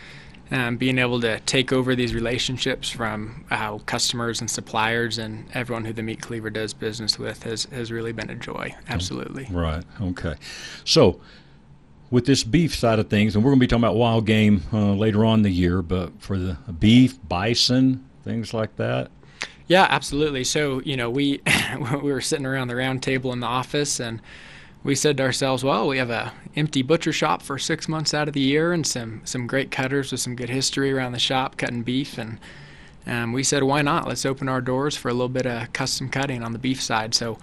um, 0.51 0.76
being 0.76 0.99
able 0.99 1.20
to 1.20 1.40
take 1.40 1.72
over 1.72 1.94
these 1.94 2.14
relationships 2.14 2.88
from 2.88 3.44
uh, 3.51 3.78
customers 3.78 4.40
and 4.40 4.51
suppliers 4.51 5.18
and 5.18 5.46
everyone 5.55 5.84
who 5.84 5.92
the 5.92 6.03
meat 6.03 6.20
cleaver 6.20 6.51
does 6.51 6.72
business 6.72 7.18
with 7.18 7.42
has, 7.42 7.64
has 7.66 7.92
really 7.92 8.12
been 8.12 8.30
a 8.30 8.34
joy. 8.34 8.74
Absolutely. 8.88 9.46
Right. 9.51 9.84
Okay. 10.01 10.34
So, 10.84 11.20
with 12.11 12.24
this 12.24 12.42
beef 12.42 12.74
side 12.74 12.99
of 12.99 13.11
things, 13.11 13.34
and 13.34 13.44
we're 13.44 13.51
going 13.51 13.61
to 13.61 13.64
be 13.64 13.66
talking 13.66 13.84
about 13.84 13.96
wild 13.96 14.24
game 14.24 14.62
uh, 14.72 14.94
later 14.94 15.24
on 15.24 15.40
in 15.40 15.42
the 15.42 15.51
year, 15.51 15.82
but 15.82 16.11
for 16.22 16.38
the 16.38 16.57
beef, 16.78 17.18
bison, 17.28 18.09
things 18.24 18.55
like 18.55 18.76
that. 18.76 19.11
Yeah, 19.66 19.86
absolutely. 19.90 20.44
So, 20.44 20.80
you 20.80 20.96
know, 20.96 21.11
we 21.11 21.42
we 22.03 22.11
were 22.11 22.22
sitting 22.22 22.46
around 22.46 22.68
the 22.68 22.76
round 22.76 23.03
table 23.03 23.32
in 23.32 23.40
the 23.40 23.46
office 23.46 24.01
and 24.01 24.22
we 24.83 24.95
said 24.95 25.16
to 25.16 25.22
ourselves, 25.22 25.64
well, 25.64 25.89
we 25.89 25.99
have 25.99 26.11
a 26.11 26.33
empty 26.57 26.83
butcher 26.83 27.12
shop 27.12 27.43
for 27.43 27.59
six 27.59 27.89
months 27.89 28.14
out 28.14 28.29
of 28.29 28.35
the 28.35 28.41
year 28.41 28.72
and 28.72 28.87
some 28.87 29.20
some 29.24 29.47
great 29.47 29.70
cutters 29.70 30.11
with 30.12 30.20
some 30.20 30.37
good 30.37 30.49
history 30.49 30.93
around 30.93 31.12
the 31.12 31.18
shop 31.18 31.57
cutting 31.57 31.83
beef 31.83 32.18
and 32.18 32.39
um, 33.07 33.33
we 33.33 33.43
said, 33.43 33.62
why 33.62 33.81
not? 33.81 34.07
Let's 34.07 34.26
open 34.26 34.51
our 34.51 34.61
doors 34.61 34.95
for 34.95 35.09
a 35.09 35.14
little 35.14 35.31
bit 35.31 35.47
of 35.47 35.72
custom 35.72 36.11
cutting 36.11 36.43
on 36.43 36.53
the 36.53 36.59
beef 36.59 36.81
side. 36.83 37.14
So 37.14 37.39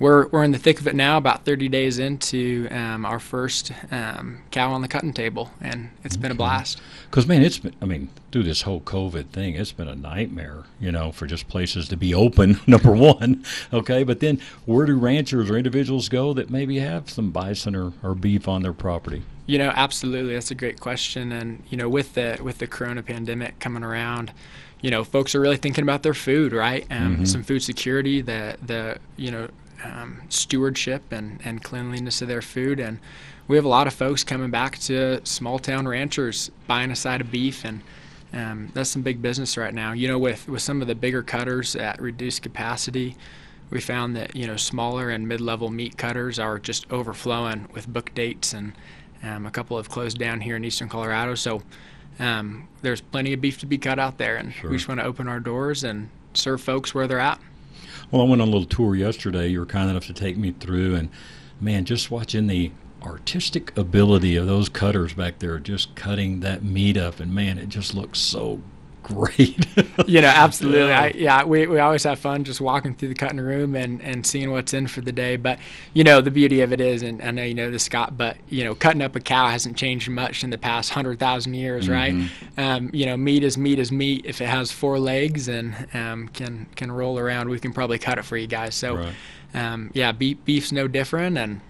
we're, 0.00 0.28
we're 0.28 0.42
in 0.42 0.50
the 0.50 0.58
thick 0.58 0.80
of 0.80 0.88
it 0.88 0.94
now, 0.96 1.18
about 1.18 1.44
30 1.44 1.68
days 1.68 1.98
into 1.98 2.66
um, 2.70 3.04
our 3.04 3.20
first 3.20 3.70
um, 3.90 4.40
cow 4.50 4.72
on 4.72 4.80
the 4.80 4.88
cutting 4.88 5.12
table, 5.12 5.50
and 5.60 5.90
it's 6.02 6.16
okay. 6.16 6.22
been 6.22 6.32
a 6.32 6.34
blast. 6.34 6.80
Because, 7.10 7.26
man, 7.26 7.42
it's 7.42 7.58
been, 7.58 7.74
I 7.82 7.84
mean, 7.84 8.08
through 8.32 8.44
this 8.44 8.62
whole 8.62 8.80
COVID 8.80 9.28
thing, 9.28 9.54
it's 9.54 9.72
been 9.72 9.88
a 9.88 9.94
nightmare, 9.94 10.64
you 10.80 10.90
know, 10.90 11.12
for 11.12 11.26
just 11.26 11.48
places 11.48 11.86
to 11.88 11.98
be 11.98 12.14
open, 12.14 12.58
number 12.66 12.92
one. 12.92 13.44
Okay. 13.74 14.02
But 14.02 14.20
then 14.20 14.40
where 14.64 14.86
do 14.86 14.96
ranchers 14.96 15.50
or 15.50 15.58
individuals 15.58 16.08
go 16.08 16.32
that 16.32 16.48
maybe 16.48 16.78
have 16.78 17.10
some 17.10 17.30
bison 17.30 17.76
or, 17.76 17.92
or 18.02 18.14
beef 18.14 18.48
on 18.48 18.62
their 18.62 18.72
property? 18.72 19.22
You 19.44 19.58
know, 19.58 19.70
absolutely. 19.74 20.32
That's 20.32 20.50
a 20.50 20.54
great 20.54 20.80
question. 20.80 21.30
And, 21.30 21.62
you 21.68 21.76
know, 21.76 21.90
with 21.90 22.14
the, 22.14 22.38
with 22.42 22.56
the 22.56 22.66
corona 22.66 23.02
pandemic 23.02 23.58
coming 23.58 23.82
around, 23.82 24.32
you 24.80 24.90
know, 24.90 25.04
folks 25.04 25.34
are 25.34 25.40
really 25.40 25.56
thinking 25.56 25.82
about 25.82 26.02
their 26.02 26.14
food, 26.14 26.52
right? 26.52 26.86
Um, 26.90 27.16
mm-hmm. 27.16 27.24
Some 27.24 27.42
food 27.42 27.62
security, 27.62 28.22
the 28.22 28.56
the 28.64 28.98
you 29.16 29.30
know 29.30 29.48
um, 29.84 30.22
stewardship 30.28 31.12
and 31.12 31.40
and 31.44 31.62
cleanliness 31.62 32.22
of 32.22 32.28
their 32.28 32.42
food, 32.42 32.80
and 32.80 32.98
we 33.48 33.56
have 33.56 33.64
a 33.64 33.68
lot 33.68 33.86
of 33.86 33.94
folks 33.94 34.24
coming 34.24 34.50
back 34.50 34.78
to 34.78 35.24
small 35.24 35.58
town 35.58 35.88
ranchers 35.88 36.50
buying 36.66 36.90
a 36.90 36.96
side 36.96 37.20
of 37.20 37.30
beef, 37.30 37.64
and 37.64 37.82
um, 38.32 38.70
that's 38.74 38.90
some 38.90 39.02
big 39.02 39.20
business 39.20 39.56
right 39.56 39.74
now. 39.74 39.92
You 39.92 40.08
know, 40.08 40.18
with 40.18 40.48
with 40.48 40.62
some 40.62 40.82
of 40.82 40.88
the 40.88 40.94
bigger 40.94 41.22
cutters 41.22 41.74
at 41.76 42.00
reduced 42.00 42.42
capacity, 42.42 43.16
we 43.70 43.80
found 43.80 44.16
that 44.16 44.36
you 44.36 44.46
know 44.46 44.56
smaller 44.56 45.10
and 45.10 45.26
mid-level 45.26 45.70
meat 45.70 45.96
cutters 45.96 46.38
are 46.38 46.58
just 46.58 46.90
overflowing 46.92 47.68
with 47.72 47.88
book 47.88 48.14
dates, 48.14 48.52
and 48.52 48.72
um, 49.22 49.46
a 49.46 49.50
couple 49.50 49.76
have 49.76 49.88
closed 49.88 50.18
down 50.18 50.40
here 50.40 50.56
in 50.56 50.64
eastern 50.64 50.88
Colorado, 50.88 51.34
so 51.34 51.62
um, 52.18 52.68
there's 52.82 53.00
plenty 53.00 53.32
of 53.32 53.40
beef 53.40 53.58
to 53.58 53.66
be 53.66 53.78
cut 53.78 53.98
out 53.98 54.18
there, 54.18 54.36
and 54.36 54.52
sure. 54.52 54.70
we 54.70 54.76
just 54.76 54.88
want 54.88 55.00
to 55.00 55.06
open 55.06 55.26
our 55.26 55.40
doors 55.40 55.84
and 55.84 56.10
serve 56.34 56.60
folks 56.60 56.94
where 56.94 57.08
they're 57.08 57.18
at. 57.18 57.40
Well, 58.10 58.22
I 58.22 58.24
went 58.24 58.42
on 58.42 58.48
a 58.48 58.50
little 58.50 58.66
tour 58.66 58.96
yesterday. 58.96 59.48
You 59.48 59.60
were 59.60 59.66
kind 59.66 59.88
enough 59.88 60.06
to 60.06 60.12
take 60.12 60.36
me 60.36 60.50
through, 60.58 60.96
and 60.96 61.10
man, 61.60 61.84
just 61.84 62.10
watching 62.10 62.48
the 62.48 62.72
artistic 63.02 63.76
ability 63.78 64.34
of 64.34 64.48
those 64.48 64.68
cutters 64.68 65.12
back 65.12 65.38
there, 65.38 65.60
just 65.60 65.94
cutting 65.94 66.40
that 66.40 66.64
meat 66.64 66.96
up, 66.96 67.20
and 67.20 67.32
man, 67.32 67.56
it 67.56 67.68
just 67.68 67.94
looks 67.94 68.18
so 68.18 68.60
great. 69.14 69.66
you 70.06 70.20
know, 70.20 70.28
absolutely. 70.28 70.88
Yeah. 70.88 71.00
I, 71.00 71.12
yeah, 71.14 71.44
we, 71.44 71.66
we 71.66 71.78
always 71.78 72.04
have 72.04 72.18
fun 72.18 72.44
just 72.44 72.60
walking 72.60 72.94
through 72.94 73.08
the 73.08 73.14
cutting 73.14 73.40
room 73.40 73.74
and, 73.74 74.00
and 74.02 74.26
seeing 74.26 74.50
what's 74.50 74.72
in 74.74 74.86
for 74.86 75.00
the 75.00 75.12
day. 75.12 75.36
But, 75.36 75.58
you 75.94 76.04
know, 76.04 76.20
the 76.20 76.30
beauty 76.30 76.60
of 76.60 76.72
it 76.72 76.80
is, 76.80 77.02
and 77.02 77.22
I 77.22 77.30
know 77.30 77.42
you 77.42 77.54
know 77.54 77.70
this, 77.70 77.84
Scott, 77.84 78.16
but, 78.16 78.36
you 78.48 78.64
know, 78.64 78.74
cutting 78.74 79.02
up 79.02 79.16
a 79.16 79.20
cow 79.20 79.48
hasn't 79.48 79.76
changed 79.76 80.08
much 80.08 80.44
in 80.44 80.50
the 80.50 80.58
past 80.58 80.90
100,000 80.90 81.54
years, 81.54 81.88
mm-hmm. 81.88 81.92
right? 81.92 82.30
Um, 82.56 82.90
you 82.92 83.06
know, 83.06 83.16
meat 83.16 83.44
is 83.44 83.58
meat 83.58 83.78
is 83.78 83.92
meat. 83.92 84.24
If 84.24 84.40
it 84.40 84.48
has 84.48 84.70
four 84.72 84.98
legs 84.98 85.48
and 85.48 85.74
um, 85.94 86.28
can, 86.28 86.66
can 86.76 86.92
roll 86.92 87.18
around, 87.18 87.48
we 87.48 87.58
can 87.58 87.72
probably 87.72 87.98
cut 87.98 88.18
it 88.18 88.24
for 88.24 88.36
you 88.36 88.46
guys. 88.46 88.74
So, 88.74 88.96
right. 88.96 89.14
um, 89.54 89.90
yeah, 89.94 90.12
beef, 90.12 90.38
beef's 90.44 90.72
no 90.72 90.88
different. 90.88 91.38
And, 91.38 91.60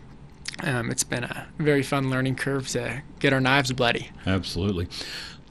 um, 0.63 0.91
it's 0.91 1.05
been 1.05 1.25
a 1.25 1.47
very 1.59 1.83
fun 1.83 2.11
learning 2.11 2.37
curve 2.37 2.69
to 2.69 3.03
get 3.19 3.33
our 3.33 3.41
knives 3.41 3.73
bloody. 3.73 4.11
Absolutely. 4.27 4.89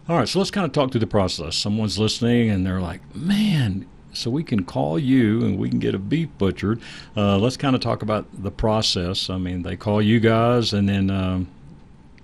All 0.09 0.17
right, 0.17 0.27
so 0.27 0.39
let's 0.39 0.49
kind 0.49 0.65
of 0.65 0.71
talk 0.71 0.89
through 0.89 1.01
the 1.01 1.07
process. 1.07 1.55
Someone's 1.55 1.99
listening 1.99 2.49
and 2.49 2.65
they're 2.65 2.81
like, 2.81 3.15
man, 3.15 3.85
so 4.11 4.31
we 4.31 4.43
can 4.43 4.63
call 4.63 4.97
you 4.97 5.45
and 5.45 5.59
we 5.59 5.69
can 5.69 5.77
get 5.77 5.93
a 5.93 5.99
beef 5.99 6.29
butchered. 6.39 6.81
Uh, 7.15 7.37
let's 7.37 7.57
kind 7.57 7.75
of 7.75 7.81
talk 7.81 8.01
about 8.01 8.25
the 8.33 8.49
process. 8.49 9.29
I 9.29 9.37
mean, 9.37 9.61
they 9.61 9.75
call 9.75 10.01
you 10.01 10.19
guys, 10.19 10.73
and 10.73 10.89
then 10.89 11.11
um, 11.11 11.47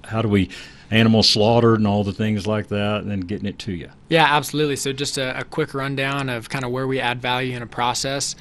how 0.06 0.24
do 0.24 0.28
we 0.28 0.50
animal 0.90 1.22
slaughtered 1.22 1.78
and 1.78 1.86
all 1.86 2.04
the 2.04 2.12
things 2.12 2.48
like 2.48 2.70
that, 2.70 3.02
and 3.02 3.12
then 3.12 3.20
getting 3.20 3.46
it 3.46 3.60
to 3.60 3.72
you? 3.72 3.92
Yeah, 4.10 4.36
absolutely. 4.36 4.78
So 4.78 4.92
just 4.92 5.20
a, 5.20 5.40
a 5.40 5.44
quick 5.44 5.76
rundown 5.76 6.28
of 6.28 6.50
kind 6.50 6.66
of 6.66 6.72
where 6.72 6.88
we 6.88 7.00
add 7.00 7.22
value 7.22 7.56
in 7.56 7.62
a 7.62 7.68
process. 7.68 8.36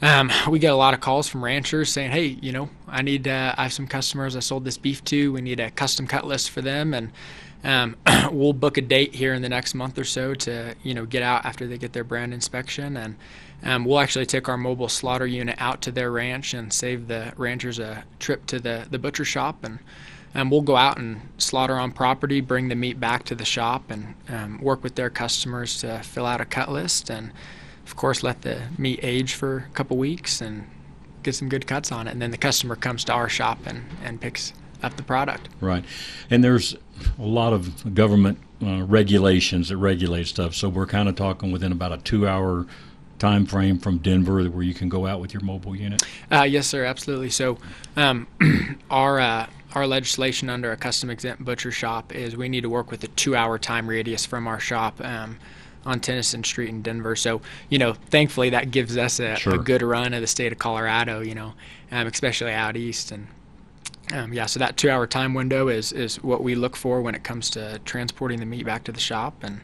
Um, 0.00 0.32
we 0.48 0.58
get 0.58 0.72
a 0.72 0.76
lot 0.76 0.94
of 0.94 1.00
calls 1.00 1.28
from 1.28 1.44
ranchers 1.44 1.92
saying, 1.92 2.10
"Hey, 2.10 2.38
you 2.40 2.52
know, 2.52 2.70
I 2.88 3.02
need 3.02 3.28
uh, 3.28 3.54
I 3.58 3.64
have 3.64 3.72
some 3.74 3.86
customers 3.86 4.34
I 4.34 4.40
sold 4.40 4.64
this 4.64 4.78
beef 4.78 5.04
to. 5.04 5.30
We 5.34 5.42
need 5.42 5.60
a 5.60 5.70
custom 5.70 6.06
cut 6.06 6.26
list 6.26 6.48
for 6.50 6.62
them, 6.62 6.94
and 6.94 7.12
um, 7.64 7.96
we'll 8.32 8.52
book 8.52 8.76
a 8.76 8.80
date 8.80 9.14
here 9.14 9.34
in 9.34 9.42
the 9.42 9.48
next 9.48 9.74
month 9.74 9.98
or 9.98 10.04
so 10.04 10.34
to 10.34 10.74
you 10.82 10.94
know 10.94 11.06
get 11.06 11.22
out 11.22 11.44
after 11.44 11.66
they 11.66 11.78
get 11.78 11.92
their 11.92 12.04
brand 12.04 12.34
inspection, 12.34 12.96
and 12.96 13.16
um, 13.62 13.84
we'll 13.84 14.00
actually 14.00 14.26
take 14.26 14.48
our 14.48 14.56
mobile 14.56 14.88
slaughter 14.88 15.26
unit 15.26 15.56
out 15.58 15.80
to 15.82 15.92
their 15.92 16.10
ranch 16.10 16.54
and 16.54 16.72
save 16.72 17.08
the 17.08 17.32
ranchers 17.36 17.78
a 17.78 18.04
trip 18.18 18.46
to 18.46 18.58
the 18.58 18.86
the 18.90 18.98
butcher 18.98 19.24
shop, 19.24 19.62
and 19.62 19.78
um, 20.34 20.50
we'll 20.50 20.62
go 20.62 20.76
out 20.76 20.98
and 20.98 21.20
slaughter 21.38 21.76
on 21.76 21.92
property, 21.92 22.40
bring 22.40 22.68
the 22.68 22.74
meat 22.74 22.98
back 22.98 23.24
to 23.24 23.34
the 23.34 23.44
shop, 23.44 23.90
and 23.90 24.14
um, 24.28 24.60
work 24.60 24.82
with 24.82 24.94
their 24.94 25.10
customers 25.10 25.80
to 25.80 26.00
fill 26.02 26.26
out 26.26 26.40
a 26.40 26.44
cut 26.44 26.70
list, 26.70 27.10
and 27.10 27.32
of 27.86 27.94
course 27.96 28.22
let 28.22 28.42
the 28.42 28.62
meat 28.78 29.00
age 29.02 29.34
for 29.34 29.66
a 29.70 29.74
couple 29.74 29.96
weeks 29.96 30.40
and 30.40 30.68
get 31.22 31.34
some 31.34 31.48
good 31.48 31.66
cuts 31.68 31.92
on 31.92 32.08
it, 32.08 32.10
and 32.10 32.20
then 32.20 32.32
the 32.32 32.38
customer 32.38 32.74
comes 32.74 33.04
to 33.04 33.12
our 33.12 33.28
shop 33.28 33.60
and 33.66 33.84
and 34.02 34.20
picks 34.20 34.52
up 34.82 34.96
the 34.96 35.02
product. 35.02 35.48
Right, 35.60 35.84
and 36.30 36.42
there's 36.42 36.76
a 37.18 37.22
lot 37.22 37.52
of 37.52 37.94
government 37.94 38.38
uh, 38.62 38.82
regulations 38.82 39.68
that 39.68 39.76
regulate 39.76 40.26
stuff. 40.26 40.54
So 40.54 40.68
we're 40.68 40.86
kind 40.86 41.08
of 41.08 41.16
talking 41.16 41.52
within 41.52 41.72
about 41.72 41.92
a 41.92 41.98
two-hour 41.98 42.66
time 43.18 43.46
frame 43.46 43.78
from 43.78 43.98
Denver 43.98 44.44
where 44.44 44.64
you 44.64 44.74
can 44.74 44.88
go 44.88 45.06
out 45.06 45.20
with 45.20 45.32
your 45.32 45.42
mobile 45.42 45.76
unit. 45.76 46.02
Uh, 46.30 46.42
yes, 46.42 46.66
sir, 46.66 46.84
absolutely. 46.84 47.30
So 47.30 47.58
um, 47.96 48.26
our 48.90 49.20
uh, 49.20 49.46
our 49.74 49.86
legislation 49.86 50.50
under 50.50 50.70
a 50.72 50.76
custom 50.76 51.08
exempt 51.08 51.44
butcher 51.44 51.70
shop 51.70 52.14
is 52.14 52.36
we 52.36 52.48
need 52.48 52.62
to 52.62 52.68
work 52.68 52.90
with 52.90 53.02
a 53.04 53.08
two-hour 53.08 53.58
time 53.58 53.88
radius 53.88 54.26
from 54.26 54.46
our 54.46 54.60
shop. 54.60 55.00
Um, 55.00 55.38
on 55.84 55.98
Tennyson 55.98 56.44
Street 56.44 56.68
in 56.68 56.80
Denver. 56.80 57.16
So, 57.16 57.40
you 57.68 57.76
know, 57.76 57.94
thankfully 57.94 58.50
that 58.50 58.70
gives 58.70 58.96
us 58.96 59.18
a, 59.18 59.34
sure. 59.34 59.54
a 59.54 59.58
good 59.58 59.82
run 59.82 60.14
of 60.14 60.20
the 60.20 60.28
state 60.28 60.52
of 60.52 60.58
Colorado, 60.58 61.22
you 61.22 61.34
know, 61.34 61.54
um, 61.90 62.06
especially 62.06 62.52
out 62.52 62.76
east. 62.76 63.10
And 63.10 63.26
um, 64.10 64.32
yeah, 64.32 64.46
so 64.46 64.58
that 64.58 64.76
two-hour 64.76 65.06
time 65.06 65.34
window 65.34 65.68
is 65.68 65.92
is 65.92 66.22
what 66.22 66.42
we 66.42 66.54
look 66.54 66.76
for 66.76 67.00
when 67.00 67.14
it 67.14 67.22
comes 67.22 67.50
to 67.50 67.78
transporting 67.84 68.40
the 68.40 68.46
meat 68.46 68.66
back 68.66 68.84
to 68.84 68.92
the 68.92 69.00
shop, 69.00 69.42
and 69.42 69.60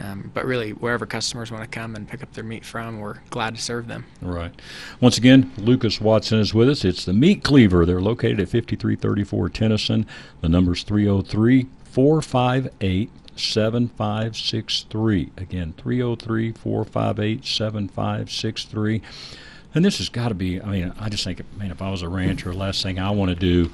um, 0.00 0.30
but 0.32 0.44
really 0.44 0.72
wherever 0.72 1.06
customers 1.06 1.50
want 1.50 1.64
to 1.64 1.68
come 1.68 1.94
and 1.94 2.08
pick 2.08 2.22
up 2.22 2.32
their 2.32 2.44
meat 2.44 2.64
from, 2.64 3.00
we're 3.00 3.18
glad 3.30 3.56
to 3.56 3.60
serve 3.60 3.88
them. 3.88 4.06
Right. 4.22 4.52
Once 5.00 5.18
again, 5.18 5.52
Lucas 5.58 6.00
Watson 6.00 6.38
is 6.38 6.54
with 6.54 6.68
us. 6.68 6.84
It's 6.84 7.04
the 7.04 7.12
Meat 7.12 7.42
Cleaver. 7.42 7.84
They're 7.84 8.00
located 8.00 8.40
at 8.40 8.48
5334 8.48 9.48
Tennyson. 9.50 10.06
The 10.40 10.48
number's 10.48 10.84
303 10.84 11.66
458 11.84 13.10
7563. 13.36 15.30
Again, 15.36 15.74
303 15.76 16.52
458 16.52 17.44
7563 17.44 19.02
and 19.78 19.84
this 19.84 19.98
has 19.98 20.08
got 20.08 20.28
to 20.28 20.34
be. 20.34 20.60
I 20.60 20.66
mean, 20.66 20.92
I 20.98 21.08
just 21.08 21.22
think, 21.22 21.40
man, 21.56 21.70
if 21.70 21.80
I 21.80 21.88
was 21.88 22.02
a 22.02 22.08
rancher, 22.08 22.52
last 22.52 22.82
thing 22.82 22.98
I 22.98 23.10
want 23.12 23.28
to 23.30 23.36
do 23.36 23.70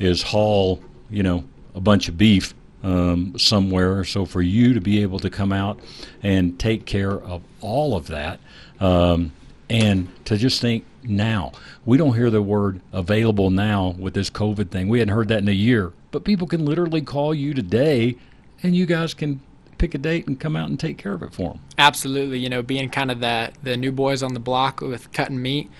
is 0.00 0.20
haul, 0.20 0.82
you 1.08 1.22
know, 1.22 1.44
a 1.76 1.80
bunch 1.80 2.08
of 2.08 2.18
beef 2.18 2.54
um, 2.82 3.38
somewhere. 3.38 4.02
So 4.02 4.26
for 4.26 4.42
you 4.42 4.74
to 4.74 4.80
be 4.80 5.00
able 5.02 5.20
to 5.20 5.30
come 5.30 5.52
out 5.52 5.78
and 6.24 6.58
take 6.58 6.86
care 6.86 7.12
of 7.12 7.42
all 7.60 7.96
of 7.96 8.08
that, 8.08 8.40
um, 8.80 9.30
And 9.68 10.08
to 10.26 10.36
just 10.36 10.60
think 10.60 10.84
now, 11.02 11.52
we 11.84 11.96
don't 11.96 12.14
hear 12.14 12.30
the 12.30 12.42
word 12.42 12.80
available 12.92 13.50
now 13.50 13.94
with 13.98 14.14
this 14.14 14.30
COVID 14.30 14.70
thing. 14.70 14.88
We 14.88 14.98
hadn't 14.98 15.14
heard 15.14 15.28
that 15.28 15.38
in 15.38 15.48
a 15.48 15.52
year, 15.52 15.92
but 16.10 16.24
people 16.24 16.46
can 16.46 16.64
literally 16.64 17.00
call 17.00 17.34
you 17.34 17.54
today, 17.54 18.16
and 18.62 18.76
you 18.76 18.86
guys 18.86 19.14
can 19.14 19.40
pick 19.78 19.94
a 19.94 19.98
date 19.98 20.26
and 20.26 20.38
come 20.38 20.56
out 20.56 20.68
and 20.68 20.78
take 20.78 20.98
care 20.98 21.12
of 21.12 21.22
it 21.22 21.34
for 21.34 21.50
them. 21.50 21.60
Absolutely. 21.78 22.38
You 22.38 22.48
know, 22.48 22.62
being 22.62 22.90
kind 22.90 23.10
of 23.10 23.20
the 23.20 23.52
the 23.62 23.76
new 23.76 23.92
boys 23.92 24.22
on 24.22 24.34
the 24.34 24.40
block 24.40 24.80
with 24.80 25.12
cutting 25.12 25.40
meat. 25.40 25.70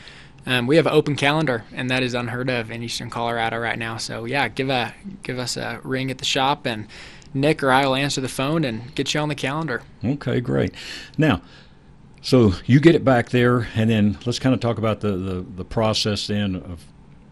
Um, 0.46 0.66
we 0.66 0.76
have 0.76 0.86
an 0.86 0.92
open 0.92 1.16
calendar, 1.16 1.64
and 1.72 1.88
that 1.90 2.02
is 2.02 2.12
unheard 2.12 2.50
of 2.50 2.70
in 2.70 2.82
Eastern 2.82 3.08
Colorado 3.08 3.58
right 3.58 3.78
now. 3.78 3.96
So 3.96 4.26
yeah, 4.26 4.48
give 4.48 4.68
a 4.68 4.94
give 5.22 5.38
us 5.38 5.56
a 5.56 5.80
ring 5.82 6.10
at 6.10 6.18
the 6.18 6.24
shop, 6.24 6.66
and 6.66 6.86
Nick 7.32 7.62
or 7.62 7.70
I 7.70 7.86
will 7.86 7.94
answer 7.94 8.20
the 8.20 8.28
phone 8.28 8.64
and 8.64 8.94
get 8.94 9.14
you 9.14 9.20
on 9.20 9.28
the 9.28 9.34
calendar. 9.34 9.82
Okay, 10.04 10.40
great. 10.40 10.74
Now, 11.16 11.40
so 12.20 12.54
you 12.66 12.78
get 12.78 12.94
it 12.94 13.04
back 13.04 13.30
there, 13.30 13.68
and 13.74 13.88
then 13.88 14.18
let's 14.26 14.38
kind 14.38 14.54
of 14.54 14.60
talk 14.60 14.76
about 14.76 15.00
the 15.00 15.12
the, 15.12 15.46
the 15.56 15.64
process 15.64 16.26
then 16.26 16.56
of 16.56 16.84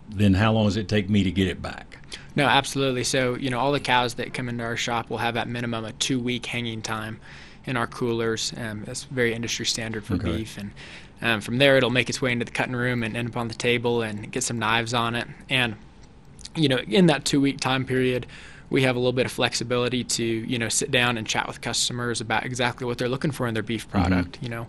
then 0.08 0.34
how 0.34 0.52
long 0.52 0.64
does 0.64 0.76
it 0.76 0.88
take 0.88 1.10
me 1.10 1.22
to 1.22 1.30
get 1.30 1.48
it 1.48 1.60
back? 1.60 1.91
No, 2.34 2.46
absolutely. 2.46 3.04
So, 3.04 3.34
you 3.34 3.50
know, 3.50 3.58
all 3.58 3.72
the 3.72 3.80
cows 3.80 4.14
that 4.14 4.32
come 4.32 4.48
into 4.48 4.64
our 4.64 4.76
shop 4.76 5.10
will 5.10 5.18
have 5.18 5.36
at 5.36 5.48
minimum 5.48 5.84
a 5.84 5.92
two 5.92 6.18
week 6.18 6.46
hanging 6.46 6.82
time 6.82 7.20
in 7.64 7.76
our 7.76 7.86
coolers. 7.86 8.52
Um, 8.56 8.82
that's 8.84 9.04
very 9.04 9.34
industry 9.34 9.66
standard 9.66 10.04
for 10.04 10.14
okay. 10.14 10.36
beef. 10.36 10.58
And 10.58 10.70
um, 11.20 11.40
from 11.40 11.58
there, 11.58 11.76
it'll 11.76 11.90
make 11.90 12.08
its 12.08 12.20
way 12.22 12.32
into 12.32 12.44
the 12.44 12.50
cutting 12.50 12.74
room 12.74 13.02
and 13.02 13.16
end 13.16 13.28
up 13.28 13.36
on 13.36 13.48
the 13.48 13.54
table 13.54 14.02
and 14.02 14.30
get 14.30 14.42
some 14.42 14.58
knives 14.58 14.94
on 14.94 15.14
it. 15.14 15.28
And, 15.48 15.76
you 16.56 16.68
know, 16.68 16.78
in 16.78 17.06
that 17.06 17.24
two 17.24 17.40
week 17.40 17.60
time 17.60 17.84
period, 17.84 18.26
we 18.70 18.82
have 18.82 18.96
a 18.96 18.98
little 18.98 19.12
bit 19.12 19.26
of 19.26 19.32
flexibility 19.32 20.02
to, 20.02 20.24
you 20.24 20.58
know, 20.58 20.70
sit 20.70 20.90
down 20.90 21.18
and 21.18 21.26
chat 21.26 21.46
with 21.46 21.60
customers 21.60 22.22
about 22.22 22.46
exactly 22.46 22.86
what 22.86 22.96
they're 22.96 23.08
looking 23.08 23.30
for 23.30 23.46
in 23.46 23.54
their 23.54 23.62
beef 23.62 23.82
mm-hmm. 23.82 23.98
product. 24.00 24.32
Mm-hmm. 24.32 24.44
You 24.44 24.50
know, 24.50 24.68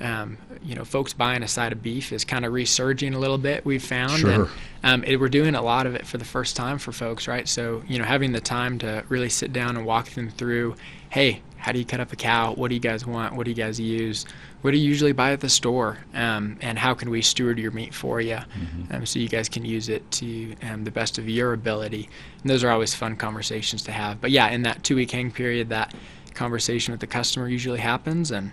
um, 0.00 0.38
you 0.62 0.74
know, 0.74 0.84
folks 0.84 1.12
buying 1.12 1.42
a 1.42 1.48
side 1.48 1.72
of 1.72 1.82
beef 1.82 2.12
is 2.12 2.24
kind 2.24 2.44
of 2.44 2.52
resurging 2.52 3.14
a 3.14 3.18
little 3.18 3.38
bit. 3.38 3.64
We've 3.64 3.84
found, 3.84 4.18
sure. 4.18 4.30
and 4.30 4.48
um, 4.82 5.04
it, 5.04 5.20
we're 5.20 5.28
doing 5.28 5.54
a 5.54 5.62
lot 5.62 5.86
of 5.86 5.94
it 5.94 6.06
for 6.06 6.18
the 6.18 6.24
first 6.24 6.56
time 6.56 6.78
for 6.78 6.92
folks, 6.92 7.28
right? 7.28 7.48
So, 7.48 7.82
you 7.86 7.98
know, 7.98 8.04
having 8.04 8.32
the 8.32 8.40
time 8.40 8.78
to 8.80 9.04
really 9.08 9.28
sit 9.28 9.52
down 9.52 9.76
and 9.76 9.86
walk 9.86 10.10
them 10.10 10.30
through, 10.30 10.76
hey, 11.10 11.42
how 11.56 11.72
do 11.72 11.78
you 11.78 11.84
cut 11.84 12.00
up 12.00 12.12
a 12.12 12.16
cow? 12.16 12.52
What 12.52 12.68
do 12.68 12.74
you 12.74 12.80
guys 12.80 13.06
want? 13.06 13.34
What 13.34 13.44
do 13.44 13.50
you 13.50 13.56
guys 13.56 13.80
use? 13.80 14.26
What 14.60 14.72
do 14.72 14.76
you 14.76 14.86
usually 14.86 15.12
buy 15.12 15.32
at 15.32 15.40
the 15.40 15.48
store? 15.48 15.98
Um, 16.12 16.58
and 16.60 16.78
how 16.78 16.92
can 16.92 17.08
we 17.08 17.22
steward 17.22 17.58
your 17.58 17.70
meat 17.70 17.94
for 17.94 18.20
you 18.20 18.34
mm-hmm. 18.34 18.94
um, 18.94 19.06
so 19.06 19.18
you 19.18 19.28
guys 19.28 19.48
can 19.48 19.64
use 19.64 19.88
it 19.88 20.10
to 20.12 20.54
um, 20.62 20.84
the 20.84 20.90
best 20.90 21.16
of 21.16 21.28
your 21.28 21.52
ability? 21.52 22.08
And 22.42 22.50
those 22.50 22.64
are 22.64 22.70
always 22.70 22.94
fun 22.94 23.16
conversations 23.16 23.82
to 23.84 23.92
have. 23.92 24.20
But 24.20 24.30
yeah, 24.30 24.48
in 24.48 24.62
that 24.62 24.82
two 24.82 24.96
week 24.96 25.10
hang 25.10 25.30
period, 25.30 25.70
that 25.70 25.94
conversation 26.34 26.92
with 26.92 27.00
the 27.00 27.06
customer 27.06 27.48
usually 27.48 27.80
happens, 27.80 28.30
and 28.30 28.50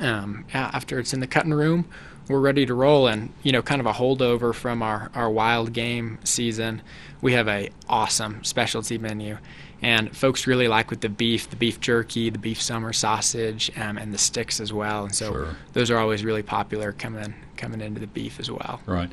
um, 0.00 0.44
after 0.52 0.98
it's 0.98 1.12
in 1.12 1.20
the 1.20 1.26
cutting 1.26 1.54
room, 1.54 1.88
we're 2.28 2.40
ready 2.40 2.66
to 2.66 2.74
roll. 2.74 3.06
And 3.06 3.32
you 3.42 3.52
know, 3.52 3.62
kind 3.62 3.80
of 3.80 3.86
a 3.86 3.92
holdover 3.92 4.54
from 4.54 4.82
our 4.82 5.10
our 5.14 5.30
wild 5.30 5.72
game 5.72 6.18
season, 6.24 6.82
we 7.20 7.32
have 7.32 7.48
a 7.48 7.70
awesome 7.88 8.44
specialty 8.44 8.98
menu, 8.98 9.38
and 9.82 10.14
folks 10.16 10.46
really 10.46 10.68
like 10.68 10.90
with 10.90 11.00
the 11.00 11.08
beef, 11.08 11.50
the 11.50 11.56
beef 11.56 11.80
jerky, 11.80 12.30
the 12.30 12.38
beef 12.38 12.60
summer 12.60 12.92
sausage, 12.92 13.70
um, 13.76 13.98
and 13.98 14.12
the 14.12 14.18
sticks 14.18 14.60
as 14.60 14.72
well. 14.72 15.04
And 15.04 15.14
so 15.14 15.32
sure. 15.32 15.56
those 15.72 15.90
are 15.90 15.98
always 15.98 16.24
really 16.24 16.42
popular 16.42 16.92
coming 16.92 17.34
coming 17.56 17.80
into 17.80 18.00
the 18.00 18.06
beef 18.06 18.38
as 18.38 18.50
well. 18.50 18.80
Right. 18.86 19.10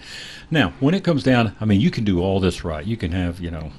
Now, 0.52 0.74
when 0.80 0.94
it 0.94 1.04
comes 1.04 1.24
down, 1.24 1.56
I 1.60 1.66
mean, 1.66 1.82
you 1.82 1.92
can 1.92 2.04
do 2.04 2.22
all 2.22 2.40
this 2.40 2.64
right. 2.64 2.86
You 2.86 2.98
can 2.98 3.12
have 3.12 3.40
you 3.40 3.52
know 3.52 3.72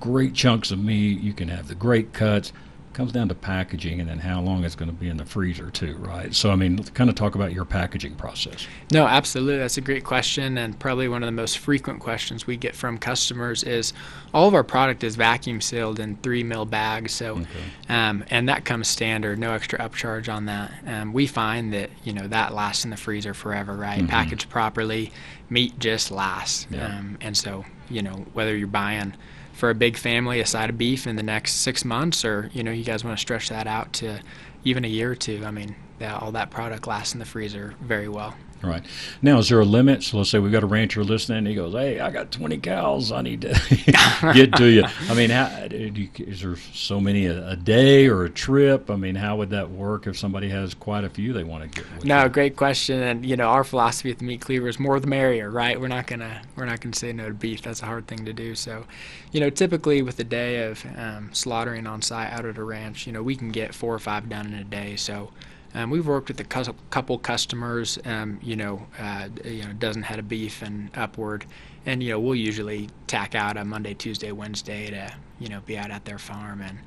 great 0.00 0.34
chunks 0.34 0.70
of 0.70 0.78
meat. 0.78 1.20
You 1.20 1.32
can 1.32 1.48
have 1.48 1.68
the 1.68 1.74
great 1.74 2.12
cuts 2.12 2.52
comes 2.96 3.12
down 3.12 3.28
to 3.28 3.34
packaging 3.34 4.00
and 4.00 4.08
then 4.08 4.18
how 4.18 4.40
long 4.40 4.64
it's 4.64 4.74
going 4.74 4.90
to 4.90 4.96
be 4.96 5.08
in 5.08 5.18
the 5.18 5.24
freezer 5.24 5.70
too, 5.70 5.96
right? 5.98 6.34
So 6.34 6.50
I 6.50 6.56
mean, 6.56 6.82
kind 6.82 7.10
of 7.10 7.14
talk 7.14 7.34
about 7.34 7.52
your 7.52 7.66
packaging 7.66 8.14
process. 8.14 8.66
No, 8.90 9.06
absolutely. 9.06 9.58
That's 9.58 9.76
a 9.76 9.82
great 9.82 10.02
question 10.02 10.56
and 10.56 10.78
probably 10.78 11.06
one 11.06 11.22
of 11.22 11.26
the 11.26 11.32
most 11.32 11.58
frequent 11.58 12.00
questions 12.00 12.46
we 12.46 12.56
get 12.56 12.74
from 12.74 12.96
customers 12.96 13.62
is 13.62 13.92
all 14.32 14.48
of 14.48 14.54
our 14.54 14.64
product 14.64 15.04
is 15.04 15.14
vacuum 15.14 15.60
sealed 15.60 16.00
in 16.00 16.16
three 16.16 16.42
mil 16.42 16.64
bags. 16.64 17.12
So, 17.12 17.36
okay. 17.36 17.46
um, 17.90 18.24
and 18.30 18.48
that 18.48 18.64
comes 18.64 18.88
standard, 18.88 19.38
no 19.38 19.52
extra 19.52 19.78
upcharge 19.78 20.32
on 20.32 20.46
that. 20.46 20.72
Um, 20.86 21.12
we 21.12 21.26
find 21.26 21.74
that 21.74 21.90
you 22.02 22.14
know 22.14 22.26
that 22.28 22.54
lasts 22.54 22.84
in 22.84 22.90
the 22.90 22.96
freezer 22.96 23.34
forever, 23.34 23.74
right? 23.74 23.98
Mm-hmm. 23.98 24.08
Packaged 24.08 24.48
properly, 24.48 25.12
meat 25.50 25.78
just 25.78 26.10
lasts. 26.10 26.66
Yeah. 26.70 26.86
Um, 26.86 27.18
and 27.20 27.36
so 27.36 27.66
you 27.90 28.00
know 28.02 28.24
whether 28.32 28.56
you're 28.56 28.68
buying 28.68 29.14
for 29.56 29.70
a 29.70 29.74
big 29.74 29.96
family 29.96 30.38
a 30.38 30.46
side 30.46 30.68
of 30.68 30.76
beef 30.76 31.06
in 31.06 31.16
the 31.16 31.22
next 31.22 31.54
six 31.54 31.84
months, 31.84 32.24
or 32.24 32.50
you 32.52 32.62
know 32.62 32.70
you 32.70 32.84
guys 32.84 33.02
want 33.02 33.16
to 33.16 33.20
stretch 33.20 33.48
that 33.48 33.66
out 33.66 33.92
to 33.94 34.20
even 34.64 34.84
a 34.84 34.88
year 34.88 35.10
or 35.10 35.14
two. 35.14 35.42
I 35.44 35.50
mean, 35.50 35.74
that, 35.98 36.22
all 36.22 36.32
that 36.32 36.50
product 36.50 36.86
lasts 36.86 37.14
in 37.14 37.20
the 37.20 37.24
freezer 37.24 37.74
very 37.80 38.08
well. 38.08 38.34
Right. 38.62 38.84
Now, 39.20 39.38
is 39.38 39.48
there 39.48 39.60
a 39.60 39.64
limit? 39.64 40.02
So 40.02 40.18
let's 40.18 40.30
say 40.30 40.38
we've 40.38 40.52
got 40.52 40.62
a 40.62 40.66
rancher 40.66 41.04
listening. 41.04 41.38
And 41.38 41.46
he 41.46 41.54
goes, 41.54 41.72
"Hey, 41.72 42.00
I 42.00 42.10
got 42.10 42.32
20 42.32 42.58
cows. 42.58 43.12
I 43.12 43.22
need 43.22 43.42
to 43.42 43.48
get 44.34 44.54
to 44.56 44.66
you." 44.66 44.84
I 45.08 45.14
mean, 45.14 45.30
is 45.30 46.40
there 46.40 46.56
so 46.72 47.00
many 47.00 47.26
a, 47.26 47.50
a, 47.50 47.56
day 47.56 48.08
or 48.08 48.24
a 48.24 48.30
trip? 48.30 48.90
I 48.90 48.96
mean, 48.96 49.14
how 49.14 49.36
would 49.36 49.50
that 49.50 49.70
work 49.70 50.06
if 50.06 50.18
somebody 50.18 50.48
has 50.48 50.74
quite 50.74 51.04
a 51.04 51.10
few 51.10 51.32
they 51.32 51.44
want 51.44 51.70
to 51.70 51.82
get? 51.82 52.04
no, 52.04 52.24
you? 52.24 52.28
great 52.28 52.56
question. 52.56 53.02
And 53.02 53.26
you 53.26 53.36
know, 53.36 53.48
our 53.48 53.64
philosophy 53.64 54.10
at 54.10 54.18
the 54.18 54.24
Meat 54.24 54.40
Cleaver 54.40 54.68
is 54.68 54.80
more 54.80 54.98
the 55.00 55.06
merrier, 55.06 55.50
right? 55.50 55.78
We're 55.78 55.88
not 55.88 56.06
gonna 56.06 56.42
we're 56.56 56.66
not 56.66 56.80
gonna 56.80 56.96
say 56.96 57.12
no 57.12 57.28
to 57.28 57.34
beef. 57.34 57.62
That's 57.62 57.82
a 57.82 57.86
hard 57.86 58.06
thing 58.06 58.24
to 58.24 58.32
do. 58.32 58.54
So, 58.54 58.84
you 59.32 59.40
know, 59.40 59.50
typically 59.50 60.02
with 60.02 60.18
a 60.18 60.24
day 60.24 60.64
of 60.64 60.84
um, 60.96 61.30
slaughtering 61.32 61.86
on 61.86 62.00
site 62.00 62.32
out 62.32 62.46
at 62.46 62.56
a 62.56 62.64
ranch, 62.64 63.06
you 63.06 63.12
know, 63.12 63.22
we 63.22 63.36
can 63.36 63.50
get 63.50 63.74
four 63.74 63.94
or 63.94 63.98
five 63.98 64.28
done 64.28 64.46
in 64.46 64.54
a 64.54 64.64
day. 64.64 64.96
So 64.96 65.30
um, 65.76 65.90
we've 65.90 66.06
worked 66.06 66.28
with 66.28 66.40
a 66.40 66.44
couple 66.90 67.18
customers, 67.18 67.98
um, 68.06 68.40
you 68.42 68.56
know, 68.56 68.86
uh, 68.98 69.28
you 69.44 69.62
know, 69.62 69.74
dozen 69.74 70.02
head 70.02 70.18
of 70.18 70.26
beef 70.26 70.62
and 70.62 70.90
upward, 70.96 71.44
and 71.84 72.02
you 72.02 72.10
know, 72.10 72.18
we'll 72.18 72.34
usually 72.34 72.88
tack 73.06 73.34
out 73.34 73.58
a 73.58 73.64
Monday, 73.64 73.92
Tuesday, 73.92 74.32
Wednesday 74.32 74.88
to 74.88 75.14
you 75.38 75.50
know 75.50 75.60
be 75.66 75.76
out 75.76 75.90
at 75.90 76.06
their 76.06 76.18
farm 76.18 76.62
and 76.62 76.78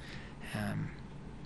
um, 0.56 0.90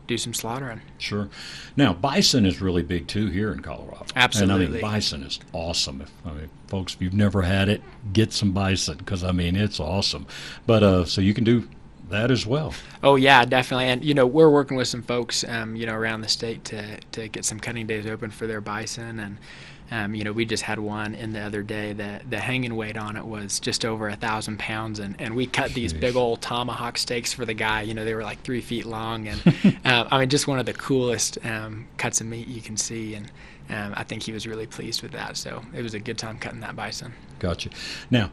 do 0.08 0.18
some 0.18 0.34
slaughtering. 0.34 0.80
Sure. 1.00 1.28
Now, 1.76 1.92
bison 1.94 2.46
is 2.46 2.62
really 2.62 2.82
big 2.82 3.08
too 3.08 3.28
here 3.28 3.52
in 3.52 3.60
Colorado. 3.62 4.06
Absolutely. 4.16 4.66
And 4.66 4.70
I 4.70 4.72
mean, 4.72 4.82
bison 4.82 5.24
is 5.24 5.40
awesome. 5.52 6.00
If, 6.00 6.12
I 6.26 6.32
mean, 6.32 6.50
folks, 6.68 6.94
if 6.94 7.02
you've 7.02 7.14
never 7.14 7.42
had 7.42 7.68
it, 7.68 7.82
get 8.14 8.32
some 8.32 8.54
bison 8.54 9.00
because 9.00 9.22
I 9.22 9.34
mean, 9.34 9.58
it's 9.58 9.82
awesome. 9.82 10.28
But 10.66 10.82
uh, 10.82 11.04
so 11.04 11.20
you 11.20 11.34
can 11.34 11.44
do 11.44 11.68
that 12.14 12.32
as 12.32 12.46
well. 12.46 12.74
Oh 13.04 13.16
yeah, 13.16 13.44
definitely. 13.46 13.86
And 13.86 14.04
you 14.04 14.14
know, 14.14 14.26
we're 14.26 14.50
working 14.50 14.78
with 14.78 14.88
some 14.88 15.04
folks, 15.04 15.44
um, 15.44 15.76
you 15.76 15.86
know, 15.86 15.94
around 15.94 16.22
the 16.22 16.30
state 16.30 16.64
to 16.66 17.00
to 17.12 17.28
get 17.28 17.46
some 17.46 17.60
cutting 17.60 17.86
days 17.86 18.08
open 18.08 18.32
for 18.32 18.48
their 18.48 18.62
bison, 18.62 19.20
and 19.20 19.38
um, 19.92 20.16
you 20.16 20.24
know, 20.24 20.32
we 20.32 20.46
just 20.46 20.64
had 20.64 20.80
one 20.80 21.14
in 21.14 21.34
the 21.34 21.40
other 21.40 21.62
day 21.62 21.94
that 21.94 22.30
the 22.30 22.40
hanging 22.40 22.76
weight 22.76 22.98
on 22.98 23.16
it 23.16 23.26
was 23.26 23.60
just 23.60 23.86
over 23.86 24.10
a 24.10 24.16
thousand 24.16 24.58
pounds, 24.58 25.00
and 25.00 25.16
and 25.20 25.36
we 25.36 25.46
cut 25.46 25.72
Jeez. 25.72 25.74
these 25.74 25.94
big 25.94 26.16
old 26.16 26.42
tomahawk 26.42 26.98
steaks 26.98 27.34
for 27.34 27.46
the 27.46 27.54
guy. 27.54 27.82
You 27.82 27.94
know, 27.94 28.06
they 28.06 28.16
were 28.16 28.24
like 28.24 28.42
three 28.42 28.62
feet 28.62 28.86
long, 28.86 29.28
and 29.28 29.42
uh, 29.86 30.08
I 30.12 30.20
mean, 30.20 30.30
just 30.30 30.48
one 30.48 30.60
of 30.60 30.66
the 30.66 30.74
coolest 30.74 31.38
um, 31.46 31.88
cuts 31.98 32.22
of 32.22 32.28
meat 32.28 32.48
you 32.48 32.62
can 32.62 32.78
see, 32.78 33.16
and. 33.16 33.32
Um, 33.70 33.94
I 33.96 34.04
think 34.04 34.24
he 34.24 34.34
was 34.34 34.46
really 34.46 34.68
pleased 34.68 35.02
with 35.04 35.14
that, 35.14 35.38
so 35.38 35.64
it 35.74 35.82
was 35.82 35.94
a 35.94 36.00
good 36.00 36.18
time 36.18 36.38
cutting 36.38 36.60
that 36.60 36.76
bison. 36.76 37.14
Gotcha. 37.40 37.70
Now, 38.12 38.30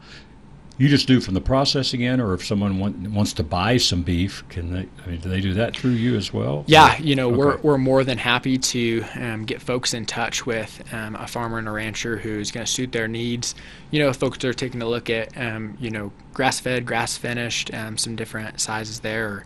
you 0.77 0.89
just 0.89 1.07
do 1.07 1.21
from 1.21 1.35
the 1.35 1.41
processing 1.41 2.03
end, 2.03 2.21
or 2.21 2.33
if 2.33 2.45
someone 2.45 2.79
want, 2.79 2.97
wants 3.11 3.33
to 3.33 3.43
buy 3.43 3.77
some 3.77 4.01
beef, 4.01 4.43
can 4.49 4.73
they? 4.73 4.87
I 5.03 5.09
mean, 5.09 5.19
do 5.19 5.29
they 5.29 5.41
do 5.41 5.53
that 5.53 5.75
through 5.75 5.91
you 5.91 6.15
as 6.15 6.33
well? 6.33 6.63
Yeah, 6.67 6.97
you 6.97 7.15
know, 7.15 7.27
okay. 7.27 7.37
we're 7.37 7.57
we're 7.57 7.77
more 7.77 8.03
than 8.03 8.17
happy 8.17 8.57
to 8.57 9.03
um, 9.15 9.45
get 9.45 9.61
folks 9.61 9.93
in 9.93 10.05
touch 10.05 10.45
with 10.45 10.81
um, 10.93 11.15
a 11.15 11.27
farmer 11.27 11.59
and 11.59 11.67
a 11.67 11.71
rancher 11.71 12.17
who's 12.17 12.51
going 12.51 12.65
to 12.65 12.71
suit 12.71 12.91
their 12.91 13.07
needs. 13.07 13.53
You 13.91 13.99
know, 13.99 14.13
folks 14.13 14.43
are 14.43 14.53
taking 14.53 14.81
a 14.81 14.87
look 14.87 15.09
at, 15.09 15.37
um, 15.37 15.77
you 15.79 15.91
know, 15.91 16.11
grass 16.33 16.59
fed, 16.59 16.85
grass 16.85 17.17
finished, 17.17 17.73
um, 17.73 17.97
some 17.97 18.15
different 18.15 18.59
sizes 18.59 19.01
there. 19.01 19.27
Or, 19.27 19.43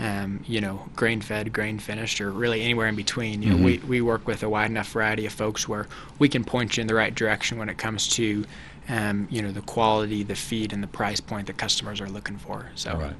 um, 0.00 0.44
you 0.46 0.60
know, 0.60 0.88
grain 0.96 1.20
fed, 1.20 1.52
grain 1.52 1.78
finished, 1.78 2.20
or 2.20 2.32
really 2.32 2.62
anywhere 2.62 2.88
in 2.88 2.96
between. 2.96 3.42
You 3.42 3.50
know, 3.50 3.54
mm-hmm. 3.56 3.64
we, 3.64 4.00
we 4.00 4.00
work 4.00 4.26
with 4.26 4.42
a 4.42 4.48
wide 4.48 4.70
enough 4.70 4.90
variety 4.90 5.24
of 5.24 5.32
folks 5.32 5.68
where 5.68 5.86
we 6.18 6.28
can 6.28 6.44
point 6.44 6.76
you 6.76 6.80
in 6.80 6.88
the 6.88 6.94
right 6.94 7.14
direction 7.14 7.58
when 7.58 7.68
it 7.68 7.78
comes 7.78 8.08
to 8.16 8.44
um, 8.88 9.28
you 9.30 9.42
know 9.42 9.52
the 9.52 9.62
quality, 9.62 10.22
the 10.22 10.34
feed, 10.34 10.72
and 10.72 10.82
the 10.82 10.88
price 10.88 11.20
point 11.20 11.46
that 11.46 11.56
customers 11.56 12.00
are 12.00 12.08
looking 12.08 12.36
for. 12.36 12.70
So. 12.74 12.92
All 12.92 12.98
right. 12.98 13.16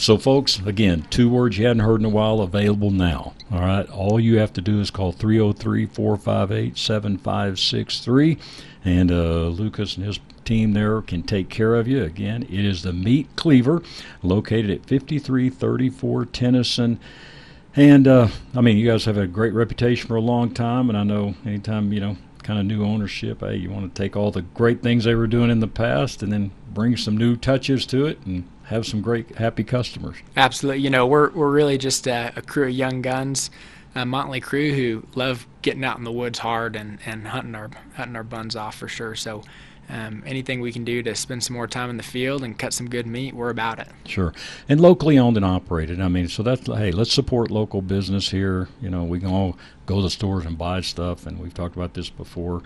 So, 0.00 0.16
folks, 0.16 0.58
again, 0.60 1.06
two 1.10 1.28
words 1.28 1.58
you 1.58 1.66
hadn't 1.66 1.84
heard 1.84 2.00
in 2.00 2.06
a 2.06 2.08
while 2.08 2.40
available 2.40 2.90
now. 2.90 3.34
All 3.52 3.60
right. 3.60 3.86
All 3.90 4.18
you 4.18 4.38
have 4.38 4.50
to 4.54 4.62
do 4.62 4.80
is 4.80 4.90
call 4.90 5.12
303 5.12 5.84
458 5.84 6.78
7563, 6.78 8.38
and 8.82 9.12
uh, 9.12 9.48
Lucas 9.48 9.98
and 9.98 10.06
his 10.06 10.18
team 10.46 10.72
there 10.72 11.02
can 11.02 11.22
take 11.22 11.50
care 11.50 11.74
of 11.74 11.86
you. 11.86 12.02
Again, 12.02 12.44
it 12.44 12.64
is 12.64 12.82
the 12.82 12.94
Meat 12.94 13.28
Cleaver 13.36 13.82
located 14.22 14.70
at 14.70 14.86
5334 14.86 16.24
Tennyson. 16.24 16.98
And, 17.76 18.08
uh, 18.08 18.28
I 18.54 18.62
mean, 18.62 18.78
you 18.78 18.90
guys 18.90 19.04
have 19.04 19.18
a 19.18 19.26
great 19.26 19.52
reputation 19.52 20.08
for 20.08 20.16
a 20.16 20.20
long 20.22 20.54
time, 20.54 20.88
and 20.88 20.96
I 20.96 21.04
know 21.04 21.34
anytime, 21.44 21.92
you 21.92 22.00
know, 22.00 22.16
kind 22.50 22.58
of 22.58 22.66
new 22.66 22.84
ownership. 22.84 23.42
Hey, 23.42 23.54
you 23.54 23.70
want 23.70 23.94
to 23.94 24.02
take 24.02 24.16
all 24.16 24.32
the 24.32 24.42
great 24.42 24.82
things 24.82 25.04
they 25.04 25.14
were 25.14 25.28
doing 25.28 25.50
in 25.50 25.60
the 25.60 25.68
past 25.68 26.20
and 26.20 26.32
then 26.32 26.50
bring 26.74 26.96
some 26.96 27.16
new 27.16 27.36
touches 27.36 27.86
to 27.86 28.06
it 28.06 28.18
and 28.26 28.48
have 28.64 28.84
some 28.84 29.00
great 29.00 29.36
happy 29.36 29.62
customers. 29.62 30.16
Absolutely. 30.36 30.82
You 30.82 30.90
know, 30.90 31.06
we're 31.06 31.30
we're 31.30 31.48
really 31.52 31.78
just 31.78 32.08
a, 32.08 32.32
a 32.34 32.42
crew 32.42 32.64
of 32.66 32.74
young 32.74 33.02
guns. 33.02 33.52
uh, 33.94 34.04
Motley 34.04 34.40
crew 34.40 34.72
who 34.72 35.06
love 35.14 35.46
getting 35.62 35.84
out 35.84 35.98
in 35.98 36.04
the 36.04 36.12
woods 36.12 36.40
hard 36.40 36.76
and, 36.76 36.98
and 37.04 37.28
hunting 37.28 37.54
our 37.54 37.70
hunting 37.94 38.16
our 38.16 38.24
buns 38.24 38.56
off 38.56 38.76
for 38.76 38.88
sure. 38.88 39.14
So 39.14 39.42
um, 39.90 40.22
anything 40.26 40.60
we 40.60 40.72
can 40.72 40.84
do 40.84 41.02
to 41.02 41.14
spend 41.14 41.42
some 41.42 41.54
more 41.54 41.66
time 41.66 41.90
in 41.90 41.96
the 41.96 42.02
field 42.02 42.42
and 42.42 42.58
cut 42.58 42.72
some 42.72 42.88
good 42.88 43.06
meat, 43.06 43.34
we're 43.34 43.50
about 43.50 43.78
it. 43.78 43.88
Sure, 44.06 44.32
and 44.68 44.80
locally 44.80 45.18
owned 45.18 45.36
and 45.36 45.44
operated. 45.44 46.00
I 46.00 46.08
mean, 46.08 46.28
so 46.28 46.42
that's 46.42 46.66
hey, 46.66 46.92
let's 46.92 47.12
support 47.12 47.50
local 47.50 47.82
business 47.82 48.30
here. 48.30 48.68
You 48.80 48.90
know, 48.90 49.04
we 49.04 49.20
can 49.20 49.28
all 49.28 49.58
go 49.86 49.96
to 49.96 50.02
the 50.02 50.10
stores 50.10 50.46
and 50.46 50.56
buy 50.56 50.80
stuff, 50.80 51.26
and 51.26 51.38
we've 51.38 51.54
talked 51.54 51.76
about 51.76 51.94
this 51.94 52.10
before 52.10 52.62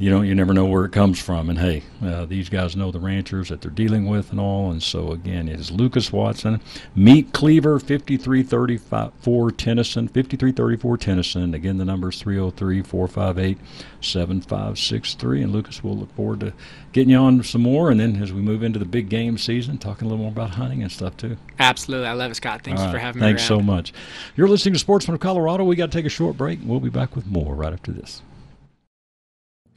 you 0.00 0.08
know, 0.08 0.22
you 0.22 0.34
never 0.34 0.54
know 0.54 0.64
where 0.64 0.86
it 0.86 0.92
comes 0.92 1.20
from. 1.20 1.50
And 1.50 1.58
hey, 1.58 1.82
uh, 2.02 2.24
these 2.24 2.48
guys 2.48 2.74
know 2.74 2.90
the 2.90 2.98
ranchers 2.98 3.50
that 3.50 3.60
they're 3.60 3.70
dealing 3.70 4.06
with 4.06 4.30
and 4.30 4.40
all. 4.40 4.70
And 4.70 4.82
so 4.82 5.12
again, 5.12 5.46
it 5.46 5.60
is 5.60 5.70
Lucas 5.70 6.10
Watson, 6.10 6.62
Meat 6.96 7.34
Cleaver, 7.34 7.78
5334 7.78 9.50
Tennyson, 9.50 10.08
5334 10.08 10.96
Tennyson. 10.96 11.52
Again, 11.52 11.76
the 11.76 11.84
number 11.84 12.08
is 12.08 12.18
303 12.18 12.80
458 12.80 13.58
7563. 14.00 15.42
And 15.42 15.52
Lucas, 15.52 15.84
we'll 15.84 15.98
look 15.98 16.14
forward 16.16 16.40
to 16.40 16.54
getting 16.92 17.10
you 17.10 17.18
on 17.18 17.42
some 17.42 17.60
more. 17.60 17.90
And 17.90 18.00
then 18.00 18.22
as 18.22 18.32
we 18.32 18.40
move 18.40 18.62
into 18.62 18.78
the 18.78 18.86
big 18.86 19.10
game 19.10 19.36
season, 19.36 19.76
talking 19.76 20.06
a 20.06 20.10
little 20.10 20.24
more 20.24 20.32
about 20.32 20.52
hunting 20.52 20.80
and 20.82 20.90
stuff 20.90 21.14
too. 21.18 21.36
Absolutely. 21.58 22.06
I 22.06 22.14
love 22.14 22.30
it, 22.30 22.36
Scott. 22.36 22.62
Thanks 22.62 22.80
right. 22.80 22.90
for 22.90 22.98
having 22.98 23.20
Thanks 23.20 23.42
me. 23.42 23.48
Thanks 23.48 23.48
so 23.48 23.60
much. 23.60 23.92
You're 24.34 24.48
listening 24.48 24.72
to 24.72 24.80
Sportsman 24.80 25.16
of 25.16 25.20
Colorado. 25.20 25.64
We 25.64 25.76
got 25.76 25.92
to 25.92 25.98
take 25.98 26.06
a 26.06 26.08
short 26.08 26.38
break. 26.38 26.58
We'll 26.64 26.80
be 26.80 26.88
back 26.88 27.14
with 27.14 27.26
more 27.26 27.54
right 27.54 27.74
after 27.74 27.92
this. 27.92 28.22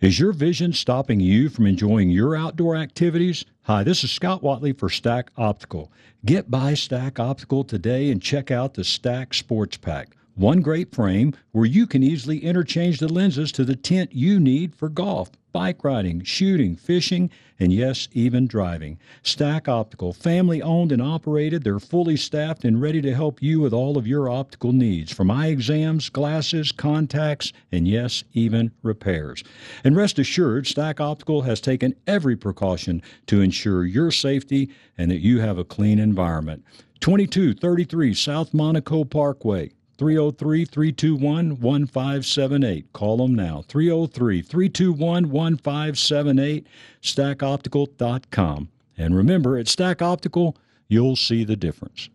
Is 0.04 0.20
your 0.20 0.34
vision 0.34 0.74
stopping 0.74 1.22
you 1.22 1.48
from 1.48 1.66
enjoying 1.66 2.10
your 2.10 2.36
outdoor 2.36 2.76
activities? 2.76 3.46
Hi, 3.62 3.86
this 3.86 4.04
is 4.04 4.12
Scott 4.12 4.44
Watley 4.44 4.74
for 4.74 4.90
Stack 4.90 5.32
Optical. 5.38 5.94
Get 6.26 6.52
by 6.52 6.74
Stack 6.74 7.22
Optical 7.22 7.64
today 7.64 8.12
and 8.12 8.22
check 8.22 8.52
out 8.52 8.74
the 8.74 8.84
Stack 8.84 9.34
Sports 9.34 9.78
Pack. 9.78 10.18
One 10.36 10.62
great 10.62 10.94
frame 10.94 11.34
where 11.52 11.66
you 11.66 11.86
can 11.86 12.02
easily 12.02 12.40
interchange 12.40 13.00
the 13.00 13.08
lenses 13.08 13.52
to 13.52 13.64
the 13.64 13.76
tint 13.76 14.14
you 14.14 14.40
need 14.40 14.76
for 14.76 14.90
golf 14.90 15.30
bike 15.54 15.84
riding, 15.84 16.24
shooting, 16.24 16.76
fishing, 16.76 17.30
and 17.60 17.72
yes, 17.72 18.10
even 18.12 18.48
driving. 18.48 18.98
Stack 19.22 19.70
Optical, 19.70 20.12
family 20.12 20.62
owned 20.62 20.92
and 20.92 21.02
operated, 21.02 21.64
they're 21.64 21.80
fully 21.80 22.18
staffed 22.18 22.66
and 22.66 22.82
ready 22.82 23.02
to 23.02 23.14
help 23.14 23.42
you 23.42 23.62
with 23.62 23.72
all 23.72 23.98
of 23.98 24.08
your 24.08 24.28
optical 24.28 24.74
needs 24.74 25.14
from 25.14 25.30
eye 25.30 25.48
exams, 25.48 26.10
glasses, 26.10 26.72
contacts, 26.72 27.54
and 27.72 27.88
yes, 27.88 28.24
even 28.34 28.72
repairs. 28.82 29.44
And 29.84 29.96
rest 29.96 30.18
assured, 30.18 30.66
Stack 30.66 31.00
Optical 31.00 31.44
has 31.44 31.62
taken 31.62 31.94
every 32.08 32.36
precaution 32.36 33.02
to 33.28 33.40
ensure 33.40 33.86
your 33.86 34.10
safety 34.10 34.72
and 34.98 35.12
that 35.12 35.22
you 35.22 35.40
have 35.40 35.60
a 35.60 35.64
clean 35.64 36.00
environment. 36.00 36.66
2233 37.00 38.14
South 38.16 38.54
Monaco 38.54 39.04
Parkway. 39.04 39.72
303 39.98 40.66
321 40.66 41.60
1578. 41.60 42.94
Call 42.94 43.18
them 43.18 43.36
now. 43.36 43.64
303 43.68 44.42
321 44.42 45.30
1578. 45.30 46.68
StackOptical.com. 47.02 48.70
And 48.98 49.16
remember, 49.16 49.58
at 49.58 49.68
Stack 49.68 50.02
Optical, 50.02 50.58
you'll 50.88 51.16
see 51.16 51.44
the 51.44 51.56
difference. 51.56 52.10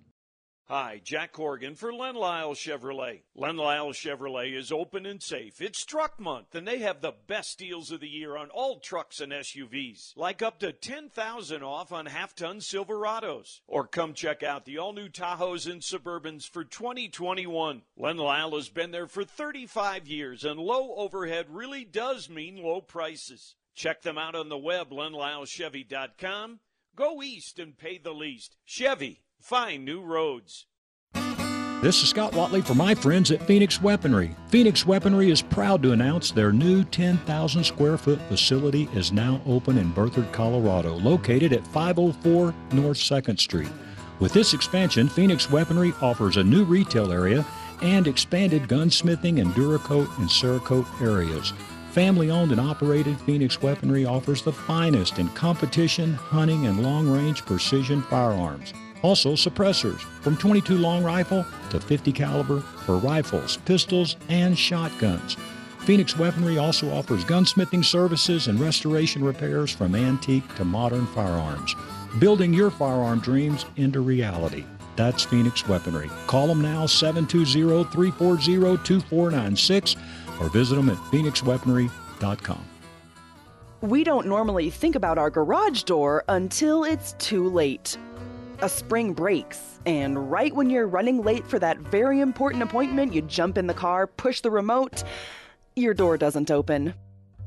Hi, 0.70 1.00
Jack 1.02 1.32
Corgan 1.32 1.78
for 1.78 1.94
Len 1.94 2.14
Lyall 2.14 2.54
Chevrolet. 2.54 3.22
Len 3.34 3.56
Lyall 3.56 3.94
Chevrolet 3.94 4.54
is 4.54 4.70
open 4.70 5.06
and 5.06 5.22
safe. 5.22 5.62
It's 5.62 5.82
truck 5.82 6.20
month, 6.20 6.54
and 6.54 6.68
they 6.68 6.80
have 6.80 7.00
the 7.00 7.14
best 7.26 7.58
deals 7.58 7.90
of 7.90 8.00
the 8.00 8.06
year 8.06 8.36
on 8.36 8.50
all 8.50 8.78
trucks 8.78 9.18
and 9.18 9.32
SUVs, 9.32 10.14
like 10.14 10.42
up 10.42 10.58
to 10.58 10.72
10000 10.72 11.62
off 11.62 11.90
on 11.90 12.04
half-ton 12.04 12.58
Silverados. 12.58 13.60
Or 13.66 13.86
come 13.86 14.12
check 14.12 14.42
out 14.42 14.66
the 14.66 14.76
all-new 14.76 15.08
Tahoes 15.08 15.66
and 15.66 15.80
Suburbans 15.80 16.46
for 16.46 16.64
2021. 16.64 17.80
Len 17.96 18.16
Lyall 18.18 18.54
has 18.54 18.68
been 18.68 18.90
there 18.90 19.06
for 19.06 19.24
35 19.24 20.06
years, 20.06 20.44
and 20.44 20.60
low 20.60 20.96
overhead 20.96 21.46
really 21.48 21.86
does 21.86 22.28
mean 22.28 22.62
low 22.62 22.82
prices. 22.82 23.54
Check 23.74 24.02
them 24.02 24.18
out 24.18 24.34
on 24.34 24.50
the 24.50 24.58
web, 24.58 24.90
lenlyallchevy.com. 24.90 26.60
Go 26.94 27.22
east 27.22 27.58
and 27.58 27.78
pay 27.78 27.96
the 27.96 28.12
least. 28.12 28.58
Chevy 28.66 29.22
Find 29.40 29.84
new 29.84 30.02
roads. 30.02 30.66
This 31.80 32.02
is 32.02 32.10
Scott 32.10 32.34
Watley 32.34 32.60
for 32.60 32.74
my 32.74 32.94
friends 32.94 33.30
at 33.30 33.46
Phoenix 33.46 33.80
Weaponry. 33.80 34.34
Phoenix 34.48 34.84
Weaponry 34.84 35.30
is 35.30 35.40
proud 35.40 35.80
to 35.84 35.92
announce 35.92 36.32
their 36.32 36.50
new 36.50 36.82
10,000 36.84 37.64
square 37.64 37.96
foot 37.96 38.20
facility 38.22 38.88
is 38.94 39.12
now 39.12 39.40
open 39.46 39.78
in 39.78 39.92
Berthoud, 39.92 40.32
Colorado, 40.32 40.96
located 40.96 41.52
at 41.52 41.66
504 41.68 42.52
North 42.72 42.98
2nd 42.98 43.38
Street. 43.38 43.70
With 44.18 44.32
this 44.32 44.54
expansion, 44.54 45.08
Phoenix 45.08 45.48
Weaponry 45.50 45.94
offers 46.02 46.36
a 46.36 46.42
new 46.42 46.64
retail 46.64 47.12
area 47.12 47.46
and 47.80 48.08
expanded 48.08 48.64
gunsmithing 48.64 49.40
and 49.40 49.54
Duracoat 49.54 50.18
and 50.18 50.28
Cerakote 50.28 51.00
areas. 51.00 51.52
Family 51.92 52.28
owned 52.28 52.50
and 52.50 52.60
operated, 52.60 53.18
Phoenix 53.20 53.62
Weaponry 53.62 54.04
offers 54.04 54.42
the 54.42 54.52
finest 54.52 55.20
in 55.20 55.28
competition, 55.30 56.14
hunting, 56.14 56.66
and 56.66 56.82
long 56.82 57.08
range 57.08 57.46
precision 57.46 58.02
firearms. 58.02 58.74
Also, 59.02 59.32
suppressors 59.32 60.00
from 60.22 60.36
22 60.36 60.76
long 60.76 61.04
rifle 61.04 61.44
to 61.70 61.80
50 61.80 62.12
caliber 62.12 62.60
for 62.60 62.96
rifles, 62.96 63.58
pistols, 63.58 64.16
and 64.28 64.58
shotguns. 64.58 65.36
Phoenix 65.80 66.18
Weaponry 66.18 66.58
also 66.58 66.90
offers 66.92 67.24
gunsmithing 67.24 67.84
services 67.84 68.48
and 68.48 68.60
restoration 68.60 69.24
repairs 69.24 69.70
from 69.70 69.94
antique 69.94 70.54
to 70.56 70.64
modern 70.64 71.06
firearms, 71.06 71.74
building 72.18 72.52
your 72.52 72.70
firearm 72.70 73.20
dreams 73.20 73.64
into 73.76 74.00
reality. 74.00 74.64
That's 74.96 75.24
Phoenix 75.24 75.66
Weaponry. 75.68 76.10
Call 76.26 76.48
them 76.48 76.60
now 76.60 76.84
720 76.84 77.84
340 77.84 78.76
2496 78.84 79.96
or 80.40 80.48
visit 80.50 80.74
them 80.74 80.90
at 80.90 80.96
phoenixweaponry.com. 80.96 82.64
We 83.80 84.02
don't 84.02 84.26
normally 84.26 84.70
think 84.70 84.96
about 84.96 85.18
our 85.18 85.30
garage 85.30 85.84
door 85.84 86.24
until 86.28 86.82
it's 86.82 87.12
too 87.20 87.48
late 87.48 87.96
a 88.60 88.68
spring 88.68 89.12
breaks, 89.12 89.80
and 89.86 90.30
right 90.30 90.54
when 90.54 90.70
you're 90.70 90.86
running 90.86 91.22
late 91.22 91.46
for 91.46 91.58
that 91.58 91.78
very 91.78 92.20
important 92.20 92.62
appointment, 92.62 93.12
you 93.12 93.22
jump 93.22 93.56
in 93.58 93.66
the 93.66 93.74
car, 93.74 94.06
push 94.06 94.40
the 94.40 94.50
remote, 94.50 95.04
your 95.76 95.94
door 95.94 96.16
doesn't 96.16 96.50
open. 96.50 96.94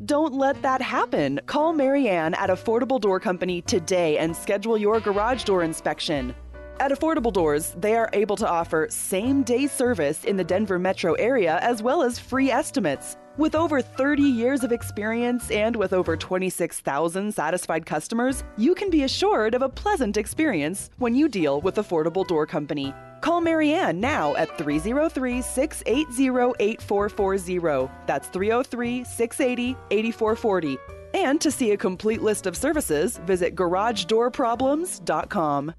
Don't 0.05 0.33
let 0.33 0.61
that 0.61 0.81
happen. 0.81 1.39
Call 1.45 1.73
Marianne 1.73 2.33
at 2.35 2.49
Affordable 2.49 2.99
Door 2.99 3.19
Company 3.19 3.61
today 3.61 4.17
and 4.17 4.35
schedule 4.35 4.77
your 4.77 4.99
garage 4.99 5.43
door 5.43 5.63
inspection. 5.63 6.33
At 6.79 6.91
Affordable 6.91 7.31
Doors, 7.31 7.75
they 7.79 7.95
are 7.95 8.09
able 8.13 8.35
to 8.37 8.49
offer 8.49 8.87
same 8.89 9.43
day 9.43 9.67
service 9.67 10.23
in 10.23 10.37
the 10.37 10.43
Denver 10.43 10.79
metro 10.79 11.13
area 11.13 11.59
as 11.61 11.83
well 11.83 12.01
as 12.01 12.17
free 12.17 12.49
estimates. 12.49 13.17
With 13.37 13.55
over 13.55 13.81
30 13.81 14.23
years 14.23 14.61
of 14.61 14.73
experience 14.73 15.49
and 15.51 15.73
with 15.77 15.93
over 15.93 16.17
26,000 16.17 17.33
satisfied 17.33 17.85
customers, 17.85 18.43
you 18.57 18.75
can 18.75 18.89
be 18.89 19.03
assured 19.03 19.55
of 19.55 19.61
a 19.61 19.69
pleasant 19.69 20.17
experience 20.17 20.89
when 20.97 21.15
you 21.15 21.29
deal 21.29 21.61
with 21.61 21.75
Affordable 21.75 22.27
Door 22.27 22.47
Company. 22.47 22.93
Call 23.21 23.39
Marianne 23.39 24.01
now 24.01 24.35
at 24.35 24.57
303 24.57 25.41
680 25.41 26.55
8440. 26.59 27.89
That's 28.05 28.27
303 28.27 29.05
680 29.05 29.77
8440. 29.91 30.77
And 31.13 31.39
to 31.39 31.51
see 31.51 31.71
a 31.71 31.77
complete 31.77 32.21
list 32.21 32.45
of 32.45 32.57
services, 32.57 33.15
visit 33.25 33.55
garagedoorproblems.com. 33.55 35.73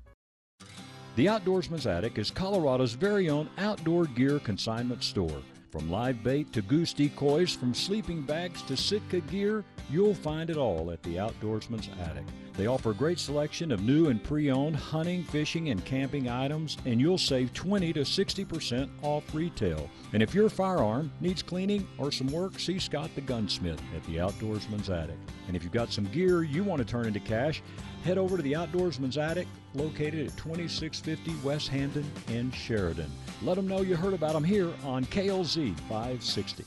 The 1.16 1.26
Outdoorsman's 1.26 1.86
Attic 1.86 2.16
is 2.16 2.30
Colorado's 2.30 2.94
very 2.94 3.28
own 3.28 3.50
outdoor 3.58 4.06
gear 4.06 4.38
consignment 4.38 5.04
store. 5.04 5.42
From 5.72 5.90
live 5.90 6.22
bait 6.22 6.52
to 6.52 6.60
goose 6.60 6.92
decoys, 6.92 7.56
from 7.56 7.72
sleeping 7.72 8.20
bags 8.20 8.60
to 8.64 8.76
Sitka 8.76 9.20
gear, 9.22 9.64
you'll 9.88 10.14
find 10.14 10.50
it 10.50 10.58
all 10.58 10.90
at 10.90 11.02
the 11.02 11.16
Outdoorsman's 11.16 11.88
Attic. 11.98 12.26
They 12.56 12.66
offer 12.66 12.90
a 12.90 12.94
great 12.94 13.18
selection 13.18 13.72
of 13.72 13.82
new 13.82 14.08
and 14.08 14.22
pre 14.22 14.50
owned 14.50 14.76
hunting, 14.76 15.24
fishing, 15.24 15.70
and 15.70 15.84
camping 15.84 16.28
items, 16.28 16.76
and 16.84 17.00
you'll 17.00 17.18
save 17.18 17.52
20 17.54 17.92
to 17.94 18.00
60% 18.00 18.88
off 19.02 19.34
retail. 19.34 19.88
And 20.12 20.22
if 20.22 20.34
your 20.34 20.50
firearm 20.50 21.10
needs 21.20 21.42
cleaning 21.42 21.88
or 21.96 22.12
some 22.12 22.26
work, 22.26 22.58
see 22.58 22.78
Scott 22.78 23.10
the 23.14 23.22
Gunsmith 23.22 23.80
at 23.96 24.04
the 24.04 24.16
Outdoorsman's 24.16 24.90
Attic. 24.90 25.16
And 25.46 25.56
if 25.56 25.62
you've 25.62 25.72
got 25.72 25.92
some 25.92 26.04
gear 26.06 26.42
you 26.42 26.62
want 26.62 26.80
to 26.80 26.84
turn 26.84 27.06
into 27.06 27.20
cash, 27.20 27.62
head 28.04 28.18
over 28.18 28.36
to 28.36 28.42
the 28.42 28.52
Outdoorsman's 28.52 29.16
Attic, 29.16 29.48
located 29.74 30.26
at 30.26 30.36
2650 30.36 31.34
West 31.42 31.68
Hampden 31.68 32.10
in 32.28 32.50
Sheridan. 32.50 33.10
Let 33.42 33.56
them 33.56 33.66
know 33.66 33.80
you 33.80 33.96
heard 33.96 34.14
about 34.14 34.34
them 34.34 34.44
here 34.44 34.70
on 34.84 35.04
KLZ 35.06 35.78
560. 35.88 36.64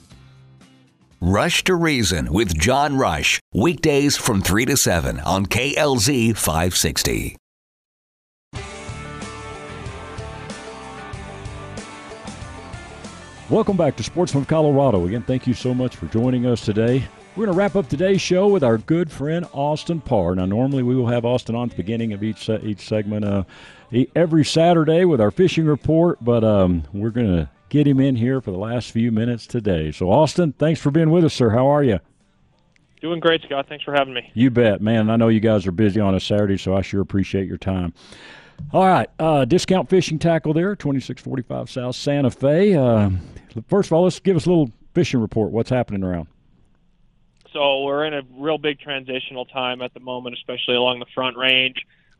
Rush 1.21 1.63
to 1.63 1.75
Reason 1.75 2.31
with 2.33 2.59
John 2.59 2.97
Rush, 2.97 3.39
weekdays 3.53 4.17
from 4.17 4.41
3 4.41 4.65
to 4.65 4.75
7 4.75 5.21
on 5.21 5.45
KLZ 5.45 6.35
560. 6.35 7.37
Welcome 13.49 13.77
back 13.77 13.95
to 13.95 14.03
Sportsman 14.03 14.41
of 14.43 14.49
Colorado. 14.49 15.05
Again, 15.05 15.21
thank 15.21 15.47
you 15.47 15.53
so 15.53 15.73
much 15.73 15.95
for 15.95 16.07
joining 16.07 16.45
us 16.45 16.65
today. 16.65 17.07
We're 17.35 17.45
going 17.45 17.55
to 17.55 17.57
wrap 17.57 17.77
up 17.77 17.87
today's 17.87 18.19
show 18.19 18.49
with 18.49 18.63
our 18.63 18.77
good 18.77 19.09
friend 19.09 19.47
Austin 19.53 20.01
Parr. 20.01 20.35
Now, 20.35 20.45
normally 20.45 20.83
we 20.83 20.95
will 20.95 21.07
have 21.07 21.23
Austin 21.23 21.55
on 21.55 21.69
at 21.69 21.77
the 21.77 21.77
beginning 21.77 22.11
of 22.11 22.23
each 22.23 22.49
each 22.49 22.87
segment 22.87 23.23
uh, 23.23 23.43
every 24.15 24.43
Saturday 24.43 25.05
with 25.05 25.21
our 25.21 25.31
fishing 25.31 25.65
report, 25.65 26.17
but 26.21 26.43
um, 26.43 26.83
we're 26.91 27.09
going 27.09 27.27
to 27.27 27.49
get 27.75 27.85
him 27.85 27.99
in 27.99 28.15
here 28.15 28.39
for 28.39 28.51
the 28.51 28.57
last 28.57 28.91
few 28.91 29.11
minutes 29.11 29.45
today. 29.45 29.91
So, 29.91 30.09
Austin, 30.09 30.53
thanks 30.53 30.79
for 30.79 30.91
being 30.91 31.09
with 31.09 31.25
us, 31.25 31.33
sir. 31.33 31.49
How 31.49 31.67
are 31.67 31.83
you? 31.83 31.99
Doing 33.01 33.19
great, 33.19 33.41
Scott. 33.41 33.65
Thanks 33.67 33.83
for 33.83 33.93
having 33.93 34.13
me. 34.13 34.31
You 34.33 34.49
bet, 34.49 34.81
man. 34.81 35.09
I 35.09 35.17
know 35.17 35.27
you 35.27 35.41
guys 35.41 35.67
are 35.67 35.73
busy 35.73 35.99
on 35.99 36.15
a 36.15 36.19
Saturday, 36.21 36.57
so 36.57 36.73
I 36.73 36.81
sure 36.81 37.01
appreciate 37.01 37.47
your 37.47 37.57
time. 37.57 37.93
All 38.71 38.87
right, 38.87 39.09
uh, 39.19 39.43
discount 39.43 39.89
fishing 39.89 40.17
tackle 40.17 40.53
there, 40.53 40.77
twenty 40.77 41.01
six 41.01 41.21
forty 41.21 41.43
five 41.43 41.69
South 41.69 41.97
Santa 41.97 42.31
Fe. 42.31 42.73
Uh, 42.73 43.09
first 43.67 43.89
of 43.89 43.93
all, 43.93 44.03
let's 44.03 44.21
give 44.21 44.37
us 44.37 44.45
a 44.45 44.49
little 44.49 44.71
fishing 44.93 45.19
report. 45.19 45.51
What's 45.51 45.69
happening 45.69 46.01
around? 46.01 46.27
So 47.51 47.83
we're 47.83 48.05
in 48.05 48.13
a 48.13 48.21
real 48.37 48.57
big 48.57 48.79
transitional 48.79 49.43
time 49.43 49.81
at 49.81 49.93
the 49.93 49.99
moment, 49.99 50.37
especially 50.37 50.75
along 50.75 50.99
the 50.99 51.05
Front 51.13 51.35
Range. 51.35 51.75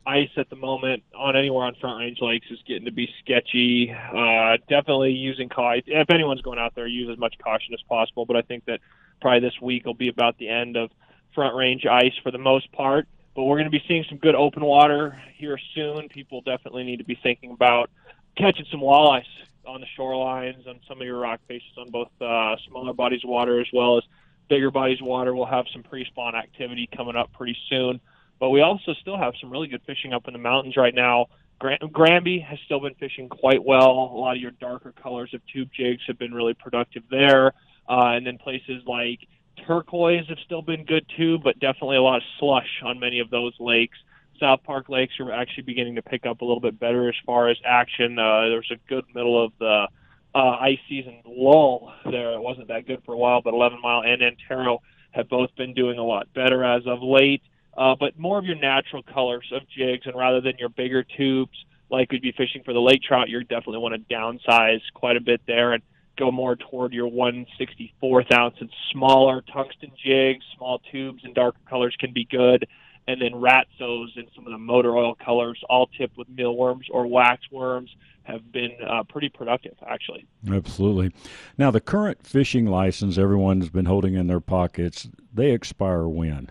Ice 0.06 0.30
at 0.36 0.48
the 0.50 0.56
moment 0.56 1.02
on 1.14 1.36
anywhere 1.36 1.64
on 1.64 1.74
Front 1.80 1.98
Range 1.98 2.18
lakes 2.20 2.46
is 2.50 2.58
getting 2.66 2.84
to 2.84 2.92
be 2.92 3.08
sketchy. 3.20 3.92
Uh, 3.92 4.56
definitely 4.68 5.10
using 5.10 5.48
caution. 5.48 5.82
If 5.86 6.10
anyone's 6.10 6.42
going 6.42 6.58
out 6.58 6.74
there, 6.74 6.86
use 6.86 7.10
as 7.10 7.18
much 7.18 7.34
caution 7.42 7.74
as 7.74 7.82
possible. 7.88 8.24
But 8.24 8.36
I 8.36 8.42
think 8.42 8.64
that 8.66 8.80
probably 9.20 9.40
this 9.40 9.60
week 9.60 9.84
will 9.84 9.94
be 9.94 10.08
about 10.08 10.38
the 10.38 10.48
end 10.48 10.76
of 10.76 10.90
Front 11.34 11.56
Range 11.56 11.84
ice 11.86 12.12
for 12.22 12.30
the 12.30 12.38
most 12.38 12.70
part. 12.72 13.08
But 13.34 13.44
we're 13.44 13.56
going 13.56 13.70
to 13.70 13.70
be 13.70 13.82
seeing 13.88 14.04
some 14.08 14.18
good 14.18 14.34
open 14.34 14.64
water 14.64 15.20
here 15.36 15.58
soon. 15.74 16.08
People 16.08 16.40
definitely 16.40 16.84
need 16.84 16.98
to 16.98 17.04
be 17.04 17.18
thinking 17.22 17.50
about 17.50 17.90
catching 18.36 18.66
some 18.70 18.80
walleyes 18.80 19.26
on 19.66 19.80
the 19.80 19.86
shorelines, 19.98 20.66
on 20.68 20.78
some 20.86 21.00
of 21.00 21.06
your 21.06 21.18
rock 21.18 21.40
faces, 21.48 21.68
on 21.76 21.90
both 21.90 22.08
uh, 22.20 22.56
smaller 22.68 22.92
bodies 22.92 23.24
of 23.24 23.30
water 23.30 23.60
as 23.60 23.66
well 23.72 23.98
as 23.98 24.04
bigger 24.48 24.70
bodies 24.70 25.00
of 25.00 25.06
water. 25.06 25.34
We'll 25.34 25.46
have 25.46 25.66
some 25.72 25.82
pre-spawn 25.82 26.34
activity 26.34 26.88
coming 26.96 27.16
up 27.16 27.32
pretty 27.32 27.56
soon. 27.68 28.00
But 28.38 28.50
we 28.50 28.60
also 28.60 28.92
still 29.00 29.16
have 29.16 29.34
some 29.40 29.50
really 29.50 29.68
good 29.68 29.82
fishing 29.86 30.12
up 30.12 30.26
in 30.26 30.32
the 30.32 30.38
mountains 30.38 30.76
right 30.76 30.94
now. 30.94 31.26
Granby 31.58 32.40
has 32.40 32.58
still 32.66 32.80
been 32.80 32.94
fishing 32.94 33.28
quite 33.28 33.64
well. 33.64 33.90
A 33.90 34.18
lot 34.18 34.36
of 34.36 34.42
your 34.42 34.50
darker 34.50 34.92
colors 34.92 35.32
of 35.32 35.40
tube 35.46 35.70
jigs 35.74 36.02
have 36.06 36.18
been 36.18 36.34
really 36.34 36.54
productive 36.54 37.02
there. 37.10 37.52
Uh, 37.88 38.12
and 38.14 38.26
then 38.26 38.36
places 38.36 38.82
like 38.86 39.20
turquoise 39.66 40.26
have 40.28 40.38
still 40.44 40.60
been 40.60 40.84
good 40.84 41.06
too, 41.16 41.38
but 41.38 41.58
definitely 41.58 41.96
a 41.96 42.02
lot 42.02 42.16
of 42.16 42.22
slush 42.38 42.82
on 42.84 42.98
many 42.98 43.20
of 43.20 43.30
those 43.30 43.54
lakes. 43.58 43.96
South 44.38 44.62
Park 44.64 44.88
lakes 44.88 45.14
are 45.18 45.32
actually 45.32 45.62
beginning 45.62 45.94
to 45.94 46.02
pick 46.02 46.26
up 46.26 46.42
a 46.42 46.44
little 46.44 46.60
bit 46.60 46.78
better 46.78 47.08
as 47.08 47.14
far 47.24 47.48
as 47.48 47.56
action. 47.64 48.18
Uh, 48.18 48.48
there 48.48 48.56
was 48.56 48.70
a 48.70 48.88
good 48.88 49.04
middle 49.14 49.42
of 49.42 49.52
the 49.58 49.88
uh, 50.34 50.56
ice 50.60 50.78
season 50.88 51.22
lull 51.24 51.92
there. 52.04 52.32
It 52.32 52.40
wasn't 52.40 52.68
that 52.68 52.86
good 52.86 53.02
for 53.06 53.14
a 53.14 53.18
while, 53.18 53.40
but 53.40 53.54
11 53.54 53.80
Mile 53.80 54.02
and 54.02 54.22
Antero 54.22 54.82
have 55.12 55.30
both 55.30 55.54
been 55.56 55.72
doing 55.72 55.98
a 55.98 56.04
lot 56.04 56.32
better 56.34 56.62
as 56.62 56.86
of 56.86 57.02
late. 57.02 57.42
Uh, 57.76 57.94
but 57.98 58.18
more 58.18 58.38
of 58.38 58.44
your 58.44 58.56
natural 58.56 59.02
colors 59.02 59.50
of 59.52 59.62
jigs, 59.68 60.06
and 60.06 60.16
rather 60.16 60.40
than 60.40 60.54
your 60.58 60.70
bigger 60.70 61.02
tubes 61.02 61.64
like 61.90 62.10
we'd 62.10 62.22
be 62.22 62.32
fishing 62.32 62.62
for 62.64 62.72
the 62.72 62.80
lake 62.80 63.02
trout, 63.02 63.28
you 63.28 63.40
definitely 63.44 63.78
want 63.78 63.94
to 63.94 64.14
downsize 64.14 64.80
quite 64.94 65.16
a 65.16 65.20
bit 65.20 65.40
there. 65.46 65.72
And 65.72 65.82
go 66.16 66.30
more 66.30 66.56
toward 66.56 66.92
your 66.92 67.10
164th 67.10 68.32
ounce 68.32 68.56
and 68.60 68.70
smaller 68.90 69.42
tungsten 69.52 69.92
jigs, 70.02 70.44
small 70.56 70.80
tubes 70.90 71.22
and 71.24 71.34
darker 71.34 71.58
colors 71.68 71.94
can 71.98 72.12
be 72.12 72.24
good. 72.24 72.66
And 73.08 73.22
then 73.22 73.32
Ratsos 73.32 74.16
and 74.16 74.28
some 74.34 74.46
of 74.46 74.52
the 74.52 74.58
motor 74.58 74.96
oil 74.96 75.14
colors, 75.14 75.62
all 75.70 75.86
tipped 75.86 76.16
with 76.16 76.28
mealworms 76.28 76.86
or 76.90 77.06
waxworms, 77.06 77.88
have 78.24 78.50
been 78.50 78.72
uh, 78.84 79.04
pretty 79.04 79.28
productive, 79.28 79.76
actually. 79.86 80.26
Absolutely. 80.50 81.12
Now, 81.56 81.70
the 81.70 81.80
current 81.80 82.26
fishing 82.26 82.66
license 82.66 83.16
everyone's 83.16 83.70
been 83.70 83.84
holding 83.84 84.14
in 84.14 84.26
their 84.26 84.40
pockets, 84.40 85.08
they 85.32 85.52
expire 85.52 86.08
when? 86.08 86.50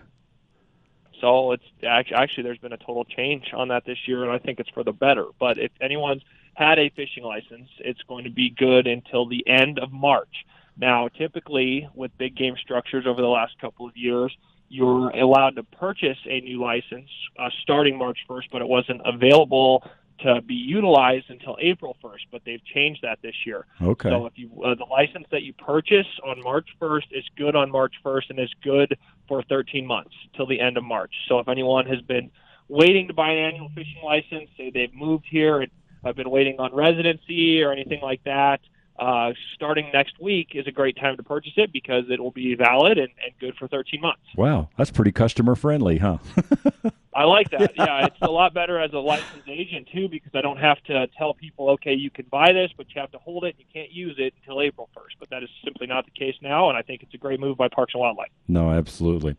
So 1.26 1.50
it's 1.50 1.64
actually 1.84 2.44
there's 2.44 2.58
been 2.58 2.72
a 2.72 2.76
total 2.76 3.04
change 3.04 3.52
on 3.52 3.66
that 3.68 3.84
this 3.84 3.98
year, 4.06 4.22
and 4.22 4.30
I 4.30 4.38
think 4.38 4.60
it's 4.60 4.70
for 4.70 4.84
the 4.84 4.92
better. 4.92 5.24
But 5.40 5.58
if 5.58 5.72
anyone's 5.80 6.22
had 6.54 6.78
a 6.78 6.88
fishing 6.90 7.24
license, 7.24 7.68
it's 7.80 8.00
going 8.02 8.22
to 8.24 8.30
be 8.30 8.50
good 8.50 8.86
until 8.86 9.26
the 9.26 9.44
end 9.48 9.80
of 9.80 9.90
March. 9.90 10.46
Now, 10.76 11.08
typically 11.08 11.88
with 11.96 12.16
big 12.16 12.36
game 12.36 12.54
structures 12.62 13.08
over 13.08 13.20
the 13.20 13.26
last 13.26 13.58
couple 13.60 13.88
of 13.88 13.96
years, 13.96 14.36
you're 14.68 15.10
allowed 15.10 15.56
to 15.56 15.64
purchase 15.64 16.18
a 16.26 16.40
new 16.42 16.60
license 16.60 17.10
uh, 17.40 17.50
starting 17.62 17.98
March 17.98 18.18
1st, 18.28 18.44
but 18.52 18.62
it 18.62 18.68
wasn't 18.68 19.00
available 19.04 19.82
to 20.20 20.40
be 20.42 20.54
utilized 20.54 21.28
until 21.28 21.56
April 21.60 21.96
1st, 22.04 22.26
but 22.30 22.42
they've 22.46 22.64
changed 22.64 23.02
that 23.02 23.18
this 23.22 23.34
year. 23.44 23.66
Okay. 23.82 24.10
So 24.10 24.26
if 24.26 24.32
you 24.36 24.50
uh, 24.64 24.76
the 24.76 24.84
license 24.84 25.26
that 25.32 25.42
you 25.42 25.52
purchase 25.54 26.06
on 26.24 26.40
March 26.42 26.68
1st 26.80 27.06
is 27.10 27.24
good 27.36 27.56
on 27.56 27.70
March 27.70 27.94
1st 28.04 28.30
and 28.30 28.38
is 28.38 28.52
good 28.62 28.96
for 29.28 29.42
13 29.42 29.86
months 29.86 30.14
till 30.36 30.46
the 30.46 30.60
end 30.60 30.76
of 30.76 30.84
March. 30.84 31.12
So 31.28 31.38
if 31.38 31.48
anyone 31.48 31.86
has 31.86 32.00
been 32.02 32.30
waiting 32.68 33.08
to 33.08 33.14
buy 33.14 33.30
an 33.30 33.38
annual 33.38 33.70
fishing 33.74 34.02
license, 34.04 34.48
say 34.56 34.70
they've 34.70 34.94
moved 34.94 35.26
here 35.30 35.60
and 35.60 35.70
have 36.04 36.16
been 36.16 36.30
waiting 36.30 36.58
on 36.58 36.74
residency 36.74 37.62
or 37.62 37.72
anything 37.72 38.00
like 38.02 38.22
that, 38.24 38.60
uh, 38.98 39.32
starting 39.54 39.90
next 39.92 40.20
week 40.20 40.50
is 40.54 40.66
a 40.66 40.72
great 40.72 40.96
time 40.96 41.16
to 41.16 41.22
purchase 41.22 41.52
it 41.56 41.72
because 41.72 42.04
it 42.10 42.20
will 42.20 42.30
be 42.30 42.54
valid 42.54 42.98
and, 42.98 43.08
and 43.22 43.32
good 43.38 43.54
for 43.56 43.68
13 43.68 44.00
months. 44.00 44.22
Wow, 44.36 44.68
that's 44.76 44.90
pretty 44.90 45.12
customer 45.12 45.54
friendly, 45.54 45.98
huh? 45.98 46.18
I 47.14 47.24
like 47.24 47.50
that. 47.50 47.72
Yeah, 47.76 48.06
it's 48.06 48.16
a 48.22 48.30
lot 48.30 48.52
better 48.54 48.80
as 48.80 48.92
a 48.92 48.98
licensed 48.98 49.48
agent 49.48 49.88
too 49.92 50.08
because 50.08 50.32
I 50.34 50.40
don't 50.40 50.56
have 50.58 50.82
to 50.84 51.06
tell 51.18 51.34
people, 51.34 51.70
okay, 51.70 51.94
you 51.94 52.10
can 52.10 52.26
buy 52.30 52.52
this, 52.52 52.70
but 52.76 52.86
you 52.94 53.00
have 53.00 53.10
to 53.12 53.18
hold 53.18 53.44
it. 53.44 53.54
and 53.56 53.58
You 53.58 53.66
can't 53.72 53.92
use 53.92 54.16
it 54.18 54.34
until 54.40 54.60
April 54.60 54.88
1st. 54.96 55.16
But 55.18 55.30
that 55.30 55.42
is 55.42 55.50
simply 55.62 55.86
not 55.86 56.04
the 56.04 56.10
case 56.10 56.34
now, 56.42 56.68
and 56.68 56.76
I 56.76 56.82
think 56.82 57.02
it's 57.02 57.14
a 57.14 57.18
great 57.18 57.38
move 57.40 57.56
by 57.56 57.68
Parks 57.68 57.94
and 57.94 58.00
Wildlife. 58.00 58.30
No, 58.48 58.70
absolutely. 58.70 59.36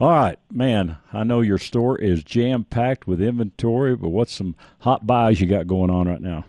All 0.00 0.10
right, 0.10 0.38
man. 0.50 0.96
I 1.12 1.24
know 1.24 1.40
your 1.40 1.58
store 1.58 1.98
is 1.98 2.24
jam 2.24 2.64
packed 2.64 3.06
with 3.06 3.20
inventory, 3.22 3.96
but 3.96 4.08
what's 4.08 4.32
some 4.32 4.56
hot 4.80 5.06
buys 5.06 5.40
you 5.40 5.46
got 5.46 5.66
going 5.66 5.90
on 5.90 6.08
right 6.08 6.20
now? 6.22 6.44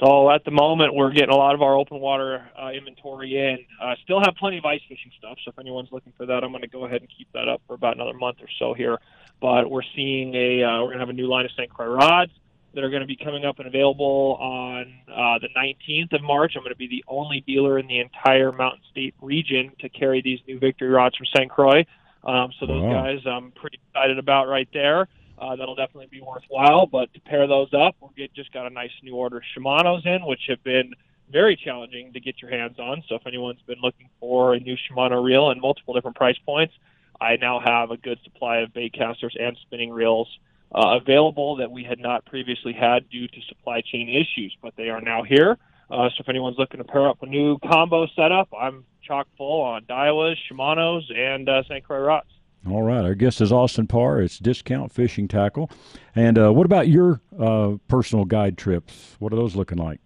So 0.00 0.30
at 0.30 0.44
the 0.44 0.52
moment, 0.52 0.94
we're 0.94 1.10
getting 1.10 1.30
a 1.34 1.36
lot 1.36 1.54
of 1.56 1.62
our 1.62 1.74
open 1.74 1.98
water 1.98 2.48
uh, 2.60 2.70
inventory 2.70 3.36
in. 3.36 3.58
Uh, 3.82 3.94
still 4.04 4.20
have 4.20 4.36
plenty 4.36 4.58
of 4.58 4.64
ice 4.64 4.80
fishing 4.88 5.10
stuff, 5.18 5.38
so 5.44 5.50
if 5.50 5.58
anyone's 5.58 5.90
looking 5.90 6.12
for 6.16 6.24
that, 6.26 6.44
I'm 6.44 6.50
going 6.50 6.62
to 6.62 6.68
go 6.68 6.84
ahead 6.84 7.00
and 7.00 7.10
keep 7.10 7.26
that 7.32 7.48
up 7.48 7.60
for 7.66 7.74
about 7.74 7.96
another 7.96 8.12
month 8.12 8.38
or 8.40 8.48
so 8.60 8.74
here. 8.74 8.98
But 9.40 9.68
we're 9.70 9.82
seeing 9.96 10.34
a 10.34 10.62
uh, 10.62 10.78
we're 10.82 10.88
going 10.88 10.98
to 10.98 11.00
have 11.00 11.08
a 11.08 11.14
new 11.14 11.26
line 11.26 11.46
of 11.46 11.50
St. 11.52 11.68
Croix 11.68 11.86
rods 11.86 12.30
that 12.74 12.84
are 12.84 12.90
going 12.90 13.00
to 13.00 13.06
be 13.08 13.16
coming 13.16 13.44
up 13.44 13.58
and 13.58 13.66
available 13.66 14.36
on 14.40 14.82
uh, 15.08 15.38
the 15.40 15.48
19th 15.56 16.12
of 16.12 16.22
March. 16.22 16.52
I'm 16.54 16.62
going 16.62 16.72
to 16.72 16.76
be 16.78 16.86
the 16.86 17.04
only 17.08 17.40
dealer 17.40 17.78
in 17.78 17.86
the 17.88 17.98
entire 17.98 18.52
Mountain 18.52 18.82
State 18.92 19.14
region 19.20 19.72
to 19.80 19.88
carry 19.88 20.20
these 20.22 20.38
new 20.46 20.58
Victory 20.60 20.88
rods 20.88 21.16
from 21.16 21.26
St. 21.34 21.50
Croix. 21.50 21.84
Um, 22.24 22.52
so 22.60 22.66
those 22.66 22.82
Wow. 22.82 23.04
guys 23.04 23.20
I'm 23.26 23.50
pretty 23.52 23.80
excited 23.90 24.18
about 24.18 24.48
right 24.48 24.68
there. 24.72 25.08
Uh, 25.40 25.56
that'll 25.56 25.74
definitely 25.74 26.08
be 26.10 26.20
worthwhile. 26.20 26.86
But 26.86 27.12
to 27.14 27.20
pair 27.20 27.46
those 27.46 27.72
up, 27.72 27.96
we'll 28.00 28.12
get 28.16 28.34
just 28.34 28.52
got 28.52 28.66
a 28.66 28.70
nice 28.70 28.90
new 29.02 29.14
order 29.14 29.38
of 29.38 29.42
Shimano's 29.56 30.04
in, 30.04 30.26
which 30.26 30.42
have 30.48 30.62
been 30.64 30.92
very 31.30 31.56
challenging 31.56 32.12
to 32.12 32.20
get 32.20 32.40
your 32.40 32.50
hands 32.50 32.78
on. 32.78 33.02
So 33.08 33.16
if 33.16 33.26
anyone's 33.26 33.62
been 33.66 33.80
looking 33.82 34.08
for 34.18 34.54
a 34.54 34.60
new 34.60 34.76
Shimano 34.76 35.22
reel 35.22 35.50
in 35.50 35.60
multiple 35.60 35.94
different 35.94 36.16
price 36.16 36.38
points, 36.44 36.74
I 37.20 37.36
now 37.36 37.60
have 37.60 37.90
a 37.90 37.96
good 37.96 38.18
supply 38.24 38.58
of 38.58 38.72
bait 38.72 38.92
casters 38.92 39.36
and 39.38 39.56
spinning 39.62 39.90
reels 39.90 40.28
uh, 40.74 40.98
available 41.00 41.56
that 41.56 41.70
we 41.70 41.84
had 41.84 41.98
not 41.98 42.24
previously 42.24 42.72
had 42.72 43.08
due 43.10 43.26
to 43.28 43.40
supply 43.48 43.80
chain 43.80 44.08
issues, 44.08 44.56
but 44.62 44.74
they 44.76 44.88
are 44.88 45.00
now 45.00 45.22
here. 45.22 45.58
Uh, 45.90 46.08
so 46.10 46.16
if 46.20 46.28
anyone's 46.28 46.58
looking 46.58 46.78
to 46.78 46.84
pair 46.84 47.08
up 47.08 47.22
a 47.22 47.26
new 47.26 47.58
combo 47.58 48.06
setup, 48.14 48.48
I'm 48.58 48.84
chock 49.02 49.26
full 49.36 49.62
on 49.62 49.84
Daiwas, 49.84 50.36
Shimano's, 50.50 51.10
and 51.14 51.48
uh, 51.48 51.62
St. 51.64 51.82
Croix 51.82 52.00
rods. 52.00 52.28
All 52.66 52.82
right. 52.82 53.04
Our 53.04 53.14
guest 53.14 53.40
is 53.40 53.52
Austin 53.52 53.86
Parr. 53.86 54.20
It's 54.20 54.38
Discount 54.38 54.92
Fishing 54.92 55.28
Tackle. 55.28 55.70
And 56.14 56.38
uh, 56.38 56.52
what 56.52 56.66
about 56.66 56.88
your 56.88 57.20
uh, 57.38 57.76
personal 57.88 58.24
guide 58.24 58.58
trips? 58.58 59.16
What 59.18 59.32
are 59.32 59.36
those 59.36 59.56
looking 59.56 59.78
like? 59.78 60.00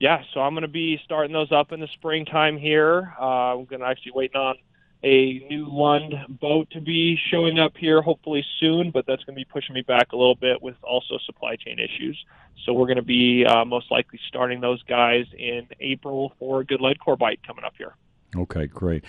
Yeah, 0.00 0.22
so 0.32 0.40
I'm 0.40 0.54
going 0.54 0.62
to 0.62 0.68
be 0.68 1.00
starting 1.04 1.32
those 1.32 1.50
up 1.50 1.72
in 1.72 1.80
the 1.80 1.88
springtime 1.88 2.56
here. 2.56 3.12
Uh, 3.20 3.54
I'm 3.56 3.64
going 3.64 3.80
to 3.80 3.86
actually 3.86 4.12
waiting 4.12 4.36
on 4.36 4.54
a 5.02 5.44
new 5.48 5.66
Lund 5.68 6.14
boat 6.28 6.70
to 6.70 6.80
be 6.80 7.18
showing 7.30 7.58
up 7.58 7.76
here 7.76 8.00
hopefully 8.02 8.44
soon, 8.60 8.90
but 8.90 9.06
that's 9.06 9.24
going 9.24 9.34
to 9.34 9.40
be 9.40 9.44
pushing 9.44 9.74
me 9.74 9.82
back 9.82 10.12
a 10.12 10.16
little 10.16 10.34
bit 10.34 10.62
with 10.62 10.76
also 10.82 11.18
supply 11.26 11.56
chain 11.56 11.78
issues. 11.78 12.16
So 12.64 12.72
we're 12.72 12.86
going 12.86 12.96
to 12.96 13.02
be 13.02 13.44
uh, 13.44 13.64
most 13.64 13.90
likely 13.90 14.20
starting 14.28 14.60
those 14.60 14.82
guys 14.84 15.26
in 15.36 15.68
April 15.80 16.32
for 16.38 16.60
a 16.60 16.64
good 16.64 16.80
lead 16.80 17.00
core 17.00 17.16
bite 17.16 17.40
coming 17.46 17.64
up 17.64 17.74
here. 17.76 17.94
Okay, 18.36 18.66
great. 18.66 19.04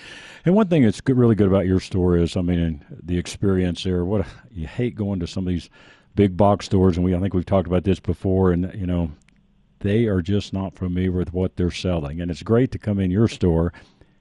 And 0.45 0.55
one 0.55 0.67
thing 0.67 0.84
that's 0.84 1.01
good, 1.01 1.17
really 1.17 1.36
good 1.36 1.47
about 1.47 1.65
your 1.65 1.80
store 1.80 2.17
is, 2.17 2.38
I 2.38 2.41
mean, 2.41 2.86
the 2.89 3.17
experience 3.17 3.84
there. 3.84 4.05
What 4.05 4.26
you 4.49 4.65
hate 4.65 4.95
going 4.95 5.20
to 5.20 5.28
some 5.28 5.45
of 5.45 5.49
these 5.49 5.70
big 6.15 6.38
box 6.38 6.65
stores, 6.65 6.95
and 6.95 7.05
we 7.05 7.13
I 7.13 7.20
think 7.20 7.34
we've 7.34 7.45
talked 7.45 7.67
about 7.67 7.84
this 7.84 7.99
before, 7.99 8.51
and 8.51 8.72
you 8.74 8.88
know, 8.88 9.11
they 9.80 10.05
are 10.05 10.22
just 10.22 10.53
not 10.53 10.76
familiar 10.76 11.11
with 11.11 11.34
what 11.34 11.57
they're 11.57 11.72
selling. 11.72 12.22
And 12.22 12.32
it's 12.32 12.43
great 12.43 12.72
to 12.72 12.80
come 12.80 12.99
in 12.99 13.11
your 13.11 13.28
store 13.28 13.74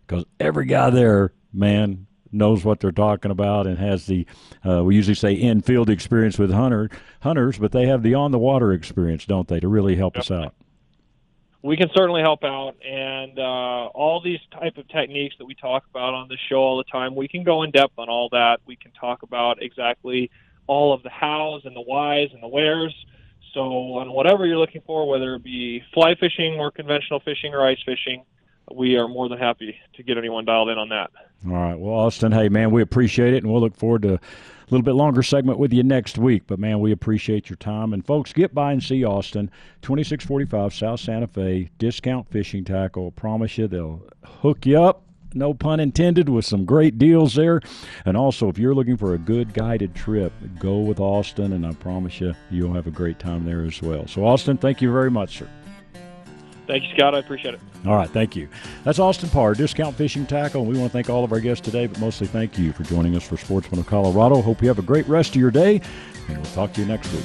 because 0.07 0.25
every 0.41 0.67
guy 0.67 0.91
there, 0.91 1.33
man, 1.53 2.07
knows 2.33 2.65
what 2.65 2.81
they're 2.81 2.93
talking 2.93 3.31
about 3.31 3.67
and 3.67 3.79
has 3.79 4.07
the 4.07 4.27
uh, 4.67 4.83
we 4.85 4.97
usually 4.97 5.15
say 5.15 5.33
in 5.33 5.63
field 5.63 5.89
experience 5.89 6.39
with 6.39 6.53
hunter 6.53 6.91
hunters, 7.21 7.59
but 7.59 7.73
they 7.73 7.87
have 7.87 8.03
the 8.03 8.15
on 8.15 8.33
the 8.33 8.39
water 8.39 8.73
experience, 8.73 9.27
don't 9.27 9.49
they, 9.49 9.61
to 9.61 9.69
really 9.69 9.97
help 9.97 10.17
us 10.17 10.31
out. 10.31 10.55
We 11.63 11.77
can 11.77 11.89
certainly 11.95 12.23
help 12.23 12.45
out. 12.45 12.77
And 12.85 13.39
uh, 13.39 13.43
all 13.43 14.21
these 14.23 14.41
type 14.53 14.77
of 14.77 14.89
techniques 14.89 15.37
that 15.39 15.45
we 15.45 15.55
talk 15.55 15.85
about 15.91 16.15
on 16.15 16.29
the 16.29 16.37
show 16.49 16.57
all 16.57 16.79
the 16.79 16.85
time 16.85 17.15
we 17.15 17.29
can 17.29 17.43
go 17.43 17.63
in 17.63 17.71
depth 17.71 17.99
on 17.99 18.09
all 18.09 18.29
that. 18.31 18.61
We 18.67 18.77
can 18.77 18.93
talk 18.93 19.23
about 19.23 19.63
exactly 19.63 20.31
all 20.67 20.93
of 20.93 21.03
the 21.03 21.11
hows 21.11 21.63
and 21.65 21.75
the 21.75 21.81
whys 21.81 22.31
and 22.33 22.43
the 22.43 22.49
wheres. 22.49 22.95
So 23.55 23.61
on 23.95 24.13
whatever 24.13 24.47
you're 24.47 24.59
looking 24.59 24.83
for, 24.87 25.09
whether 25.09 25.35
it 25.35 25.43
be 25.43 25.83
fly 25.95 26.15
fishing 26.15 26.55
or 26.61 26.71
conventional 26.71 27.21
fishing 27.21 27.55
or 27.55 27.67
ice 27.67 27.83
fishing, 27.85 28.23
we 28.75 28.97
are 28.97 29.09
more 29.09 29.29
than 29.29 29.39
happy 29.39 29.79
to 29.95 30.03
get 30.03 30.19
anyone 30.19 30.45
dialed 30.45 30.69
in 30.69 30.79
on 30.79 30.89
that. 30.91 31.11
All 31.47 31.53
right. 31.53 31.79
Well, 31.79 31.95
Austin, 31.95 32.33
hey, 32.33 32.49
man, 32.49 32.71
we 32.71 32.83
appreciate 32.83 33.35
it, 33.35 33.43
and 33.43 33.53
we'll 33.53 33.61
look 33.61 33.77
forward 33.77 34.03
to 34.03 34.15
a 34.15 34.21
little 34.71 34.85
bit 34.85 34.95
longer 34.95 35.23
segment 35.23 35.59
with 35.59 35.73
you 35.73 35.83
next 35.83 36.19
week. 36.19 36.43
But, 36.47 36.59
man, 36.59 36.81
we 36.81 36.93
appreciate 36.93 37.49
your 37.49 37.57
time. 37.57 37.93
And, 37.93 38.05
folks, 38.05 38.33
get 38.33 38.55
by 38.55 38.73
and 38.73 38.83
see 38.83 39.05
Austin, 39.05 39.51
2645 39.83 40.75
South 40.75 41.01
Santa 41.01 41.27
Fe, 41.27 41.71
discount 41.79 42.31
fishing 42.31 42.65
tackle. 42.65 43.11
promise 43.13 43.57
you 43.57 43.69
they'll 43.69 44.03
hook 44.25 44.67
you 44.67 44.83
up 44.83 45.05
no 45.35 45.55
pun 45.55 45.81
intended, 45.81 46.29
with 46.29 46.45
some 46.45 46.65
great 46.65 46.99
deals 46.99 47.35
there. 47.35 47.61
And 48.05 48.17
also, 48.17 48.49
if 48.49 48.59
you're 48.59 48.75
looking 48.75 48.97
for 48.97 49.15
a 49.15 49.19
good 49.19 49.53
guided 49.53 49.95
trip, 49.95 50.33
go 50.59 50.79
with 50.79 51.01
Austin, 51.01 51.53
and 51.53 51.67
I 51.67 51.73
promise 51.73 52.21
you, 52.21 52.35
you'll 52.51 52.73
have 52.75 52.87
a 52.87 52.91
great 52.91 53.19
time 53.19 53.45
there 53.45 53.63
as 53.63 53.81
well. 53.83 54.07
So, 54.07 54.25
Austin, 54.25 54.57
thank 54.57 54.81
you 54.81 54.93
very 54.93 55.11
much, 55.11 55.39
sir. 55.39 55.49
Thank 56.69 56.85
you, 56.85 56.91
Scott. 56.95 57.15
I 57.15 57.19
appreciate 57.19 57.55
it. 57.55 57.61
All 57.87 57.97
right, 57.97 58.11
thank 58.11 58.37
you. 58.37 58.47
That's 58.85 58.99
Austin 58.99 59.31
Parr, 59.31 59.55
Discount 59.55 59.97
Fishing 59.97 60.27
Tackle, 60.27 60.61
and 60.61 60.71
we 60.71 60.79
want 60.79 60.93
to 60.93 60.93
thank 60.93 61.09
all 61.09 61.25
of 61.25 61.33
our 61.33 61.41
guests 61.41 61.65
today, 61.65 61.87
but 61.87 61.99
mostly 61.99 62.27
thank 62.27 62.59
you 62.59 62.73
for 62.73 62.83
joining 62.83 63.17
us 63.17 63.27
for 63.27 63.39
Sportsman 63.39 63.81
of 63.81 63.87
Colorado. 63.87 64.43
Hope 64.43 64.61
you 64.61 64.69
have 64.69 64.79
a 64.79 64.83
great 64.83 65.09
rest 65.09 65.31
of 65.31 65.41
your 65.41 65.51
day, 65.51 65.81
and 66.29 66.37
we'll 66.37 66.53
talk 66.53 66.75
to 66.75 66.83
you 66.83 66.87
next 66.87 67.11
week. 67.13 67.25